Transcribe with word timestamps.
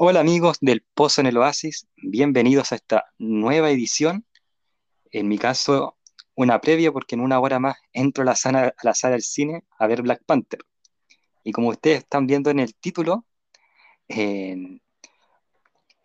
Hola 0.00 0.20
amigos 0.20 0.58
del 0.60 0.84
Pozo 0.94 1.22
en 1.22 1.26
el 1.26 1.36
Oasis, 1.38 1.88
bienvenidos 1.96 2.70
a 2.70 2.76
esta 2.76 3.06
nueva 3.18 3.68
edición. 3.68 4.24
En 5.10 5.26
mi 5.26 5.38
caso, 5.38 5.96
una 6.36 6.60
previa 6.60 6.92
porque 6.92 7.16
en 7.16 7.20
una 7.20 7.40
hora 7.40 7.58
más 7.58 7.78
entro 7.92 8.22
a 8.22 8.26
la 8.26 8.36
sala, 8.36 8.72
a 8.76 8.84
la 8.84 8.94
sala 8.94 9.14
del 9.14 9.22
cine 9.22 9.64
a 9.76 9.88
ver 9.88 10.02
Black 10.02 10.22
Panther. 10.24 10.60
Y 11.42 11.50
como 11.50 11.70
ustedes 11.70 11.98
están 11.98 12.28
viendo 12.28 12.48
en 12.48 12.60
el 12.60 12.76
título, 12.76 13.24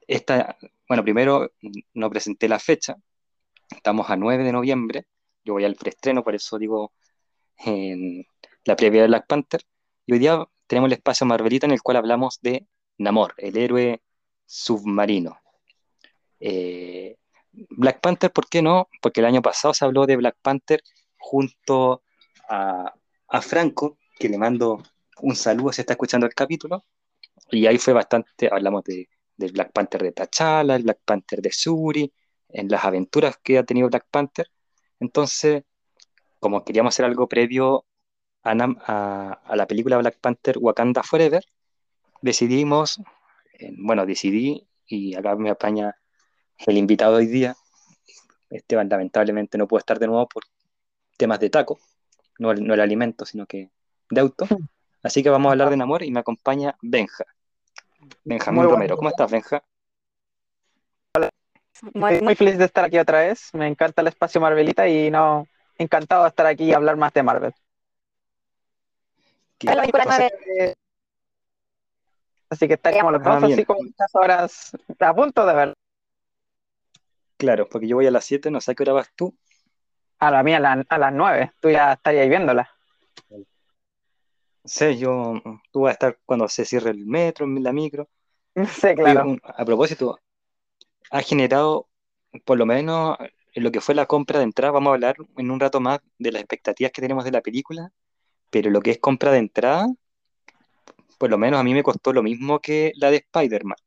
esta, 0.07 0.57
bueno, 0.87 1.03
primero 1.03 1.51
no 1.93 2.09
presenté 2.09 2.49
la 2.49 2.57
fecha, 2.57 2.95
estamos 3.69 4.09
a 4.09 4.15
9 4.15 4.43
de 4.43 4.53
noviembre, 4.53 5.05
yo 5.45 5.53
voy 5.53 5.65
al 5.65 5.75
preestreno, 5.75 6.23
por 6.23 6.33
eso 6.33 6.57
digo 6.57 6.93
en 7.59 8.25
la 8.65 8.75
previa 8.75 9.01
de 9.01 9.07
Black 9.09 9.27
Panther. 9.27 9.61
Y 10.07 10.13
hoy 10.13 10.19
día 10.19 10.43
tenemos 10.65 10.87
el 10.87 10.93
espacio 10.93 11.27
Marvelita 11.27 11.67
en 11.67 11.73
el 11.73 11.83
cual 11.83 11.97
hablamos 11.97 12.39
de 12.41 12.65
Namor, 12.97 13.33
el 13.37 13.57
héroe 13.57 14.01
submarino. 14.45 15.39
Eh, 16.39 17.17
Black 17.51 18.01
Panther, 18.01 18.31
¿por 18.31 18.49
qué 18.49 18.61
no? 18.61 18.89
Porque 19.01 19.21
el 19.21 19.25
año 19.27 19.41
pasado 19.41 19.73
se 19.73 19.85
habló 19.85 20.05
de 20.05 20.17
Black 20.17 20.37
Panther 20.41 20.83
junto 21.17 22.03
a, 22.49 22.93
Franco, 23.41 23.97
que 24.19 24.29
le 24.29 24.37
mando 24.37 24.83
un 25.21 25.35
saludo 25.35 25.71
si 25.71 25.81
está 25.81 25.93
escuchando 25.93 26.25
el 26.27 26.33
capítulo. 26.33 26.85
Y 27.51 27.65
ahí 27.67 27.77
fue 27.77 27.93
bastante, 27.93 28.49
hablamos 28.51 28.83
de, 28.83 29.09
del 29.37 29.51
Black 29.53 29.71
Panther 29.71 30.03
de 30.03 30.11
T'Challa, 30.11 30.75
el 30.75 30.83
Black 30.83 30.99
Panther 31.05 31.41
de 31.41 31.51
Suri, 31.51 32.13
en 32.49 32.69
las 32.69 32.85
aventuras 32.85 33.37
que 33.43 33.57
ha 33.57 33.63
tenido 33.63 33.89
Black 33.89 34.07
Panther. 34.11 34.47
Entonces, 34.99 35.63
como 36.39 36.63
queríamos 36.63 36.93
hacer 36.95 37.05
algo 37.05 37.27
previo 37.27 37.85
a 38.43 38.55
la 39.55 39.67
película 39.67 39.97
Black 39.97 40.19
Panther 40.19 40.57
Wakanda 40.59 41.03
Forever, 41.03 41.43
decidimos, 42.23 42.99
eh, 43.59 43.71
bueno, 43.77 44.05
decidí, 44.05 44.65
y 44.87 45.13
acá 45.15 45.35
me 45.35 45.49
apaña 45.49 45.95
el 46.65 46.77
invitado 46.77 47.17
hoy 47.17 47.27
día, 47.27 47.55
Esteban 48.49 48.87
lamentablemente 48.87 49.57
no 49.57 49.67
puede 49.67 49.79
estar 49.81 49.99
de 49.99 50.07
nuevo 50.07 50.27
por 50.27 50.43
temas 51.17 51.39
de 51.39 51.49
taco, 51.49 51.79
no 52.39 52.51
el, 52.51 52.65
no 52.65 52.73
el 52.73 52.79
alimento, 52.79 53.25
sino 53.25 53.45
que 53.45 53.69
de 54.09 54.21
auto. 54.21 54.47
Así 55.03 55.21
que 55.21 55.29
vamos 55.29 55.49
a 55.49 55.51
hablar 55.51 55.69
de 55.69 55.75
Namor 55.77 56.03
y 56.03 56.11
me 56.11 56.21
acompaña 56.21 56.75
Benja. 56.81 57.25
Benjamín 58.23 58.61
Romero. 58.71 58.95
¿Cómo 58.95 59.09
estás, 59.09 59.29
Benja? 59.29 59.61
Muy, 61.93 62.21
muy 62.21 62.35
feliz 62.35 62.57
de 62.57 62.65
estar 62.65 62.85
aquí 62.85 62.97
otra 62.99 63.19
vez. 63.19 63.49
Me 63.53 63.67
encanta 63.67 64.01
el 64.01 64.07
espacio 64.07 64.39
Marvelita 64.39 64.87
y 64.87 65.11
no 65.11 65.45
encantado 65.77 66.23
de 66.23 66.29
estar 66.29 66.45
aquí 66.45 66.65
y 66.65 66.73
hablar 66.73 66.95
más 66.95 67.11
de 67.11 67.23
Marvel. 67.23 67.53
¿Qué- 69.57 69.67
Entonces, 69.71 70.75
así 72.53 72.67
que 72.67 72.75
estaríamos 72.75 73.13
los 73.13 73.21
Ah, 73.23 73.39
dos 73.39 73.51
así 73.53 73.65
como 73.65 73.83
muchas 73.83 74.15
horas 74.15 74.71
a 74.99 75.13
punto 75.13 75.45
de 75.45 75.53
ver. 75.53 75.73
Claro, 77.37 77.67
porque 77.67 77.87
yo 77.87 77.97
voy 77.97 78.07
a 78.07 78.11
las 78.11 78.25
7, 78.25 78.49
no 78.51 78.61
sé 78.61 78.71
a 78.71 78.75
qué 78.75 78.83
hora 78.83 78.93
vas 78.93 79.09
tú. 79.15 79.35
A 80.19 80.31
la 80.31 80.43
mía 80.43 80.57
a, 80.57 80.59
la- 80.61 80.85
a 80.87 80.97
las 80.97 81.13
nueve. 81.13 81.51
Tú 81.59 81.69
ya 81.69 81.93
estarías 81.93 82.29
viéndola. 82.29 82.69
sé, 84.65 84.97
yo, 84.97 85.33
tú 85.71 85.81
vas 85.81 85.91
a 85.91 85.93
estar 85.93 86.19
cuando 86.25 86.47
se 86.47 86.65
cierre 86.65 86.91
el 86.91 87.05
metro, 87.05 87.45
la 87.47 87.73
micro. 87.73 88.09
Sí, 88.67 88.95
claro. 88.95 89.35
a 89.43 89.65
propósito, 89.65 90.19
ha 91.11 91.21
generado, 91.21 91.89
por 92.45 92.57
lo 92.57 92.65
menos, 92.65 93.17
en 93.53 93.63
lo 93.63 93.71
que 93.71 93.81
fue 93.81 93.95
la 93.95 94.05
compra 94.05 94.39
de 94.39 94.45
entrada, 94.45 94.71
vamos 94.71 94.91
a 94.91 94.93
hablar 94.95 95.15
en 95.37 95.51
un 95.51 95.59
rato 95.59 95.79
más 95.79 95.99
de 96.17 96.31
las 96.31 96.41
expectativas 96.41 96.91
que 96.91 97.01
tenemos 97.01 97.23
de 97.25 97.31
la 97.31 97.41
película, 97.41 97.91
pero 98.51 98.69
lo 98.71 98.81
que 98.81 98.91
es 98.91 98.99
compra 98.99 99.31
de 99.31 99.39
entrada, 99.39 99.87
por 101.17 101.29
lo 101.29 101.37
menos 101.37 101.59
a 101.59 101.63
mí 101.63 101.73
me 101.73 101.83
costó 101.83 102.13
lo 102.13 102.23
mismo 102.23 102.59
que 102.59 102.93
la 102.95 103.11
de 103.11 103.17
Spider-Man. 103.17 103.77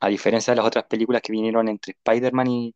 A 0.00 0.08
diferencia 0.08 0.52
de 0.52 0.56
las 0.56 0.66
otras 0.66 0.84
películas 0.84 1.22
que 1.22 1.32
vinieron 1.32 1.68
entre 1.68 1.92
Spider-Man 1.92 2.46
y, 2.48 2.74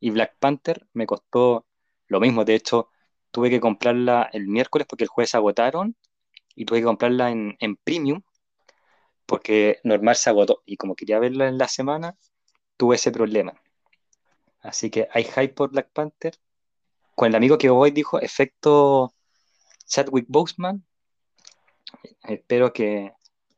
y 0.00 0.10
Black 0.10 0.36
Panther, 0.38 0.86
me 0.94 1.06
costó 1.06 1.66
lo 2.08 2.20
mismo. 2.20 2.44
De 2.44 2.54
hecho, 2.54 2.90
tuve 3.30 3.50
que 3.50 3.60
comprarla 3.60 4.30
el 4.32 4.46
miércoles 4.48 4.86
porque 4.88 5.04
el 5.04 5.08
jueves 5.08 5.30
se 5.30 5.36
agotaron 5.36 5.96
y 6.54 6.64
tuve 6.66 6.80
que 6.80 6.84
comprarla 6.84 7.30
en, 7.30 7.56
en 7.60 7.76
Premium 7.76 8.22
porque 9.26 9.78
normal 9.84 10.16
se 10.16 10.28
agotó. 10.30 10.62
Y 10.66 10.76
como 10.76 10.96
quería 10.96 11.20
verla 11.20 11.48
en 11.48 11.56
la 11.58 11.68
semana, 11.68 12.16
tuve 12.76 12.96
ese 12.96 13.12
problema. 13.12 13.54
Así 14.60 14.90
que 14.90 15.08
hay 15.12 15.24
hype 15.24 15.50
por 15.54 15.70
Black 15.70 15.90
Panther. 15.92 16.34
Con 17.14 17.28
el 17.28 17.36
amigo 17.36 17.58
que 17.58 17.70
voy 17.70 17.92
dijo 17.92 18.20
efecto 18.20 19.14
Chadwick 19.86 20.26
Boseman. 20.28 20.84
Espero 22.22 22.72
que 22.72 23.12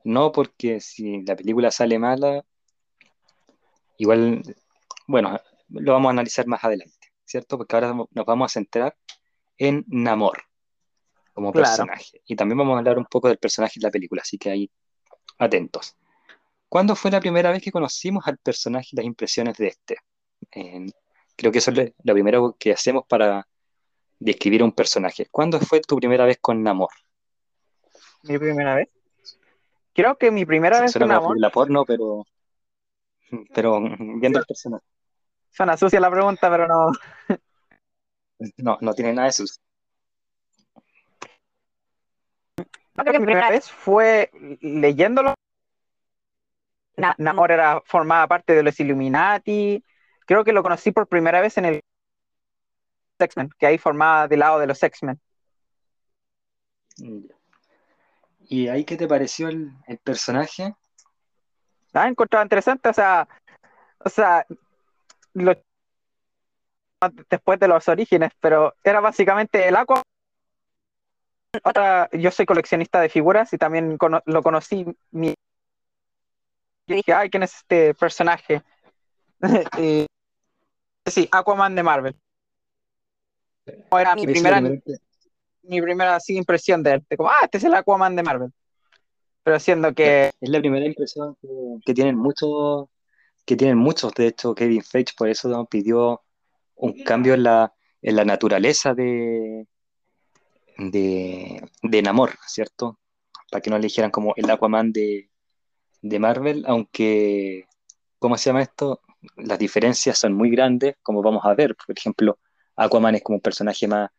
no, 0.05 0.33
porque 0.33 0.81
si 0.81 1.23
la 1.23 1.37
película 1.37 1.71
sale 1.71 1.99
mala, 1.99 2.45
igual, 3.99 4.43
bueno, 5.07 5.39
lo 5.69 5.93
vamos 5.93 6.09
a 6.09 6.13
analizar 6.13 6.47
más 6.47 6.65
adelante, 6.65 7.13
¿cierto? 7.25 7.57
Porque 7.57 7.77
ahora 7.77 7.95
nos 7.95 8.27
vamos 8.27 8.51
a 8.51 8.53
centrar 8.53 8.97
en 9.59 9.85
Namor 9.89 10.43
como 11.33 11.53
Claro. 11.53 11.69
personaje. 11.69 12.21
Y 12.27 12.37
también 12.37 12.59
vamos 12.59 12.75
a 12.75 12.79
hablar 12.79 12.99
un 12.99 13.07
poco 13.07 13.29
del 13.29 13.39
personaje 13.39 13.75
de 13.81 13.87
la 13.87 13.91
película, 13.91 14.23
así 14.23 14.39
que 14.39 14.51
ahí 14.51 14.71
atentos. 15.39 15.97
¿Cuándo 16.69 16.97
fue 16.97 17.11
la 17.11 17.21
primera 17.21 17.51
vez 17.51 17.63
que 17.63 17.71
conocimos 17.71 18.27
al 18.27 18.39
personaje 18.39 18.89
y 18.93 18.97
las 18.97 19.05
impresiones 19.05 19.57
de 19.59 19.69
este? 19.69 19.97
Eh, 20.53 20.87
creo 21.37 21.53
que 21.53 21.59
eso 21.59 21.71
es 21.71 21.93
lo- 22.03 22.15
primero 22.15 22.57
que 22.59 22.73
hacemos 22.73 23.05
para 23.07 23.47
describir 24.19 24.63
a 24.63 24.65
un 24.65 24.73
personaje. 24.73 25.27
¿Cuándo 25.31 25.61
fue 25.61 25.81
tu 25.81 25.97
primera 25.97 26.25
vez 26.25 26.39
con 26.41 26.63
Namor? 26.63 26.91
Mi 28.23 28.39
primera 28.39 28.75
vez. 28.77 28.89
Creo 29.95 30.17
que 30.17 30.31
mi 30.31 30.47
primera 30.47 30.81
vez 30.81 30.93
Suena 30.93 31.07
con 31.07 31.09
como 31.09 31.19
amor. 31.19 31.33
película 31.35 31.51
porno, 31.51 31.85
pero, 31.85 32.25
pero 33.55 33.81
viendo 34.21 34.39
el 34.39 34.45
personaje. 34.47 34.85
Suena 35.51 35.77
sucia 35.77 36.01
la 36.01 36.11
pregunta, 36.11 36.51
pero 36.51 36.67
no. 36.67 36.93
No, 38.57 38.77
no 38.81 38.93
tiene 38.93 39.13
nada 39.13 39.27
de 39.27 39.31
eso. 39.31 39.45
Creo 42.57 43.13
que 43.13 43.21
mi 43.21 43.25
primera 43.25 43.51
vez 43.51 43.71
fue 43.71 44.31
leyéndolo. 44.61 45.35
Na- 46.97 47.15
Namor 47.19 47.53
era, 47.53 47.81
formaba 47.85 48.27
parte 48.27 48.53
de 48.55 48.65
los 48.65 48.79
Illuminati. 48.81 49.85
Creo 50.27 50.43
que 50.43 50.53
lo 50.53 50.65
conocí 50.65 50.91
por 50.91 51.07
primera 51.07 51.41
vez 51.41 51.57
en 51.59 51.67
el 51.67 51.81
X-Men, 53.21 53.51
que 53.57 53.67
ahí 53.67 53.79
formaba 53.79 54.27
del 54.27 54.41
lado 54.41 54.59
de 54.59 54.67
los 54.67 54.83
X-Men. 54.83 55.21
¿Y 58.49 58.69
ahí 58.69 58.85
qué 58.85 58.97
te 58.97 59.09
pareció 59.09 59.49
el, 59.49 59.71
el 59.87 59.99
personaje? 59.99 60.75
Ah, 61.95 62.09
encontraba 62.09 62.45
interesante, 62.45 62.89
o 62.89 62.93
sea, 62.93 63.29
o 63.99 64.09
sea, 64.09 64.47
lo- 65.35 65.57
después 67.29 67.59
de 67.59 67.69
los 67.69 67.89
orígenes, 67.89 68.31
pero 68.41 68.75
era 68.85 69.01
básicamente 69.01 69.67
el 69.67 69.77
Aqua. 69.77 70.03
Otra, 71.65 72.09
yo 72.13 72.31
soy 72.31 72.47
coleccionista 72.47 73.01
de 73.01 73.09
figuras 73.11 73.53
y 73.53 73.59
también 73.59 73.99
cono- 73.99 74.23
lo 74.25 74.43
conocí. 74.43 74.87
mi- 75.11 75.35
yo 76.87 76.97
dije, 76.97 77.13
ay, 77.13 77.31
¿quién 77.31 77.43
es 77.43 77.55
este 77.57 77.95
personaje? 77.95 78.63
Y- 79.79 80.07
sí, 81.07 81.29
Aquaman 81.33 81.75
de 81.75 81.83
Marvel. 81.83 82.17
Era 83.67 84.15
mi 84.15 84.27
primera- 84.27 84.61
mi 85.63 85.81
primera 85.81 86.17
así, 86.17 86.37
impresión 86.37 86.83
de 86.83 87.03
de 87.09 87.17
como, 87.17 87.31
ah, 87.31 87.41
este 87.45 87.59
es 87.59 87.65
el 87.65 87.75
Aquaman 87.75 88.17
de 88.17 88.23
Marvel. 88.23 88.53
Pero 89.43 89.59
siendo 89.59 89.95
que 89.95 90.31
Es 90.41 90.49
la 90.49 90.61
primera 90.61 90.87
impresión 90.87 91.37
que, 91.85 91.95
tienen 91.95 92.17
muchos, 92.17 92.87
que 93.45 93.57
tienen 93.57 93.77
muchos. 93.77 94.13
De 94.15 94.29
hecho, 94.29 94.55
Kevin 94.55 94.83
Feige 94.83 95.15
por 95.17 95.29
eso 95.29 95.49
¿no? 95.49 95.67
pidió 95.67 96.23
un 96.77 97.03
cambio 97.05 97.35
en 97.35 97.45
la, 97.45 97.75
en 98.03 98.17
la 98.17 98.25
naturaleza 98.25 98.95
de, 98.95 99.67
de, 100.79 101.69
de 101.83 102.03
Namor, 102.03 102.39
¿cierto? 102.47 102.99
Para 103.51 103.61
que 103.63 103.71
no 103.71 103.79
le 103.79 103.85
dijeran 103.85 104.11
como 104.11 104.35
el 104.37 104.49
Aquaman 104.51 104.93
de, 104.93 105.31
de 106.03 106.19
Marvel, 106.19 106.65
aunque, 106.67 107.67
¿cómo 108.19 108.37
se 108.37 108.51
llama 108.51 108.63
esto? 108.63 109.01
Las 109.37 109.59
diferencias 109.59 110.19
son 110.19 110.35
muy 110.35 110.51
grandes, 110.51 110.97
como 111.03 111.23
vamos 111.23 111.45
a 111.45 111.55
ver. 111.55 111.77
Por 111.77 111.97
ejemplo, 111.97 112.39
Aquaman 112.77 113.17
es 113.17 113.23
como 113.23 113.37
un 113.37 113.43
personaje 113.43 113.87
más 113.89 114.11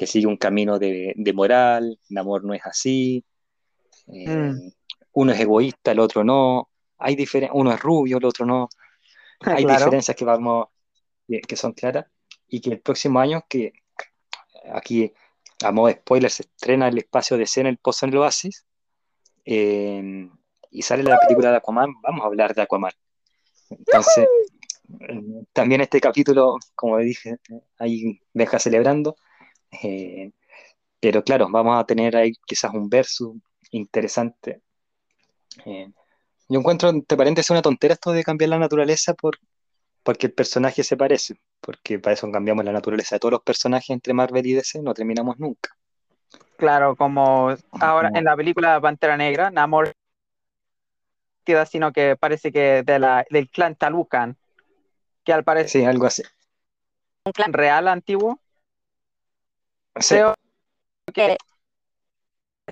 que 0.00 0.06
sigue 0.06 0.26
un 0.26 0.38
camino 0.38 0.78
de, 0.78 1.12
de 1.14 1.32
moral, 1.34 2.00
Namor 2.08 2.42
no 2.42 2.54
es 2.54 2.62
así. 2.64 3.22
Eh, 4.06 4.26
Mm. 4.26 4.72
Uno 5.12 5.32
es 5.32 5.40
egoísta, 5.40 5.92
el 5.92 5.98
otro 5.98 6.24
no. 6.24 6.70
Hay 6.96 7.22
uno 7.52 7.70
es 7.70 7.80
rubio, 7.80 8.16
el 8.16 8.24
otro 8.24 8.46
no. 8.46 8.70
Hay 9.40 9.64
Claro. 9.64 9.78
diferencias 9.78 10.16
que 10.16 10.24
vamos, 10.24 10.68
que, 11.46 11.54
son 11.54 11.74
claras 11.74 12.06
y 12.48 12.62
que 12.62 12.70
el 12.70 12.80
próximo 12.80 13.20
año, 13.20 13.44
que 13.46 13.74
aquí 14.72 15.12
a 15.62 15.70
modo 15.70 15.88
de 15.88 15.94
spoiler 15.96 16.30
se 16.30 16.44
estrena 16.44 16.88
el 16.88 16.96
espacio 16.96 17.36
de 17.36 17.42
escena 17.42 17.68
El 17.68 17.76
Pozo 17.76 18.06
en 18.06 18.12
el 18.12 18.18
Oasis 18.20 18.64
eh, 19.44 20.30
y 20.70 20.80
sale 20.80 21.02
la 21.02 21.18
película 21.18 21.50
de 21.50 21.58
Aquaman, 21.58 21.92
vamos 22.00 22.22
a 22.22 22.26
hablar 22.26 22.54
de 22.54 22.62
Aquaman. 22.62 22.92
Entonces, 23.68 24.26
eh, 25.00 25.44
también 25.52 25.82
este 25.82 26.00
capítulo, 26.00 26.56
como 26.74 26.96
dije, 26.96 27.36
ahí 27.78 28.18
deja 28.32 28.58
celebrando, 28.58 29.16
eh, 29.82 30.32
pero 31.00 31.22
claro, 31.24 31.48
vamos 31.50 31.80
a 31.80 31.86
tener 31.86 32.16
ahí 32.16 32.32
quizás 32.46 32.72
un 32.74 32.88
versus 32.88 33.36
interesante. 33.72 34.62
Eh, 35.64 35.90
Yo 36.48 36.60
encuentro, 36.60 36.90
entre 36.90 37.16
paréntesis, 37.18 37.50
una 37.50 37.62
tontera 37.62 37.94
esto 37.94 38.12
de 38.12 38.24
cambiar 38.24 38.50
la 38.50 38.58
naturaleza 38.58 39.14
por, 39.14 39.38
porque 40.02 40.26
el 40.28 40.34
personaje 40.34 40.84
se 40.84 40.96
parece, 40.96 41.36
porque 41.60 41.98
para 41.98 42.14
eso 42.14 42.30
cambiamos 42.30 42.64
la 42.64 42.72
naturaleza 42.72 43.16
de 43.16 43.20
todos 43.20 43.32
los 43.32 43.42
personajes 43.42 43.90
entre 43.90 44.14
Marvel 44.14 44.46
y 44.46 44.54
DC, 44.54 44.82
no 44.82 44.94
terminamos 44.94 45.38
nunca. 45.38 45.70
Claro, 46.56 46.94
como 46.96 47.54
ahora 47.80 48.10
en 48.14 48.24
la 48.24 48.36
película 48.36 48.80
Pantera 48.80 49.16
Negra, 49.16 49.50
Namor 49.50 49.94
queda 51.44 51.66
sino 51.66 51.92
que 51.92 52.16
parece 52.16 52.52
que 52.52 52.82
de 52.82 52.98
la, 52.98 53.24
del 53.30 53.48
clan 53.50 53.76
Talucan, 53.76 54.36
que 55.24 55.32
al 55.32 55.44
parecer 55.44 55.70
Sí, 55.70 55.84
algo 55.84 56.06
así. 56.06 56.22
un 57.24 57.32
clan 57.32 57.52
real 57.52 57.88
antiguo, 57.88 58.40
Sí, 59.98 60.14
creo 60.14 60.34
que 61.12 61.36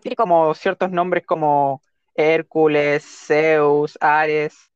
tiene 0.00 0.16
como 0.16 0.54
ciertos 0.54 0.90
nombres 0.90 1.26
como 1.26 1.82
Hércules, 2.14 3.04
Zeus, 3.04 3.98
Ares. 4.00 4.70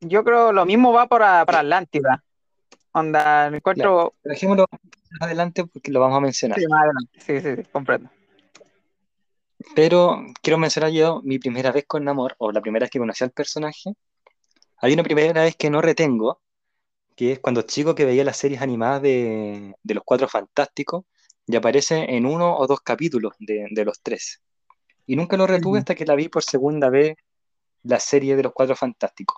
Yo 0.00 0.24
creo 0.24 0.52
lo 0.52 0.66
mismo 0.66 0.92
va 0.92 1.06
para, 1.06 1.44
para 1.44 1.60
Atlántida. 1.60 2.22
Onda, 2.92 3.46
encuentro. 3.46 4.14
pero 4.22 4.34
dejémoslo 4.34 4.66
más 4.70 5.22
adelante 5.22 5.64
porque 5.64 5.92
lo 5.92 6.00
vamos 6.00 6.18
a 6.18 6.20
mencionar. 6.20 6.58
Sí, 6.58 6.66
más 6.66 6.82
adelante. 6.82 7.20
Sí, 7.20 7.40
sí, 7.40 7.56
sí, 7.56 7.70
comprendo. 7.70 8.10
Pero 9.74 10.24
quiero 10.42 10.58
mencionar 10.58 10.90
yo 10.90 11.20
mi 11.22 11.38
primera 11.38 11.70
vez 11.70 11.84
con 11.86 12.04
Namor, 12.04 12.34
o 12.38 12.50
la 12.50 12.60
primera 12.60 12.84
vez 12.84 12.90
que 12.90 12.98
conocí 12.98 13.22
al 13.24 13.30
personaje. 13.30 13.94
Hay 14.78 14.92
una 14.94 15.02
primera 15.02 15.42
vez 15.42 15.56
que 15.56 15.70
no 15.70 15.80
retengo, 15.80 16.40
que 17.20 17.32
es 17.32 17.38
cuando 17.38 17.60
chico 17.60 17.94
que 17.94 18.06
veía 18.06 18.24
las 18.24 18.38
series 18.38 18.62
animadas 18.62 19.02
de, 19.02 19.74
de 19.82 19.94
los 19.94 20.02
Cuatro 20.06 20.26
Fantásticos 20.26 21.04
y 21.46 21.54
aparece 21.54 22.16
en 22.16 22.24
uno 22.24 22.56
o 22.56 22.66
dos 22.66 22.80
capítulos 22.80 23.34
de, 23.38 23.66
de 23.70 23.84
los 23.84 24.00
tres. 24.00 24.40
Y 25.04 25.16
nunca 25.16 25.36
lo 25.36 25.46
retuve 25.46 25.80
hasta 25.80 25.94
que 25.94 26.06
la 26.06 26.14
vi 26.14 26.30
por 26.30 26.42
segunda 26.42 26.88
vez 26.88 27.18
la 27.82 28.00
serie 28.00 28.36
de 28.36 28.44
los 28.44 28.54
Cuatro 28.54 28.74
Fantásticos. 28.74 29.36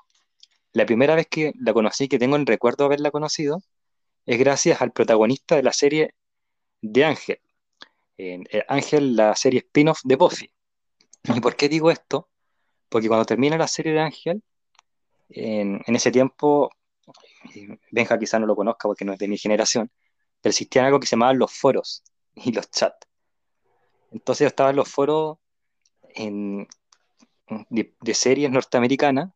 La 0.72 0.86
primera 0.86 1.16
vez 1.16 1.26
que 1.26 1.54
la 1.58 1.72
conocí, 1.72 2.06
que 2.06 2.20
tengo 2.20 2.36
el 2.36 2.46
recuerdo 2.46 2.84
de 2.84 2.86
haberla 2.86 3.10
conocido, 3.10 3.60
es 4.26 4.38
gracias 4.38 4.80
al 4.80 4.92
protagonista 4.92 5.56
de 5.56 5.64
la 5.64 5.72
serie 5.72 6.14
de 6.82 7.04
Ángel. 7.04 7.40
Eh, 8.16 8.44
Ángel, 8.68 9.16
la 9.16 9.34
serie 9.34 9.58
spin-off 9.58 9.98
de 10.04 10.14
Buffy. 10.14 10.52
¿Y 11.34 11.40
por 11.40 11.56
qué 11.56 11.68
digo 11.68 11.90
esto? 11.90 12.28
Porque 12.88 13.08
cuando 13.08 13.24
termina 13.24 13.58
la 13.58 13.66
serie 13.66 13.92
de 13.92 14.00
Ángel, 14.02 14.40
en, 15.30 15.82
en 15.84 15.96
ese 15.96 16.12
tiempo, 16.12 16.70
Benja 17.90 18.18
quizá 18.18 18.38
no 18.38 18.46
lo 18.46 18.56
conozca 18.56 18.88
porque 18.88 19.04
no 19.04 19.12
es 19.12 19.18
de 19.18 19.28
mi 19.28 19.38
generación, 19.38 19.90
pero 20.40 20.50
existían 20.50 20.86
algo 20.86 21.00
que 21.00 21.06
se 21.06 21.16
llamaban 21.16 21.38
los 21.38 21.52
foros 21.52 22.02
y 22.34 22.52
los 22.52 22.70
chats. 22.70 23.06
Entonces 24.10 24.44
yo 24.44 24.48
estaba 24.48 24.70
en 24.70 24.76
los 24.76 24.88
foros 24.88 25.38
en- 26.14 26.66
de, 27.70 28.14
series 28.14 28.50
norteamericanas, 28.50 29.30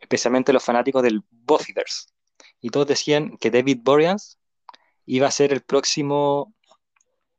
especialmente 0.00 0.52
los 0.52 0.64
fanáticos 0.64 1.02
del 1.02 1.22
Buffyverse. 1.30 2.08
Y 2.60 2.70
todos 2.70 2.86
decían 2.86 3.36
que 3.38 3.50
David 3.50 3.78
Boreanaz 3.82 4.38
iba 5.06 5.26
a 5.26 5.30
ser 5.30 5.52
el 5.52 5.62
próximo 5.62 6.54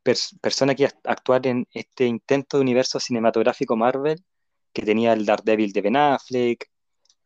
pers- 0.04 0.38
persona 0.42 0.76
que 0.76 0.84
iba 0.84 0.92
a 1.06 1.12
actuar 1.12 1.46
en 1.48 1.68
este 1.74 2.06
intento 2.06 2.58
de 2.58 2.62
universo 2.62 3.00
cinematográfico 3.00 3.76
Marvel, 3.76 4.24
que 4.74 4.84
tenía 4.84 5.14
el 5.14 5.26
Daredevil 5.26 5.72
de 5.74 5.82
Ben 5.82 5.96
Affleck, 5.98 6.70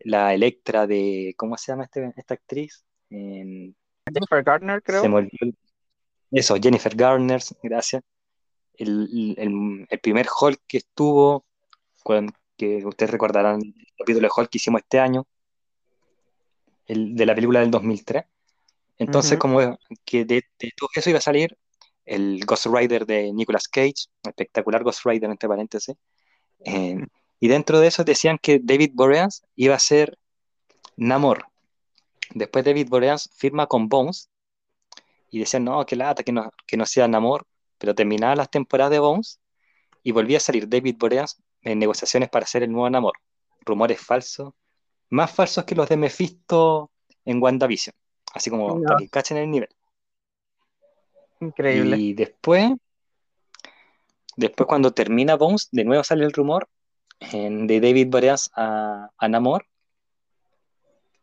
la 0.03 0.33
Electra 0.33 0.87
de, 0.87 1.33
¿cómo 1.37 1.57
se 1.57 1.71
llama 1.71 1.83
este- 1.85 2.13
esta 2.15 2.33
actriz? 2.33 2.83
En- 3.09 3.75
Jennifer 4.11 4.43
Garner, 4.43 4.81
creo. 4.83 5.01
se 5.01 5.09
me 5.09 5.15
olvidó 5.15 5.37
el- 5.41 5.57
Eso, 6.31 6.55
Jennifer 6.61 6.95
Garner, 6.95 7.41
gracias. 7.61 8.03
El, 8.75 9.35
el- 9.37 9.87
el 9.89 9.99
primer 9.99 10.27
Hulk 10.39 10.61
que 10.67 10.77
estuvo, 10.77 11.45
con- 12.03 12.33
que 12.57 12.85
ustedes 12.85 13.11
recordarán 13.11 13.61
el 13.61 13.73
capítulo 13.97 14.27
de 14.27 14.31
Hulk 14.35 14.49
que 14.49 14.57
hicimos 14.57 14.81
este 14.81 14.99
año, 14.99 15.25
el 16.87 17.15
de 17.15 17.25
la 17.25 17.35
película 17.35 17.59
del 17.61 17.71
2003. 17.71 18.25
Entonces, 18.97 19.33
Ujú. 19.33 19.39
como 19.39 19.77
que 20.05 20.25
de, 20.25 20.43
de 20.59 20.71
todo 20.77 20.89
eso 20.95 21.09
iba 21.09 21.19
a 21.19 21.21
salir 21.21 21.57
el 22.05 22.43
Ghost 22.45 22.65
Rider 22.67 23.05
de 23.05 23.31
Nicolas 23.31 23.67
Cage, 23.67 24.07
espectacular 24.23 24.83
Ghost 24.83 25.05
Rider 25.05 25.29
entre 25.29 25.47
paréntesis. 25.47 25.95
Eh, 26.65 26.97
y 27.43 27.49
dentro 27.49 27.81
de 27.81 27.87
eso 27.87 28.05
decían 28.05 28.37
que 28.41 28.61
David 28.63 28.91
Boreanaz 28.93 29.43
iba 29.57 29.75
a 29.75 29.79
ser 29.79 30.17
Namor. 30.95 31.47
Después 32.33 32.63
David 32.63 32.87
Boreanaz 32.87 33.29
firma 33.35 33.67
con 33.67 33.89
Bones 33.89 34.29
y 35.29 35.39
decían, 35.39 35.65
no, 35.65 35.85
que 35.85 35.97
lata, 35.97 36.23
que 36.23 36.31
no, 36.31 36.49
que 36.65 36.77
no 36.77 36.85
sea 36.85 37.05
Namor, 37.09 37.45
pero 37.77 37.93
terminaban 37.93 38.37
las 38.37 38.49
temporadas 38.49 38.91
de 38.91 38.99
Bones 38.99 39.41
y 40.03 40.13
volvía 40.13 40.37
a 40.37 40.39
salir 40.39 40.69
David 40.69 40.95
Boreanaz 40.97 41.35
en 41.63 41.79
negociaciones 41.79 42.29
para 42.29 42.45
ser 42.45 42.63
el 42.63 42.71
nuevo 42.71 42.89
Namor. 42.89 43.17
Rumores 43.65 43.99
falsos, 43.99 44.53
más 45.09 45.29
falsos 45.29 45.65
que 45.65 45.75
los 45.75 45.89
de 45.89 45.97
Mephisto 45.97 46.91
en 47.25 47.43
WandaVision, 47.43 47.93
así 48.33 48.51
como 48.51 48.79
No. 48.79 48.83
para 48.83 48.95
que 48.99 49.09
cachen 49.09 49.35
el 49.35 49.51
nivel. 49.51 49.69
Increíble. 51.41 51.97
Y 51.97 52.13
después, 52.13 52.71
después 54.37 54.65
cuando 54.65 54.93
termina 54.93 55.35
Bones, 55.35 55.67
de 55.73 55.83
nuevo 55.83 56.05
sale 56.05 56.23
el 56.23 56.31
rumor 56.31 56.69
en- 57.31 57.67
de 57.67 57.79
David 57.79 58.07
Boreanaz 58.09 58.49
a, 58.55 59.09
a 59.17 59.27
Namor. 59.27 59.65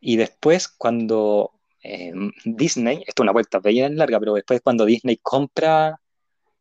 Y 0.00 0.16
después 0.16 0.68
cuando 0.68 1.52
eh, 1.82 2.12
Disney, 2.44 2.98
esto 3.06 3.22
es 3.22 3.24
una 3.24 3.32
vuelta 3.32 3.58
bien 3.58 3.96
larga, 3.96 4.18
pero 4.18 4.34
después 4.34 4.60
cuando 4.62 4.84
Disney 4.84 5.18
compra 5.22 6.00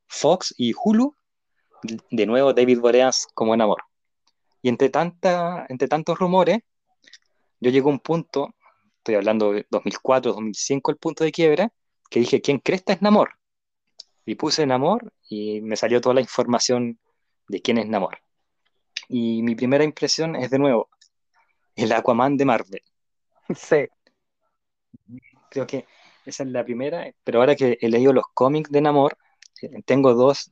Fox 0.08 0.54
y 0.58 0.74
Hulu, 0.74 1.16
de 2.12 2.26
nuevo 2.26 2.54
David 2.54 2.80
Boreanaz 2.80 3.28
como 3.34 3.56
Namor. 3.56 3.84
Y 4.62 4.70
entre, 4.70 4.90
tanta, 4.90 5.66
entre 5.70 5.88
tantos 5.88 6.20
rumores, 6.20 6.60
yo 7.62 7.72
llego 7.72 7.90
a 7.90 7.94
un 7.94 8.00
punto, 8.00 8.56
estoy 8.98 9.16
hablando 9.16 9.54
de 9.54 9.66
2004, 9.70 10.34
2005, 10.34 10.92
el 10.92 10.98
punto 10.98 11.24
de 11.24 11.32
quiebra, 11.32 11.72
que 12.10 12.20
dije, 12.20 12.42
¿quién 12.42 12.60
cresta 12.60 12.94
es 12.94 13.02
Namor? 13.02 13.32
Y 14.26 14.36
puse 14.36 14.66
Namor 14.66 15.14
y 15.30 15.62
me 15.62 15.76
salió 15.78 16.02
toda 16.02 16.16
la 16.16 16.22
información 16.22 17.00
de 17.48 17.62
quién 17.62 17.78
es 17.78 17.88
Namor. 17.88 18.18
Y 19.10 19.42
mi 19.42 19.56
primera 19.56 19.84
impresión 19.84 20.36
es 20.36 20.52
de 20.52 20.60
nuevo, 20.60 20.90
el 21.76 21.92
Aquaman 21.92 22.38
de 22.38 22.46
Marvel. 22.46 22.84
Sí. 23.56 23.88
Creo 25.50 25.66
que 25.66 25.88
esa 26.24 26.44
es 26.44 26.50
la 26.50 26.64
primera, 26.64 27.12
pero 27.24 27.40
ahora 27.40 27.56
que 27.56 27.80
he 27.82 27.90
leído 27.90 28.14
los 28.14 28.26
cómics 28.36 28.70
de 28.70 28.82
Namor, 28.82 29.18
eh, 29.64 29.82
tengo 29.84 30.14
dos 30.14 30.52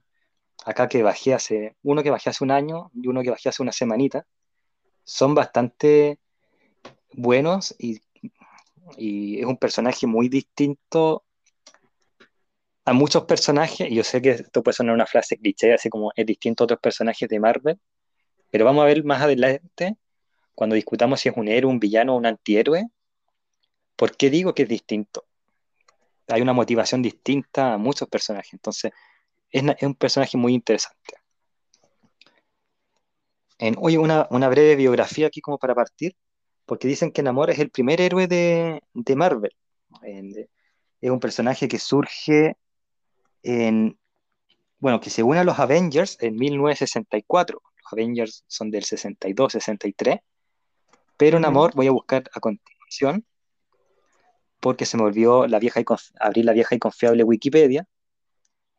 acá 0.66 0.88
que 0.88 1.04
bajé 1.04 1.36
hace, 1.36 1.76
uno 1.84 2.02
que 2.02 2.10
bajé 2.10 2.32
hace 2.32 2.44
un 2.44 2.50
año 2.50 2.90
y 2.96 3.08
uno 3.08 3.22
que 3.22 3.30
bajé 3.30 3.50
hace 3.50 3.62
una 3.62 3.72
semanita. 3.72 4.26
Son 5.04 5.36
bastante 5.36 6.20
buenos 7.14 7.76
y, 7.78 8.02
y 8.98 9.40
es 9.40 9.46
un 9.46 9.58
personaje 9.58 10.08
muy 10.08 10.30
distinto 10.30 11.24
a 12.86 12.94
muchos 12.94 13.26
personajes, 13.26 13.92
y 13.92 13.96
yo 13.96 14.04
sé 14.04 14.22
que 14.22 14.32
esto 14.32 14.64
puede 14.64 14.74
sonar 14.74 14.96
una 14.96 15.06
frase 15.06 15.38
cliché, 15.38 15.74
así 15.74 15.90
como 15.90 16.12
es 16.16 16.26
distinto 16.26 16.64
a 16.64 16.66
otros 16.66 16.80
personajes 16.80 17.28
de 17.28 17.40
Marvel, 17.40 17.80
pero 18.50 18.66
vamos 18.66 18.84
a 18.84 18.86
ver 18.86 19.04
más 19.04 19.22
adelante, 19.22 19.98
cuando 20.56 20.76
discutamos 20.76 21.20
si 21.20 21.30
es 21.30 21.38
un 21.38 21.48
héroe, 21.48 21.72
un 21.72 21.80
villano 21.80 22.14
o 22.16 22.18
un 22.18 22.26
antihéroe, 22.26 22.88
¿por 23.96 24.16
qué 24.16 24.30
digo 24.30 24.54
que 24.54 24.64
es 24.64 24.70
distinto? 24.70 25.26
Hay 26.28 26.42
una 26.42 26.54
motivación 26.54 27.02
distinta 27.02 27.74
a 27.74 27.78
muchos 27.78 28.08
personajes, 28.10 28.54
entonces 28.54 28.92
es, 29.52 29.64
un 29.82 29.96
personaje 29.96 30.38
muy 30.38 30.54
interesante. 30.54 31.14
En, 33.60 33.76
oye, 33.80 33.98
una, 33.98 34.28
breve 34.50 34.76
biografía 34.76 35.28
aquí 35.28 35.42
como 35.42 35.58
para 35.58 35.74
partir, 35.74 36.16
porque 36.66 36.88
dicen 36.88 37.12
que 37.12 37.24
Namor 37.24 37.50
es 37.50 37.60
el 37.60 37.72
primer 37.72 38.02
héroe 38.02 38.28
de, 38.28 38.82
Marvel. 39.16 39.56
Es 41.02 41.12
un 41.12 41.20
personaje 41.20 41.68
que 41.68 41.80
surge 41.80 42.56
en, 43.44 43.98
bueno, 44.80 45.00
que 45.00 45.10
se 45.10 45.24
une 45.24 45.40
a 45.40 45.44
los 45.44 45.60
Avengers 45.60 46.18
en 46.20 46.36
1964. 46.36 47.62
Avengers 47.92 48.44
son 48.48 48.72
del 48.72 48.84
62, 48.84 49.54
63, 49.54 50.20
pero. 51.18 51.40
Namor 51.40 51.74
voy 51.76 51.88
a 51.88 51.92
buscar 51.92 52.24
a 52.34 52.40
continuación, 52.40 53.26
porque 54.60 54.86
se 54.86 54.98
me 54.98 55.04
olvidó 55.04 55.48
la 55.48 55.60
vieja 55.60 55.80
y 55.80 55.86
abrir 56.20 56.46
la 56.46 56.54
vieja 56.54 56.76
y 56.76 56.80
confiable 56.80 57.24
Wikipedia. 57.24 57.88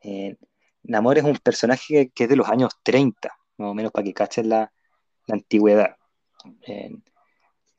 Eh, 0.03 0.37
Namor 0.83 1.19
es 1.19 1.25
un 1.25 1.37
personaje 1.39 2.11
que, 2.15 2.25
es 2.25 2.29
de 2.29 2.37
los 2.37 2.49
años 2.49 2.73
30, 2.83 3.29
más 3.59 3.71
o 3.71 3.75
menos 3.75 3.93
para 3.93 4.05
que 4.05 4.15
cachen 4.15 4.49
la, 4.49 4.73
la 5.27 5.35
antigüedad. 5.35 5.97
Eh, 6.63 6.91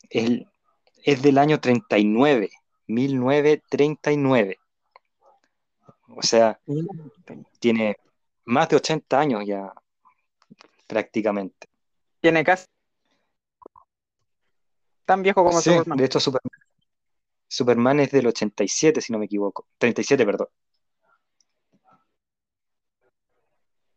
es 0.09 1.21
del 1.21 1.37
año 1.37 1.59
39, 1.59 2.49
1939. 2.87 4.57
O 6.15 6.21
sea, 6.21 6.59
tiene 7.59 7.97
más 8.45 8.69
de 8.69 8.75
80 8.77 9.19
años 9.19 9.43
ya 9.45 9.71
prácticamente. 10.89 11.67
Tiene 12.19 12.43
casi 12.43 12.65
tan 15.05 15.21
viejo 15.21 15.43
como 15.43 15.61
Sí, 15.61 15.69
Superman. 15.69 15.97
de 15.97 16.05
hecho 16.05 16.19
Superman, 16.19 16.59
Superman 17.47 17.99
es 17.99 18.11
del 18.11 18.27
87, 18.27 18.99
si 18.99 19.13
no 19.13 19.19
me 19.19 19.25
equivoco. 19.25 19.67
37, 19.77 20.25
perdón. 20.25 20.47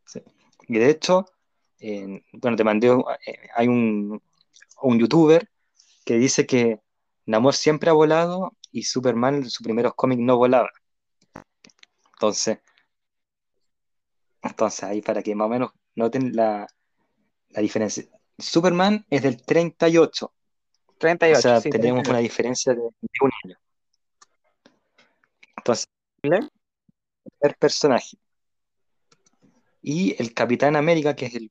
Sí. 0.04 0.22
Y 0.68 0.78
de 0.78 0.90
hecho, 0.90 1.24
bueno, 2.32 2.56
te 2.56 2.64
mandé, 2.64 2.88
eh, 2.88 3.48
hay 3.54 3.68
un, 3.68 4.22
un 4.82 4.98
youtuber 4.98 5.48
que 6.04 6.14
dice 6.18 6.46
que 6.46 6.80
Namor 7.24 7.54
siempre 7.54 7.88
ha 7.90 7.94
volado 7.94 8.52
y 8.70 8.82
Superman 8.82 9.36
en 9.36 9.50
sus 9.50 9.64
primeros 9.64 9.94
cómics 9.94 10.20
no 10.22 10.36
volaba. 10.36 10.70
Entonces, 12.14 12.58
entonces 14.42 14.84
ahí 14.84 15.02
para 15.02 15.22
que 15.22 15.34
más 15.34 15.46
o 15.46 15.48
menos 15.48 15.72
noten 15.94 16.34
la, 16.34 16.66
diferencia. 17.60 18.04
Superman 18.38 19.04
es 19.10 19.22
del 19.22 19.42
38. 19.42 20.32
38. 20.98 21.38
O 21.38 21.42
sea, 21.42 21.60
tenemos 21.60 22.08
una 22.08 22.18
diferencia 22.18 22.74
de, 22.74 22.80
un 22.80 23.30
año. 23.44 23.56
Entonces, 25.56 25.86
el 26.22 27.54
personaje. 27.58 28.16
Y 29.82 30.14
el 30.22 30.32
Capitán 30.32 30.76
América, 30.76 31.14
que 31.14 31.26
es 31.26 31.34
el, 31.34 31.50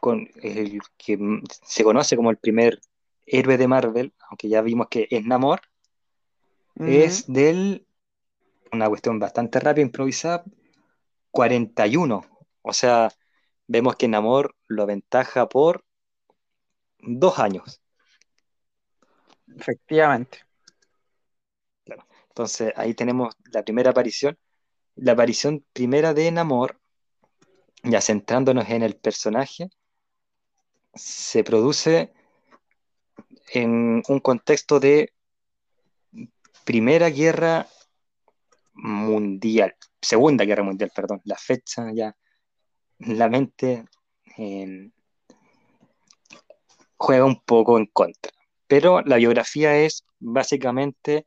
con, 0.00 0.28
el 0.42 0.80
que 0.96 1.18
se 1.64 1.84
conoce 1.84 2.16
como 2.16 2.30
el 2.30 2.36
primer 2.36 2.80
héroe 3.26 3.58
de 3.58 3.68
Marvel, 3.68 4.12
aunque 4.28 4.48
ya 4.48 4.62
vimos 4.62 4.88
que 4.88 5.08
es 5.10 5.24
Namor, 5.24 5.60
es 6.76 7.26
del, 7.26 7.86
una 8.72 8.88
cuestión 8.88 9.18
bastante 9.18 9.60
rápida, 9.60 9.84
improvisada, 9.84 10.44
41. 11.30 12.24
O 12.62 12.72
sea, 12.72 13.12
vemos 13.66 13.96
que 13.96 14.08
Namor 14.08 14.54
lo 14.68 14.82
aventaja 14.82 15.48
por 15.48 15.84
dos 16.98 17.38
años. 17.38 17.82
Efectivamente. 19.56 20.38
Entonces 22.28 22.72
ahí 22.76 22.94
tenemos 22.94 23.34
la 23.52 23.62
primera 23.62 23.90
aparición. 23.90 24.38
La 24.94 25.12
aparición 25.12 25.64
primera 25.72 26.14
de 26.14 26.30
Namor, 26.30 26.80
ya 27.82 28.00
centrándonos 28.00 28.68
en 28.68 28.82
el 28.82 28.96
personaje, 28.96 29.70
se 30.94 31.44
produce 31.44 32.12
en 33.52 34.02
un 34.08 34.20
contexto 34.20 34.80
de 34.80 35.12
Primera 36.64 37.10
Guerra 37.10 37.66
Mundial, 38.74 39.74
Segunda 40.00 40.44
Guerra 40.44 40.62
Mundial, 40.62 40.90
perdón, 40.94 41.20
la 41.24 41.36
fecha 41.36 41.92
ya, 41.92 42.16
la 43.06 43.28
mente 43.28 43.84
juega 46.96 47.24
un 47.24 47.40
poco 47.42 47.78
en 47.78 47.86
contra. 47.86 48.32
Pero 48.66 49.02
la 49.02 49.16
biografía 49.16 49.76
es 49.76 50.04
básicamente 50.18 51.26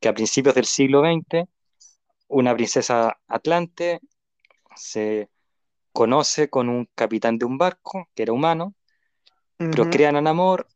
que 0.00 0.08
a 0.08 0.14
principios 0.14 0.54
del 0.54 0.66
siglo 0.66 1.02
XX, 1.02 1.48
una 2.28 2.54
princesa 2.54 3.18
atlante 3.26 4.00
se 4.76 5.28
conoce 5.92 6.50
con 6.50 6.68
un 6.68 6.88
capitán 6.94 7.38
de 7.38 7.46
un 7.46 7.56
barco, 7.56 8.08
que 8.14 8.24
era 8.24 8.32
humano, 8.32 8.74
pero 9.56 9.88
crean 9.88 10.16
a 10.16 10.30
amor, 10.30 10.66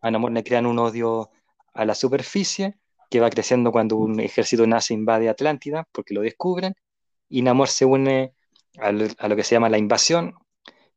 a 0.00 0.10
Namor 0.10 0.32
le 0.32 0.44
crean 0.44 0.66
un 0.66 0.78
odio 0.78 1.30
a 1.74 1.84
la 1.84 1.94
superficie, 1.94 2.78
que 3.10 3.20
va 3.20 3.30
creciendo 3.30 3.72
cuando 3.72 3.96
un 3.96 4.20
ejército 4.20 4.66
nazi 4.66 4.94
invade 4.94 5.28
Atlántida, 5.28 5.88
porque 5.92 6.14
lo 6.14 6.20
descubren, 6.20 6.74
y 7.28 7.42
Namor 7.42 7.68
se 7.68 7.84
une 7.84 8.34
a 8.80 8.92
lo, 8.92 9.36
que 9.36 9.44
se 9.44 9.54
llama 9.54 9.68
la 9.68 9.78
invasión, 9.78 10.34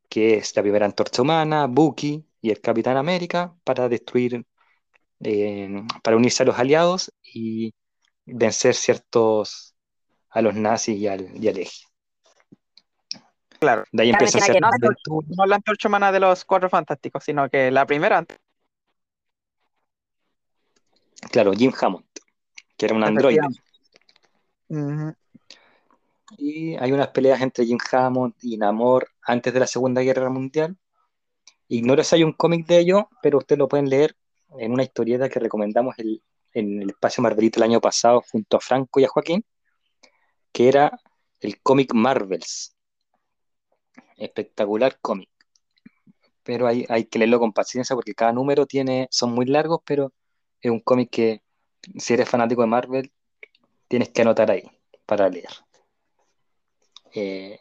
que 0.08 0.34
es 0.34 0.54
la 0.56 0.62
primera 0.62 0.86
antorcha 0.86 1.22
humana, 1.22 1.66
Bucky 1.66 2.24
y 2.40 2.50
el 2.50 2.60
Capitán 2.60 2.96
América, 2.96 3.54
para 3.64 3.88
destruir, 3.88 4.44
eh, 5.20 5.82
para 6.02 6.16
unirse 6.16 6.42
a 6.42 6.46
los 6.46 6.58
aliados 6.58 7.12
y 7.22 7.74
vencer 8.24 8.74
ciertos 8.74 9.74
a 10.30 10.42
los 10.42 10.54
nazis 10.54 10.96
y 10.96 11.06
al, 11.06 11.30
y 11.42 11.48
eje. 11.48 11.86
Claro. 13.58 13.84
De 13.92 14.02
ahí 14.02 14.10
empieza 14.10 14.38
a 14.38 14.40
ser 14.40 14.60
no, 14.60 14.70
no, 15.36 15.46
la 15.46 15.56
antorcha 15.56 15.88
humana 15.88 16.10
de 16.10 16.18
los 16.20 16.44
cuatro 16.44 16.68
fantásticos, 16.68 17.22
sino 17.22 17.48
que 17.48 17.70
la 17.70 17.86
primera 17.86 18.24
Claro, 21.30 21.52
Jim 21.52 21.72
Hammond, 21.80 22.04
que 22.76 22.86
era 22.86 22.94
un 22.94 23.04
androide. 23.04 23.40
Y 26.36 26.76
hay 26.76 26.92
unas 26.92 27.08
peleas 27.08 27.40
entre 27.40 27.64
Jim 27.64 27.78
Hammond 27.90 28.34
y 28.40 28.56
Namor 28.56 29.08
antes 29.22 29.52
de 29.52 29.60
la 29.60 29.66
Segunda 29.66 30.00
Guerra 30.02 30.30
Mundial. 30.30 30.76
Ignoro 31.68 32.04
si 32.04 32.16
hay 32.16 32.24
un 32.24 32.32
cómic 32.32 32.66
de 32.66 32.78
ello, 32.78 33.08
pero 33.22 33.38
ustedes 33.38 33.58
lo 33.58 33.68
pueden 33.68 33.88
leer 33.88 34.16
en 34.58 34.72
una 34.72 34.82
historieta 34.82 35.28
que 35.28 35.40
recomendamos 35.40 35.94
en 35.98 36.82
el 36.82 36.90
espacio 36.90 37.22
Marvelita 37.22 37.58
el 37.60 37.64
año 37.64 37.80
pasado 37.80 38.22
junto 38.30 38.56
a 38.56 38.60
Franco 38.60 39.00
y 39.00 39.04
a 39.04 39.08
Joaquín, 39.08 39.44
que 40.52 40.68
era 40.68 40.98
el 41.40 41.60
cómic 41.62 41.94
Marvels. 41.94 42.76
Espectacular 44.16 44.98
cómic. 45.00 45.30
Pero 46.42 46.66
hay, 46.66 46.84
hay 46.88 47.04
que 47.04 47.18
leerlo 47.18 47.38
con 47.38 47.52
paciencia 47.52 47.94
porque 47.96 48.14
cada 48.14 48.32
número 48.32 48.66
tiene, 48.66 49.08
son 49.10 49.32
muy 49.32 49.46
largos, 49.46 49.80
pero 49.84 50.12
es 50.60 50.70
un 50.70 50.80
cómic 50.80 51.10
que 51.10 51.42
si 51.96 52.14
eres 52.14 52.28
fanático 52.28 52.62
de 52.62 52.68
Marvel, 52.68 53.12
tienes 53.88 54.10
que 54.10 54.22
anotar 54.22 54.50
ahí 54.50 54.62
para 55.06 55.28
leer. 55.28 55.50
Eh, 57.14 57.58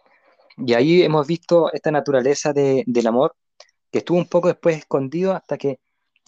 y 0.57 0.73
ahí 0.73 1.01
hemos 1.03 1.27
visto 1.27 1.71
esta 1.73 1.91
naturaleza 1.91 2.53
del 2.53 3.07
amor 3.07 3.35
que 3.91 3.99
estuvo 3.99 4.17
un 4.17 4.27
poco 4.27 4.47
después 4.47 4.77
escondido 4.77 5.33
hasta 5.33 5.57
que 5.57 5.79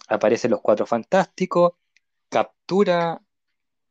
aparecen 0.08 0.50
los 0.50 0.60
cuatro 0.60 0.86
fantásticos, 0.86 1.72
captura 2.28 3.20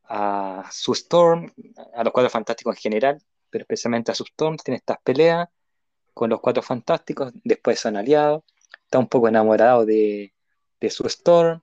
a 0.05 0.69
su 0.71 0.93
Storm, 0.93 1.51
a 1.95 2.03
los 2.03 2.13
cuatro 2.13 2.29
fantásticos 2.29 2.75
en 2.75 2.81
general, 2.81 3.23
pero 3.49 3.63
especialmente 3.63 4.11
a 4.11 4.15
su 4.15 4.23
Storm, 4.23 4.57
tiene 4.57 4.77
estas 4.77 4.97
peleas 5.03 5.47
con 6.13 6.29
los 6.29 6.39
cuatro 6.39 6.61
fantásticos, 6.61 7.33
después 7.43 7.79
son 7.79 7.97
aliados, 7.97 8.43
está 8.83 8.99
un 8.99 9.07
poco 9.07 9.27
enamorado 9.27 9.85
de, 9.85 10.33
de 10.79 10.89
su 10.89 11.07
Storm, 11.07 11.61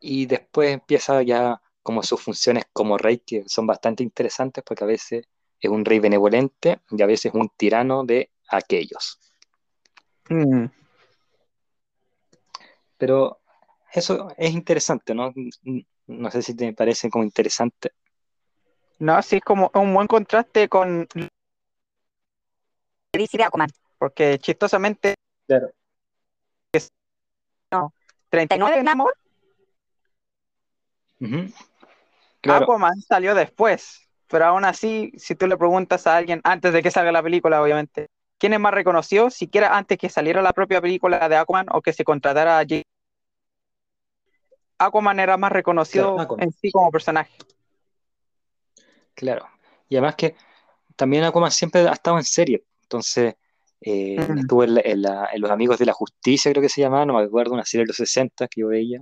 y 0.00 0.26
después 0.26 0.70
empieza 0.72 1.22
ya 1.22 1.60
como 1.82 2.02
sus 2.02 2.20
funciones 2.22 2.64
como 2.72 2.98
rey, 2.98 3.18
que 3.18 3.44
son 3.46 3.66
bastante 3.66 4.02
interesantes 4.02 4.62
porque 4.64 4.84
a 4.84 4.86
veces 4.86 5.26
es 5.60 5.70
un 5.70 5.84
rey 5.84 5.98
benevolente 5.98 6.80
y 6.90 7.02
a 7.02 7.06
veces 7.06 7.32
un 7.34 7.50
tirano 7.56 8.04
de 8.04 8.30
aquellos. 8.48 9.18
Mm. 10.28 10.66
Pero 12.96 13.40
eso 13.92 14.28
es 14.36 14.52
interesante, 14.52 15.14
¿no? 15.14 15.32
No 16.06 16.30
sé 16.30 16.42
si 16.42 16.54
te 16.54 16.72
parece 16.72 17.10
como 17.10 17.24
interesante. 17.24 17.92
No, 18.98 19.20
sí, 19.22 19.36
es 19.36 19.42
como 19.42 19.70
un 19.74 19.94
buen 19.94 20.06
contraste 20.06 20.68
con. 20.68 21.08
Porque 23.98 24.38
chistosamente. 24.38 25.14
Claro. 25.46 25.70
No. 27.70 27.92
39 28.30 28.78
en 28.78 28.88
amor 28.88 29.14
Aquaman 32.42 33.00
salió 33.00 33.34
después, 33.34 34.08
pero 34.34 34.46
aún 34.46 34.64
así, 34.64 35.12
si 35.16 35.36
tú 35.36 35.46
le 35.46 35.56
preguntas 35.56 36.08
a 36.08 36.16
alguien 36.16 36.40
antes 36.42 36.72
de 36.72 36.82
que 36.82 36.90
salga 36.90 37.12
la 37.12 37.22
película, 37.22 37.62
obviamente, 37.62 38.08
¿quién 38.36 38.52
es 38.52 38.58
más 38.58 38.74
reconocido? 38.74 39.30
Siquiera 39.30 39.76
antes 39.76 39.96
que 39.96 40.08
saliera 40.08 40.42
la 40.42 40.52
propia 40.52 40.80
película 40.80 41.28
de 41.28 41.36
Aquaman 41.36 41.66
o 41.70 41.80
que 41.80 41.92
se 41.92 42.02
contratara 42.02 42.58
a 42.58 42.66
Aquaman 44.76 45.20
era 45.20 45.36
más 45.36 45.52
reconocido 45.52 46.16
en 46.40 46.50
sí 46.50 46.72
como 46.72 46.90
personaje. 46.90 47.32
Claro. 49.14 49.46
Y 49.88 49.94
además 49.94 50.16
que 50.16 50.34
también 50.96 51.22
Aquaman 51.22 51.52
siempre 51.52 51.82
ha 51.88 51.92
estado 51.92 52.18
en 52.18 52.24
serie. 52.24 52.64
Entonces, 52.82 53.36
eh, 53.82 54.16
estuvo 54.36 54.64
en, 54.64 55.00
Los 55.36 55.50
Amigos 55.52 55.78
de 55.78 55.86
la 55.86 55.92
Justicia, 55.92 56.50
creo 56.50 56.60
que 56.60 56.68
se 56.68 56.80
llamaba, 56.80 57.06
no 57.06 57.14
me 57.14 57.22
acuerdo, 57.22 57.52
una 57.54 57.64
serie 57.64 57.84
de 57.84 57.88
los 57.90 57.96
60 57.98 58.48
que 58.48 58.62
yo 58.62 58.66
veía 58.66 59.00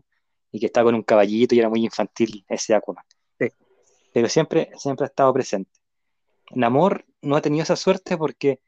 y 0.51 0.61
que 0.61 0.67
estaba 0.67 0.85
con 0.85 0.95
un 0.95 1.03
caballito 1.03 1.55
y 1.55 1.59
era 1.59 1.71
muy 1.71 1.83
infantil 1.87 2.45
ese 2.51 2.75
Aquaman. 2.75 3.07
Pero 4.13 4.29
siempre, 4.29 4.71
siempre 4.77 5.05
ha 5.05 5.09
estado 5.09 5.33
presente. 5.33 5.71
Namor 6.55 7.05
no 7.23 7.37
ha 7.37 7.43
tenido 7.43 7.63
esa 7.63 7.77
suerte 7.77 8.17
porque 8.17 8.61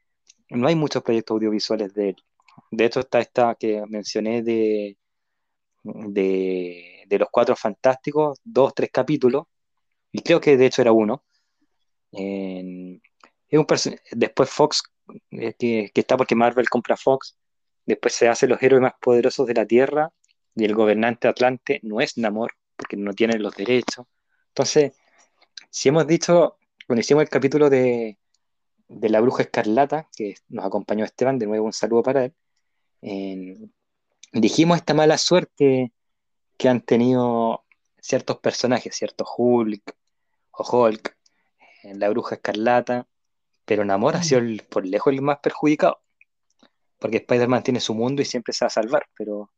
no 0.49 0.67
hay 0.67 0.75
muchos 0.75 1.03
proyectos 1.03 1.35
audiovisuales 1.35 1.93
de 1.93 2.09
él. 2.09 2.15
De 2.71 2.85
hecho, 2.85 3.01
está 3.01 3.19
esta 3.19 3.55
que 3.55 3.83
mencioné 3.87 4.41
de, 4.41 4.97
de, 5.83 7.17
los 7.19 7.29
cuatro 7.29 7.55
fantásticos, 7.55 8.39
dos, 8.43 8.73
tres 8.73 8.89
capítulos, 8.91 9.45
y 10.11 10.21
creo 10.21 10.39
que 10.41 10.57
de 10.57 10.65
hecho 10.67 10.81
era 10.81 10.91
uno. 10.91 11.23
es 12.11 13.59
un 13.59 13.65
después 14.11 14.49
Fox, 14.49 14.83
eh, 15.31 15.53
que, 15.57 15.91
que, 15.93 16.01
está 16.01 16.17
porque 16.17 16.35
Marvel 16.35 16.69
compra 16.69 16.97
Fox, 16.97 17.37
después 17.85 18.13
se 18.13 18.27
hace 18.27 18.47
los 18.47 18.61
héroes 18.61 18.81
más 18.81 18.93
poderosos 18.99 19.47
de 19.47 19.53
la 19.53 19.65
Tierra, 19.65 20.11
y 20.55 20.65
el 20.65 20.73
gobernante 20.73 21.27
Atlante 21.27 21.79
no 21.83 22.01
es 22.01 22.17
Namor, 22.17 22.53
porque 22.75 22.97
no 22.97 23.13
tiene 23.13 23.37
los 23.39 23.55
derechos. 23.55 24.05
Entonces, 24.49 24.93
si 25.75 25.89
hemos 25.89 26.07
dicho, 26.07 26.57
cuando 26.87 27.01
hicimos 27.01 27.23
el 27.23 27.29
capítulo 27.29 27.69
de, 27.69 28.17
la 28.87 29.19
bruja 29.19 29.43
escarlata, 29.43 30.07
que 30.15 30.35
nos 30.47 30.63
acompañó 30.63 31.03
Esteban, 31.03 31.37
de 31.37 31.47
nuevo 31.47 31.65
un 31.65 31.73
saludo 31.73 32.01
para 32.01 32.31
él, 33.01 33.71
dijimos 34.31 34.77
esta 34.77 34.93
mala 34.93 35.17
suerte 35.17 35.91
que 36.55 36.69
han 36.69 36.79
tenido 36.79 37.65
ciertos 37.99 38.39
personajes, 38.39 38.95
cierto 38.95 39.25
Hulk 39.37 39.93
o 40.51 40.63
Hulk, 40.63 41.17
la 41.83 42.07
bruja 42.07 42.35
escarlata, 42.35 43.05
pero 43.65 43.83
Namor 43.83 44.15
ha 44.15 44.23
sido 44.23 44.43
por 44.69 44.85
lejos 44.85 45.11
el 45.11 45.21
más 45.21 45.39
perjudicado. 45.39 45.99
porque 46.99 47.17
Spider-Man 47.17 47.63
tiene 47.63 47.81
su 47.81 47.93
mundo 47.93 48.21
y 48.21 48.25
siempre 48.25 48.53
se 48.53 48.63
va 48.63 48.67
a 48.67 48.69
salvar, 48.69 49.07
pero, 49.17 49.51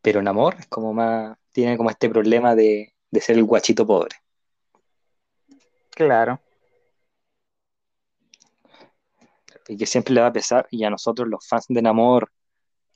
pero 0.00 0.22
Namor 0.22 0.54
es 0.60 0.66
como 0.68 0.92
más, 0.94 1.36
tiene 1.50 1.76
como 1.76 1.90
este 1.90 2.08
problema 2.08 2.54
de, 2.54 2.94
de 3.10 3.20
ser 3.20 3.36
el 3.36 3.42
guachito 3.42 3.84
pobre. 3.84 4.14
Claro. 5.98 6.40
Y 9.66 9.76
que 9.76 9.84
siempre 9.84 10.14
le 10.14 10.20
va 10.20 10.28
a 10.28 10.32
pesar, 10.32 10.68
y 10.70 10.84
a 10.84 10.90
nosotros 10.90 11.26
los 11.26 11.44
fans 11.44 11.66
de 11.68 11.82
Namor, 11.82 12.30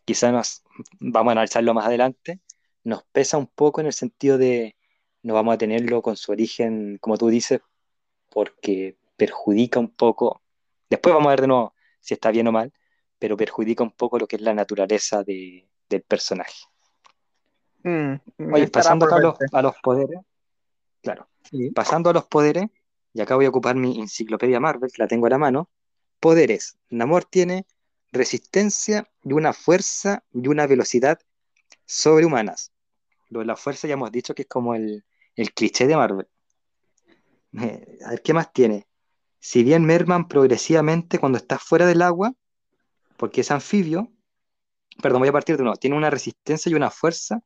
quizás 0.05 0.33
nos 0.33 0.63
vamos 1.01 1.31
a 1.31 1.33
analizarlo 1.33 1.75
más 1.75 1.87
adelante, 1.87 2.39
nos 2.85 3.03
pesa 3.11 3.39
un 3.39 3.49
poco 3.49 3.81
en 3.81 3.89
el 3.89 3.93
sentido 3.93 4.39
de 4.39 4.77
no 5.23 5.35
vamos 5.35 5.55
a 5.55 5.59
tenerlo 5.59 6.01
con 6.01 6.17
su 6.17 6.31
origen, 6.31 6.99
como 7.01 7.19
tú 7.19 7.29
dices, 7.29 7.61
porque 8.31 8.97
perjudica 9.17 9.81
un 9.81 9.91
poco, 9.91 10.41
después 10.89 11.13
vamos 11.13 11.27
a 11.27 11.31
ver 11.31 11.41
de 11.41 11.49
nuevo 11.49 11.75
si 11.99 12.15
está 12.15 12.31
bien 12.31 12.47
o 12.47 12.53
mal, 12.53 12.73
pero 13.19 13.37
perjudica 13.37 13.83
un 13.83 13.91
poco 13.91 14.17
lo 14.21 14.29
que 14.29 14.37
es 14.37 14.43
la 14.43 14.55
naturaleza 14.55 15.25
de, 15.25 15.69
del 15.89 16.03
personaje. 16.03 16.67
Mm, 17.83 18.15
Oye, 18.53 18.69
pasando 18.69 19.13
a 19.13 19.19
los, 19.19 19.37
a 19.53 19.61
los 19.61 19.75
poderes, 19.83 20.21
claro, 21.03 21.27
Sí. 21.45 21.71
pasando 21.71 22.11
a 22.11 22.13
los 22.13 22.25
poderes, 22.27 22.67
y 23.15 23.21
acá 23.21 23.37
voy 23.37 23.47
a 23.47 23.51
ocupar 23.51 23.77
mi 23.77 24.01
enciclopedia 24.01 24.61
Marvel, 24.61 24.91
que 24.93 25.03
la 25.03 25.09
tengo 25.09 25.27
a 25.27 25.31
la 25.31 25.39
mano. 25.39 25.69
Poderes. 26.21 26.79
Namor 26.89 27.25
tiene 27.25 27.67
resistencia 28.13 29.11
y 29.23 29.33
una 29.33 29.53
fuerza 29.53 30.25
y 30.33 30.49
una 30.49 30.67
velocidad 30.67 31.19
sobrehumanas. 31.85 32.73
Lo 33.29 33.41
de 33.41 33.47
la 33.47 33.57
fuerza 33.57 33.89
ya 33.89 33.95
hemos 33.95 34.13
dicho 34.13 34.35
que 34.35 34.43
es 34.43 34.49
como 34.49 34.75
el, 34.75 35.05
el 35.37 35.53
cliché 35.53 35.87
de 35.87 35.97
Marvel. 35.97 36.29
A 37.57 38.11
ver, 38.11 38.23
¿qué 38.23 38.33
más 38.33 38.53
tiene? 38.53 38.87
Si 39.41 39.63
bien 39.63 39.85
merman 39.85 40.29
progresivamente 40.29 41.19
cuando 41.19 41.39
está 41.39 41.59
fuera 41.59 41.87
del 41.87 42.03
agua, 42.03 42.35
porque 43.17 43.43
es 43.43 43.51
anfibio, 43.51 44.11
perdón, 45.03 45.21
voy 45.21 45.29
a 45.29 45.33
partir 45.33 45.57
de 45.57 45.63
uno, 45.63 45.77
tiene 45.77 45.97
una 45.97 46.11
resistencia 46.11 46.71
y 46.71 46.75
una 46.75 46.91
fuerza 46.91 47.43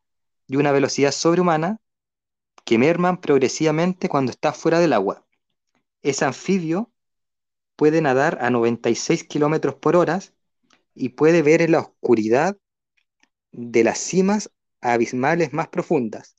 y 0.46 0.56
una 0.56 0.72
velocidad 0.72 1.10
sobrehumana 1.10 1.80
que 2.64 2.78
merman 2.78 3.20
progresivamente 3.20 4.08
cuando 4.08 4.30
está 4.32 4.52
fuera 4.52 4.78
del 4.78 4.92
agua. 4.92 5.25
Es 6.06 6.22
anfibio, 6.22 6.92
puede 7.74 8.00
nadar 8.00 8.38
a 8.40 8.48
96 8.48 9.24
kilómetros 9.24 9.74
por 9.74 9.96
hora 9.96 10.20
y 10.94 11.08
puede 11.08 11.42
ver 11.42 11.62
en 11.62 11.72
la 11.72 11.80
oscuridad 11.80 12.56
de 13.50 13.82
las 13.82 13.98
cimas 13.98 14.52
abismales 14.80 15.52
más 15.52 15.66
profundas. 15.66 16.36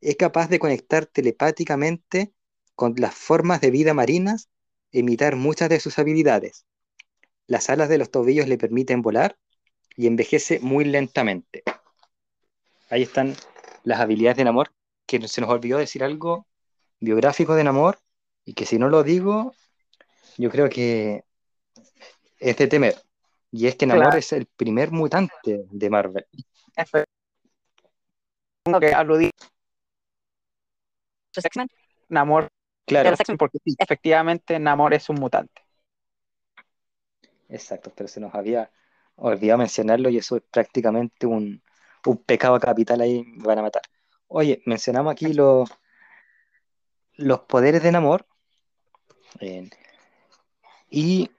Es 0.00 0.14
capaz 0.14 0.48
de 0.50 0.60
conectar 0.60 1.06
telepáticamente 1.06 2.32
con 2.76 2.94
las 2.96 3.12
formas 3.12 3.60
de 3.60 3.72
vida 3.72 3.92
marinas 3.92 4.48
imitar 4.92 5.34
muchas 5.34 5.68
de 5.68 5.80
sus 5.80 5.98
habilidades. 5.98 6.64
Las 7.48 7.70
alas 7.70 7.88
de 7.88 7.98
los 7.98 8.12
tobillos 8.12 8.46
le 8.46 8.56
permiten 8.56 9.02
volar 9.02 9.36
y 9.96 10.06
envejece 10.06 10.60
muy 10.60 10.84
lentamente. 10.84 11.64
Ahí 12.88 13.02
están 13.02 13.34
las 13.82 13.98
habilidades 13.98 14.36
de 14.36 14.44
Namor, 14.44 14.72
que 15.06 15.26
se 15.26 15.40
nos 15.40 15.50
olvidó 15.50 15.78
decir 15.78 16.04
algo 16.04 16.46
biográfico 17.00 17.56
de 17.56 17.64
Namor 17.64 17.98
y 18.44 18.54
que 18.54 18.66
si 18.66 18.78
no 18.78 18.88
lo 18.88 19.02
digo, 19.02 19.54
yo 20.38 20.50
creo 20.50 20.68
que 20.68 21.24
es 22.38 22.56
de 22.56 22.66
temer. 22.66 22.96
Y 23.50 23.66
es 23.66 23.76
que 23.76 23.86
Namor 23.86 24.04
Claro. 24.04 24.18
es 24.18 24.32
el 24.32 24.46
primer 24.46 24.90
mutante 24.90 25.64
de 25.70 25.90
Marvel. 25.90 26.26
Que 28.80 28.94
aludí. 28.94 29.30
Namor 32.08 32.48
Claro, 32.84 33.14
porque 33.38 33.58
sí, 33.64 33.74
efectivamente 33.78 34.58
Namor 34.58 34.94
es 34.94 35.08
un 35.08 35.16
mutante. 35.16 35.62
exacto, 37.48 37.92
pero 37.94 38.08
se 38.08 38.20
nos 38.20 38.34
había 38.34 38.70
olvidado 39.16 39.58
mencionarlo 39.58 40.08
y 40.08 40.18
eso 40.18 40.36
es 40.36 40.42
prácticamente 40.50 41.26
un, 41.26 41.62
un 42.06 42.16
pecado 42.24 42.58
capital 42.58 43.00
ahí, 43.00 43.22
me 43.24 43.44
van 43.44 43.58
a 43.58 43.62
matar. 43.62 43.82
Oye, 44.26 44.62
mencionamos 44.66 45.12
aquí 45.12 45.32
los, 45.32 45.70
los 47.14 47.40
poderes 47.40 47.82
de 47.82 47.92
Namor 47.92 48.26
eh, 49.40 49.68
y 50.90 51.30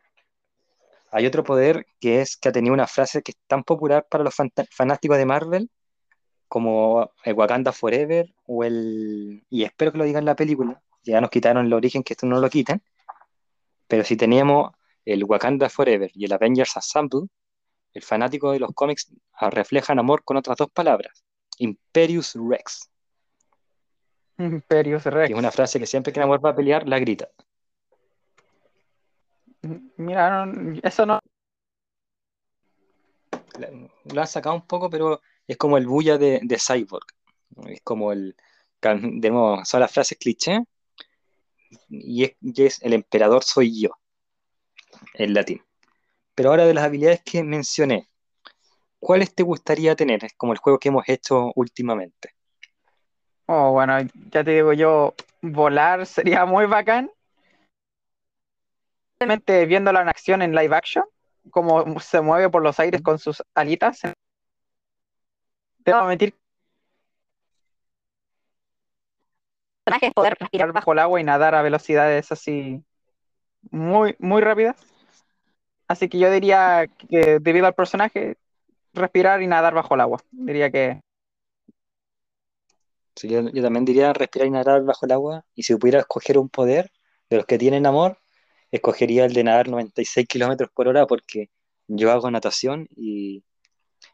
hay 1.12 1.26
otro 1.26 1.44
poder 1.44 1.86
que 2.00 2.22
es 2.22 2.38
que 2.38 2.50
ha 2.50 2.52
tenido 2.52 2.74
una 2.74 2.88
frase 2.88 3.22
que 3.22 3.32
es 3.32 3.38
tan 3.48 3.64
popular 3.64 4.08
para 4.10 4.24
los 4.24 4.36
fanáticos 4.72 5.18
de 5.18 5.26
Marvel 5.26 5.70
como 6.48 7.12
el 7.24 7.34
Wakanda 7.34 7.72
Forever 7.72 8.34
o 8.46 8.64
el... 8.64 9.44
y 9.50 9.64
espero 9.64 9.92
que 9.92 9.98
lo 9.98 10.04
digan 10.04 10.22
en 10.22 10.28
la 10.28 10.36
película, 10.36 10.82
ya 11.04 11.20
nos 11.22 11.30
quitaron 11.30 11.66
el 11.66 11.74
origen, 11.74 12.04
que 12.04 12.14
esto 12.14 12.26
no 12.26 12.40
lo 12.40 12.50
quiten, 12.50 12.82
pero 13.88 14.04
si 14.04 14.16
teníamos 14.16 14.72
el 15.06 15.24
Wakanda 15.24 15.70
Forever 15.70 16.12
y 16.14 16.26
el 16.26 16.34
Avengers 16.34 16.78
Assemble, 16.78 17.28
el 17.94 18.02
fanático 18.02 18.52
de 18.52 18.60
los 18.60 18.72
cómics 18.74 19.12
reflejan 19.52 20.00
amor 20.00 20.24
con 20.24 20.38
otras 20.38 20.58
dos 20.58 20.70
palabras, 20.72 21.24
Imperius 21.58 22.36
Rex, 22.36 22.90
Imperius 24.38 25.06
Rex. 25.06 25.28
que 25.28 25.34
es 25.34 25.40
una 25.40 25.52
frase 25.52 25.80
que 25.80 25.86
siempre 25.86 26.12
que 26.12 26.20
Namor 26.20 26.44
va 26.44 26.52
a 26.52 26.56
pelear 26.56 26.88
la 26.88 27.00
grita. 27.00 27.30
Mira, 29.98 30.46
no- 30.46 30.80
eso 30.84 31.06
no. 31.06 31.20
Lo 34.06 34.22
han 34.22 34.28
sacado 34.28 34.56
un 34.56 34.68
poco, 34.68 34.90
pero 34.90 35.22
es 35.48 35.58
como 35.58 35.78
el 35.78 35.88
bulla 35.88 36.18
de, 36.18 36.40
de 36.44 36.58
Cyborg. 36.60 37.06
Es 37.68 37.82
como 37.84 38.12
el. 38.12 38.36
De 38.82 39.30
nuevo, 39.30 39.64
son 39.64 39.80
las 39.80 39.92
frases 39.92 40.18
cliché. 40.20 40.60
Y 41.90 42.26
es, 42.26 42.36
y 42.42 42.64
es 42.64 42.82
el 42.82 42.94
emperador 42.94 43.44
soy 43.44 43.82
yo. 43.82 43.92
En 45.14 45.34
latín. 45.34 45.62
Pero 46.36 46.50
ahora 46.50 46.66
de 46.66 46.74
las 46.74 46.84
habilidades 46.86 47.22
que 47.24 47.44
mencioné, 47.44 48.10
¿cuáles 49.00 49.34
te 49.34 49.44
gustaría 49.44 49.96
tener? 49.96 50.26
Es 50.26 50.34
como 50.36 50.54
el 50.54 50.60
juego 50.60 50.80
que 50.80 50.90
hemos 50.90 51.08
hecho 51.08 51.52
últimamente. 51.56 52.32
Oh, 53.46 53.72
bueno, 53.72 54.00
ya 54.32 54.44
te 54.44 54.52
digo 54.52 54.74
yo, 54.74 55.14
volar 55.42 56.06
sería 56.06 56.46
muy 56.46 56.66
bacán. 56.66 57.10
Realmente 59.24 59.66
viéndola 59.66 60.02
en 60.02 60.10
acción 60.10 60.42
en 60.42 60.54
live 60.54 60.76
action, 60.76 61.06
como 61.50 61.98
se 62.02 62.20
mueve 62.20 62.50
por 62.50 62.62
los 62.62 62.78
aires 62.82 63.02
con 63.02 63.20
sus 63.20 63.42
alitas. 63.56 64.02
Tengo 65.82 66.02
que 66.02 66.08
mentir, 66.08 66.36
personaje 69.86 70.08
es 70.08 70.14
poder 70.14 70.36
respirar 70.38 70.74
bajo. 70.74 70.74
bajo 70.74 70.92
el 70.92 71.00
agua 71.00 71.22
y 71.22 71.24
nadar 71.24 71.56
a 71.56 71.62
velocidades 71.62 72.34
así 72.34 72.84
muy, 73.72 74.18
muy 74.20 74.42
rápidas. 74.42 74.76
Así 75.88 76.10
que 76.10 76.20
yo 76.20 76.30
diría 76.30 76.90
que 77.10 77.40
debido 77.40 77.66
al 77.66 77.76
personaje, 77.76 78.36
respirar 78.94 79.42
y 79.42 79.48
nadar 79.48 79.74
bajo 79.74 79.96
el 79.96 80.02
agua. 80.02 80.20
Diría 80.32 80.70
que 80.70 81.00
Sí, 83.16 83.30
yo, 83.30 83.40
yo 83.40 83.64
también 83.64 83.86
diría 83.86 84.12
respirar 84.12 84.50
y 84.50 84.52
nadar 84.52 84.84
bajo 84.84 85.06
el 85.06 85.14
agua. 85.14 85.46
Y 85.56 85.64
si 85.64 85.78
pudiera 85.78 86.00
escoger 86.00 86.38
un 86.38 86.50
poder 86.50 86.92
de 87.30 87.38
los 87.38 87.46
que 87.46 87.58
tienen 87.58 87.86
amor, 87.86 88.18
escogería 88.74 89.26
el 89.26 89.34
de 89.34 89.44
nadar 89.44 89.70
96 89.70 90.28
kilómetros 90.28 90.70
por 90.74 90.88
hora 90.88 91.06
porque 91.06 91.50
yo 91.88 92.12
hago 92.12 92.30
natación 92.32 92.88
y 92.96 93.44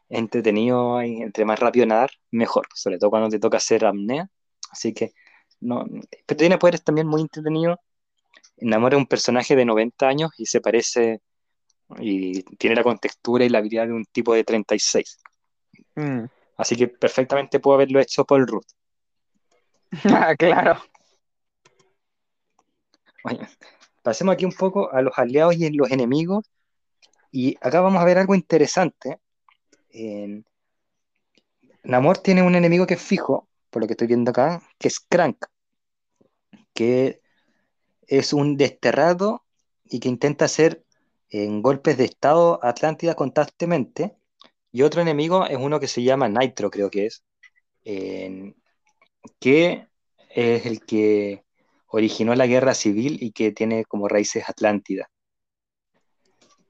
es 0.08 0.18
entretenido, 0.18 1.02
y 1.02 1.22
entre 1.22 1.44
más 1.44 1.58
rápido 1.58 1.86
nadar, 1.86 2.10
mejor, 2.30 2.66
sobre 2.74 2.98
todo 2.98 3.10
cuando 3.10 3.28
te 3.30 3.38
toca 3.38 3.56
hacer 3.56 3.86
apnea. 3.86 4.28
Así 4.70 4.92
que, 4.92 5.12
no, 5.60 5.86
pero 6.26 6.38
tiene 6.38 6.58
poderes 6.58 6.84
también 6.84 7.06
muy 7.06 7.22
entretenidos. 7.22 7.78
Namor 8.58 8.92
es 8.92 8.98
un 8.98 9.06
personaje 9.06 9.56
de 9.56 9.64
90 9.64 10.06
años 10.06 10.30
y 10.36 10.46
se 10.46 10.60
parece 10.60 11.22
y 11.98 12.42
tiene 12.56 12.76
la 12.76 12.82
contextura 12.82 13.44
y 13.44 13.48
la 13.48 13.58
habilidad 13.58 13.86
de 13.86 13.94
un 13.94 14.04
tipo 14.04 14.34
de 14.34 14.44
36. 14.44 15.18
mm, 15.96 16.24
Así 16.58 16.76
que 16.76 16.88
perfectamente 16.88 17.60
pudo 17.60 17.74
haberlo 17.74 17.98
hecho 18.00 18.24
Paul 18.24 18.46
Rudd. 18.46 18.64
ah, 20.04 20.34
claro. 20.36 20.82
Bueno, 23.24 23.46
pasemos 24.02 24.34
aquí 24.34 24.44
un 24.44 24.52
poco 24.52 24.92
a 24.92 25.02
los 25.02 25.18
aliados 25.18 25.56
y 25.56 25.70
los 25.70 25.90
enemigos. 25.90 26.50
Y 27.30 27.56
acá 27.60 27.80
vamos 27.80 28.02
a 28.02 28.04
ver 28.04 28.18
algo 28.18 28.34
interesante. 28.34 29.18
Namor 31.82 32.18
tiene 32.18 32.42
un 32.42 32.54
enemigo 32.54 32.86
que 32.86 32.94
es 32.94 33.02
fijo, 33.02 33.48
por 33.70 33.82
lo 33.82 33.86
que 33.86 33.94
estoy 33.94 34.08
viendo 34.08 34.30
acá, 34.30 34.62
que 34.78 34.88
es 34.88 35.00
Crank, 35.00 35.46
que 36.74 37.20
es 38.06 38.32
un 38.32 38.56
desterrado 38.56 39.44
y 39.84 40.00
que 40.00 40.08
intenta 40.08 40.44
hacer 40.44 40.84
en 41.28 41.62
golpes 41.62 41.96
de 41.96 42.04
estado 42.04 42.58
a 42.62 42.70
Atlántida 42.70 43.14
constantemente. 43.14 44.16
Y 44.72 44.82
otro 44.82 45.00
enemigo 45.00 45.46
es 45.46 45.56
uno 45.56 45.80
que 45.80 45.88
se 45.88 46.02
llama 46.02 46.28
Nitro, 46.28 46.70
creo 46.70 46.90
que 46.90 47.06
es, 47.06 47.24
que 49.40 49.86
es 50.30 50.66
el 50.66 50.84
que 50.84 51.44
originó 51.90 52.34
la 52.34 52.46
guerra 52.46 52.74
civil 52.74 53.18
y 53.20 53.32
que 53.32 53.52
tiene 53.52 53.84
como 53.84 54.08
raíces 54.08 54.48
Atlántida. 54.48 55.10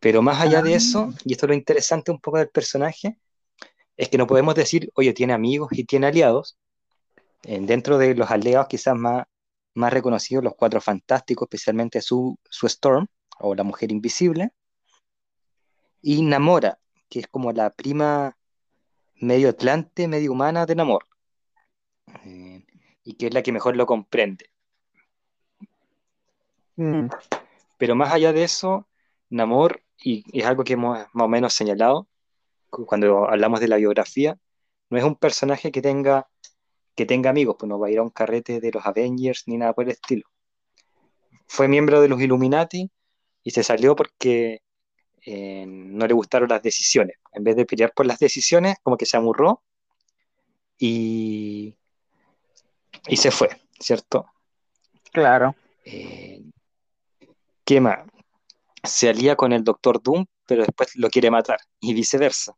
Pero 0.00 0.22
más 0.22 0.40
allá 0.40 0.62
de 0.62 0.74
eso, 0.74 1.12
y 1.24 1.32
esto 1.32 1.46
es 1.46 1.48
lo 1.50 1.54
interesante 1.54 2.10
un 2.10 2.20
poco 2.20 2.38
del 2.38 2.48
personaje, 2.48 3.18
es 3.96 4.08
que 4.08 4.16
no 4.16 4.26
podemos 4.26 4.54
decir, 4.54 4.90
oye, 4.94 5.12
tiene 5.12 5.34
amigos 5.34 5.68
y 5.72 5.84
tiene 5.84 6.06
aliados. 6.06 6.58
En- 7.42 7.66
dentro 7.66 7.98
de 7.98 8.14
los 8.14 8.30
aliados 8.30 8.66
quizás 8.68 8.96
más, 8.96 9.26
más 9.74 9.92
reconocidos, 9.92 10.42
los 10.42 10.54
Cuatro 10.54 10.80
Fantásticos, 10.80 11.46
especialmente 11.46 12.00
su, 12.00 12.38
su 12.48 12.66
Storm, 12.66 13.06
o 13.40 13.54
la 13.54 13.62
Mujer 13.62 13.92
Invisible. 13.92 14.50
y 16.02 16.22
Namora, 16.22 16.78
que 17.10 17.20
es 17.20 17.26
como 17.26 17.52
la 17.52 17.68
prima 17.70 18.34
medio 19.16 19.50
atlante, 19.50 20.08
medio 20.08 20.32
humana 20.32 20.64
de 20.64 20.74
Namor, 20.74 21.04
eh, 22.24 22.64
y 23.04 23.14
que 23.14 23.26
es 23.26 23.34
la 23.34 23.42
que 23.42 23.52
mejor 23.52 23.76
lo 23.76 23.84
comprende. 23.84 24.46
Mm, 26.76 27.08
Pero 27.78 27.94
más 27.94 28.12
allá 28.12 28.32
de 28.32 28.44
eso, 28.44 28.88
Namor, 29.30 29.82
y 30.02 30.24
es 30.38 30.44
algo 30.46 30.64
que 30.64 30.74
hemos 30.74 30.98
más 31.12 31.24
o 31.24 31.28
menos 31.28 31.54
señalado 31.54 32.08
cu- 32.70 32.86
cuando 32.86 33.28
hablamos 33.28 33.60
de 33.60 33.68
la 33.68 33.76
biografía, 33.76 34.38
no 34.90 34.98
es 34.98 35.04
un 35.04 35.16
personaje 35.16 35.72
que 35.72 35.82
tenga, 35.82 36.28
que 36.96 37.06
tenga 37.06 37.30
amigos, 37.30 37.56
pues 37.58 37.68
no 37.68 37.78
va 37.78 37.88
a 37.88 37.90
ir 37.90 37.98
a 37.98 38.02
un 38.02 38.10
carrete 38.10 38.60
de 38.60 38.72
los 38.72 38.86
Avengers 38.86 39.44
ni 39.46 39.56
nada 39.58 39.72
por 39.74 39.84
el 39.84 39.90
estilo. 39.92 40.24
Fue 41.46 41.68
miembro 41.68 42.00
de 42.00 42.08
los 42.08 42.20
Illuminati 42.20 42.90
y 43.42 43.50
se 43.50 43.62
salió 43.62 43.96
porque 43.96 44.62
eh, 45.26 45.64
no 45.66 46.06
le 46.06 46.14
gustaron 46.14 46.48
las 46.48 46.62
decisiones. 46.62 47.16
En 47.32 47.44
vez 47.44 47.56
de 47.56 47.66
pelear 47.66 47.92
por 47.94 48.06
las 48.06 48.18
decisiones, 48.18 48.76
como 48.82 48.96
que 48.96 49.06
se 49.06 49.16
amurró 49.16 49.62
y, 50.78 51.76
y 53.08 53.16
se 53.16 53.30
fue, 53.30 53.48
¿cierto? 53.78 54.26
claro. 55.12 55.54
Eh, 55.84 56.42
¿qué 57.70 57.80
más? 57.80 58.00
Se 58.84 59.08
alía 59.10 59.36
con 59.36 59.52
el 59.52 59.64
Doctor 59.64 60.02
Doom, 60.02 60.26
pero 60.46 60.62
después 60.64 60.96
lo 60.96 61.10
quiere 61.10 61.30
matar, 61.30 61.60
y 61.80 61.94
viceversa. 61.94 62.54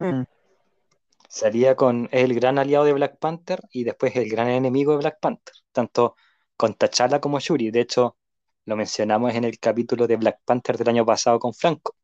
Mm, 0.00 0.24
Se 1.28 1.46
alía 1.46 1.76
con 1.76 2.08
es 2.10 2.24
el 2.24 2.34
gran 2.34 2.58
aliado 2.58 2.84
de 2.84 2.92
Black 2.92 3.18
Panther 3.20 3.60
y 3.70 3.84
después 3.84 4.16
el 4.16 4.28
gran 4.28 4.48
enemigo 4.48 4.90
de 4.90 4.98
Black 4.98 5.18
Panther, 5.20 5.54
tanto 5.70 6.16
con 6.56 6.74
T'Challa 6.74 7.20
como 7.20 7.38
Shuri. 7.38 7.70
De 7.70 7.80
hecho, 7.80 8.16
lo 8.64 8.74
mencionamos 8.76 9.32
en 9.34 9.44
el 9.44 9.58
capítulo 9.60 10.08
de 10.08 10.16
Black 10.16 10.40
Panther 10.44 10.76
del 10.76 10.88
año 10.88 11.06
pasado 11.06 11.38
con 11.38 11.54
Franco, 11.54 11.94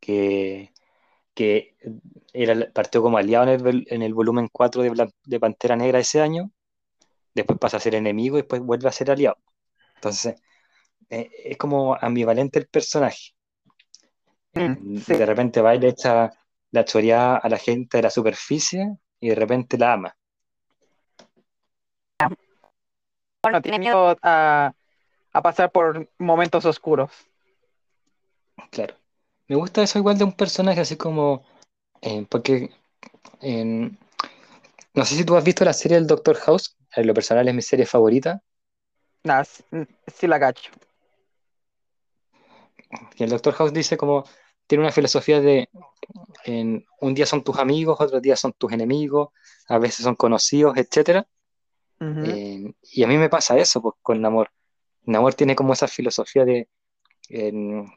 que, 0.00 0.72
que 1.34 1.76
era, 2.32 2.72
partió 2.72 3.02
como 3.02 3.18
aliado 3.18 3.44
en 3.52 3.66
el, 3.66 3.86
en 3.90 4.02
el 4.02 4.14
volumen 4.14 4.48
4 4.52 4.82
de, 4.82 4.90
Black- 4.90 5.14
de 5.24 5.40
Pantera 5.40 5.76
Negra 5.76 6.00
ese 6.00 6.20
año, 6.22 6.50
después 7.34 7.58
pasa 7.58 7.78
a 7.78 7.80
ser 7.80 7.94
enemigo 7.96 8.38
y 8.38 8.42
después 8.42 8.62
vuelve 8.62 8.88
a 8.88 8.92
ser 8.92 9.10
aliado. 9.12 9.38
Entonces, 10.04 10.34
eh, 11.08 11.30
es 11.46 11.56
como 11.56 11.96
ambivalente 11.98 12.58
el 12.58 12.66
personaje. 12.66 13.34
Eh, 14.52 14.68
mm, 14.68 14.98
sí. 14.98 15.14
De 15.14 15.24
repente 15.24 15.62
va 15.62 15.74
y 15.74 15.78
le 15.78 15.88
echa 15.88 16.30
la 16.72 16.84
choreada 16.84 17.38
a 17.38 17.48
la 17.48 17.56
gente 17.56 17.96
de 17.96 18.02
la 18.02 18.10
superficie 18.10 18.98
y 19.18 19.30
de 19.30 19.34
repente 19.34 19.78
la 19.78 19.94
ama. 19.94 20.16
Bueno, 23.42 23.62
tiene 23.62 23.78
miedo 23.78 24.14
a, 24.22 24.74
a 25.32 25.42
pasar 25.42 25.72
por 25.72 26.10
momentos 26.18 26.66
oscuros. 26.66 27.10
Claro. 28.70 28.94
Me 29.48 29.56
gusta 29.56 29.82
eso 29.82 29.98
igual 29.98 30.18
de 30.18 30.24
un 30.24 30.32
personaje 30.32 30.80
así 30.80 30.96
como... 30.96 31.46
eh, 32.02 32.26
porque... 32.28 32.70
en- 33.40 33.98
no 34.92 35.04
sé 35.06 35.16
si 35.16 35.24
tú 35.24 35.34
has 35.34 35.44
visto 35.44 35.64
la 35.64 35.72
serie 35.72 35.96
del 35.96 36.06
Doctor 36.06 36.36
House. 36.36 36.76
En 36.94 37.06
lo 37.06 37.14
personal 37.14 37.48
es 37.48 37.54
mi 37.54 37.62
serie 37.62 37.86
favorita. 37.86 38.42
Nada, 39.24 39.44
sí 39.44 40.26
la 40.26 40.38
cacho. 40.38 40.70
Y 43.16 43.24
el 43.24 43.30
Doctor 43.30 43.54
House 43.54 43.72
dice 43.72 43.96
como... 43.96 44.24
Tiene 44.66 44.84
una 44.84 44.92
filosofía 44.92 45.40
de... 45.42 45.68
en, 46.44 46.86
un 47.00 47.14
día 47.14 47.26
son 47.26 47.44
tus 47.44 47.58
amigos, 47.58 48.00
otros 48.00 48.22
días 48.22 48.40
son 48.40 48.54
tus 48.54 48.72
enemigos, 48.72 49.28
a 49.68 49.78
veces 49.78 50.04
son 50.04 50.14
conocidos. 50.14 50.74
Ujú, 52.00 52.24
Eh, 52.24 52.74
y 52.82 53.02
a 53.02 53.06
mí 53.06 53.18
me 53.18 53.28
pasa 53.28 53.58
eso 53.58 53.82
pues, 53.82 53.94
con 54.00 54.22
Namor. 54.22 54.50
Namor 55.02 55.34
tiene 55.34 55.54
como 55.54 55.74
esa 55.74 55.86
filosofía 55.86 56.44
de 56.46 56.68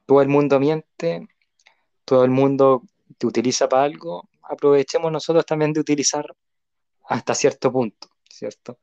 todo 0.06 0.22
el 0.22 0.28
mundo 0.28 0.60
miente, 0.60 1.28
todo 2.06 2.24
el 2.24 2.32
mundo 2.32 2.84
te 3.18 3.28
utiliza 3.28 3.68
para 3.68 3.84
algo, 3.84 4.30
aprovechemos 4.44 5.12
nosotros 5.12 5.46
también 5.46 5.74
de 5.74 5.80
utilizar 5.80 6.26
hasta 7.08 7.36
cierto 7.36 7.72
punto, 7.72 8.10
¿cierto? 8.30 8.80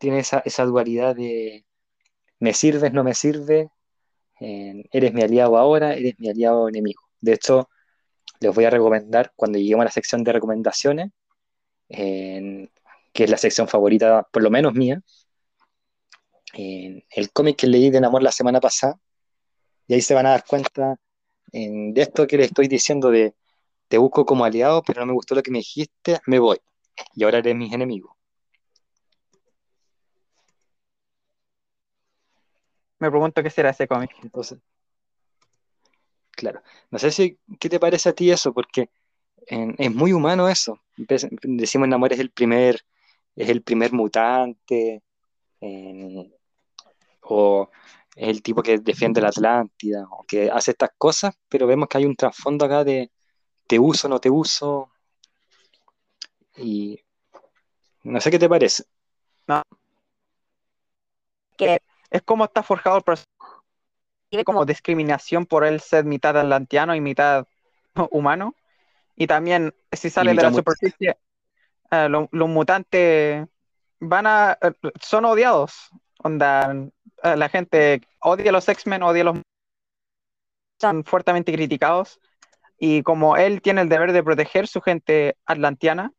Tiene 0.00 0.20
esa, 0.20 0.64
dualidad 0.64 1.14
de 1.16 1.64
me 2.40 2.54
sirves, 2.54 2.92
no 2.92 3.04
me 3.04 3.14
sirves, 3.14 3.68
eh, 4.40 4.84
eres 4.92 5.14
mi 5.14 5.22
aliado 5.22 5.58
ahora, 5.58 5.94
eres 5.94 6.14
mi 6.18 6.28
aliado 6.30 6.68
enemigo. 6.68 7.02
De 7.20 7.34
hecho, 7.34 7.70
les 8.40 8.54
voy 8.54 8.64
a 8.66 8.70
recomendar 8.70 9.32
cuando 9.36 9.58
lleguemos 9.58 9.82
a 9.84 9.86
la 9.86 9.92
sección 9.92 10.24
de 10.24 10.32
recomendaciones, 10.32 11.12
en- 11.88 12.70
que 13.12 13.24
es 13.24 13.30
la 13.30 13.38
sección 13.38 13.68
favorita, 13.68 14.26
por 14.32 14.42
lo 14.42 14.50
menos 14.50 14.74
mía, 14.74 15.02
en 16.54 17.04
el 17.10 17.32
cómic 17.32 17.56
que 17.56 17.66
leí 17.66 17.90
de 17.90 18.00
Namor 18.00 18.22
la 18.22 18.32
semana 18.32 18.60
pasada, 18.60 18.98
y 19.88 19.94
ahí 19.94 20.02
se 20.02 20.14
van 20.14 20.26
a 20.26 20.30
dar 20.30 20.44
cuenta 20.46 20.96
en- 21.52 21.94
de 21.94 22.02
esto 22.02 22.26
que 22.26 22.38
les 22.38 22.48
estoy 22.48 22.68
diciendo 22.68 23.10
de 23.10 23.34
te 23.88 23.98
busco 23.98 24.26
como 24.26 24.44
aliado, 24.46 24.82
pero 24.84 25.00
no 25.02 25.06
me 25.08 25.14
gustó 25.14 25.34
lo 25.36 25.42
que 25.44 25.52
me 25.52 25.58
dijiste, 25.60 26.20
me 26.26 26.38
voy. 26.40 26.58
Y 27.14 27.24
ahora 27.24 27.38
eres 27.38 27.56
mis 27.56 27.72
enemigos. 27.74 28.12
Me 33.00 33.10
pregunto 33.10 33.42
qué 33.42 33.50
será 33.50 33.70
ese 33.70 33.88
cómic. 33.88 34.12
Entonces, 34.22 34.60
claro. 36.30 36.62
No 36.90 36.98
sé 36.98 37.10
si, 37.10 37.38
¿qué 37.58 37.68
te 37.68 37.80
parece 37.80 38.08
a 38.10 38.12
ti 38.14 38.30
eso? 38.30 38.52
Porque 38.52 38.90
en- 39.48 39.76
es 39.78 39.94
muy 39.94 40.12
humano 40.14 40.48
eso. 40.48 40.80
Decimos 40.96 41.88
Namor 41.88 42.12
es 42.12 42.20
el 42.20 42.30
primer, 42.32 42.80
es 43.36 43.48
el 43.50 43.62
primer 43.62 43.92
mutante, 43.94 45.02
en- 45.60 46.32
o 47.22 47.70
es 48.16 48.28
el 48.28 48.42
tipo 48.42 48.62
que 48.62 48.78
defiende 48.78 49.20
la 49.20 49.28
Atlántida, 49.28 50.06
o 50.10 50.24
que 50.26 50.50
hace 50.50 50.72
estas 50.72 50.90
cosas, 50.98 51.34
pero 51.48 51.66
vemos 51.66 51.88
que 51.88 51.98
hay 51.98 52.06
un 52.06 52.16
trasfondo 52.16 52.64
acá 52.66 52.84
de 52.84 53.10
te 53.68 53.78
uso, 53.80 54.08
no 54.08 54.20
te 54.20 54.30
uso, 54.30 54.90
y 56.56 57.00
no 58.04 58.20
sé 58.20 58.30
qué 58.30 58.38
te 58.38 58.48
parece. 58.48 58.84
que 61.56 61.80
Es 62.10 62.22
como 62.22 62.44
está 62.44 62.62
forjado 62.62 62.96
el 62.98 63.02
personaje, 63.02 63.30
vive 64.30 64.44
como 64.44 64.64
discriminación 64.64 65.46
por 65.46 65.64
él 65.64 65.80
ser 65.80 66.04
mitad 66.04 66.36
atlanteano 66.36 66.94
y 66.94 67.00
mitad 67.00 67.46
humano. 68.10 68.54
Y 69.16 69.26
también, 69.26 69.74
si 69.92 70.10
sale 70.10 70.30
de 70.30 70.42
la 70.42 70.50
superficie, 70.56 71.16
eh, 71.90 72.08
lo- 72.08 72.28
los 72.32 72.48
mutantes 72.48 73.46
van 74.00 74.26
a, 74.26 74.58
eh, 74.60 74.72
son 75.00 75.24
odiados. 75.24 75.90
Onda, 76.22 76.74
eh, 77.22 77.36
la 77.36 77.48
gente 77.48 78.00
odia 78.20 78.50
a 78.50 78.52
los 78.52 78.68
X-Men, 78.68 79.02
odia 79.02 79.22
a 79.22 79.24
los 79.26 79.38
son 80.80 81.04
fuertemente 81.04 81.52
criticados. 81.52 82.18
Y 82.78 83.02
como 83.02 83.36
él 83.36 83.60
tiene 83.60 83.82
el 83.82 83.88
deber 83.90 84.12
de 84.12 84.22
proteger 84.22 84.66
su 84.66 84.80
gente 84.80 85.36
atlantiana, 85.44 86.12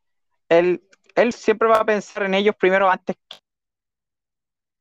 él, 0.47 0.83
él 1.15 1.33
siempre 1.33 1.67
va 1.67 1.77
a 1.77 1.85
pensar 1.85 2.23
en 2.23 2.35
ellos 2.35 2.55
primero 2.55 2.89
antes 2.89 3.15
que 3.27 3.37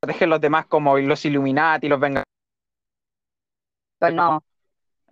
proteger 0.01 0.25
a 0.25 0.29
los 0.29 0.41
demás, 0.41 0.65
como 0.65 0.97
los 0.97 1.23
Illuminati, 1.25 1.87
los 1.87 1.99
Vengadores. 1.99 2.25
pues 3.99 4.13
no, 4.15 4.43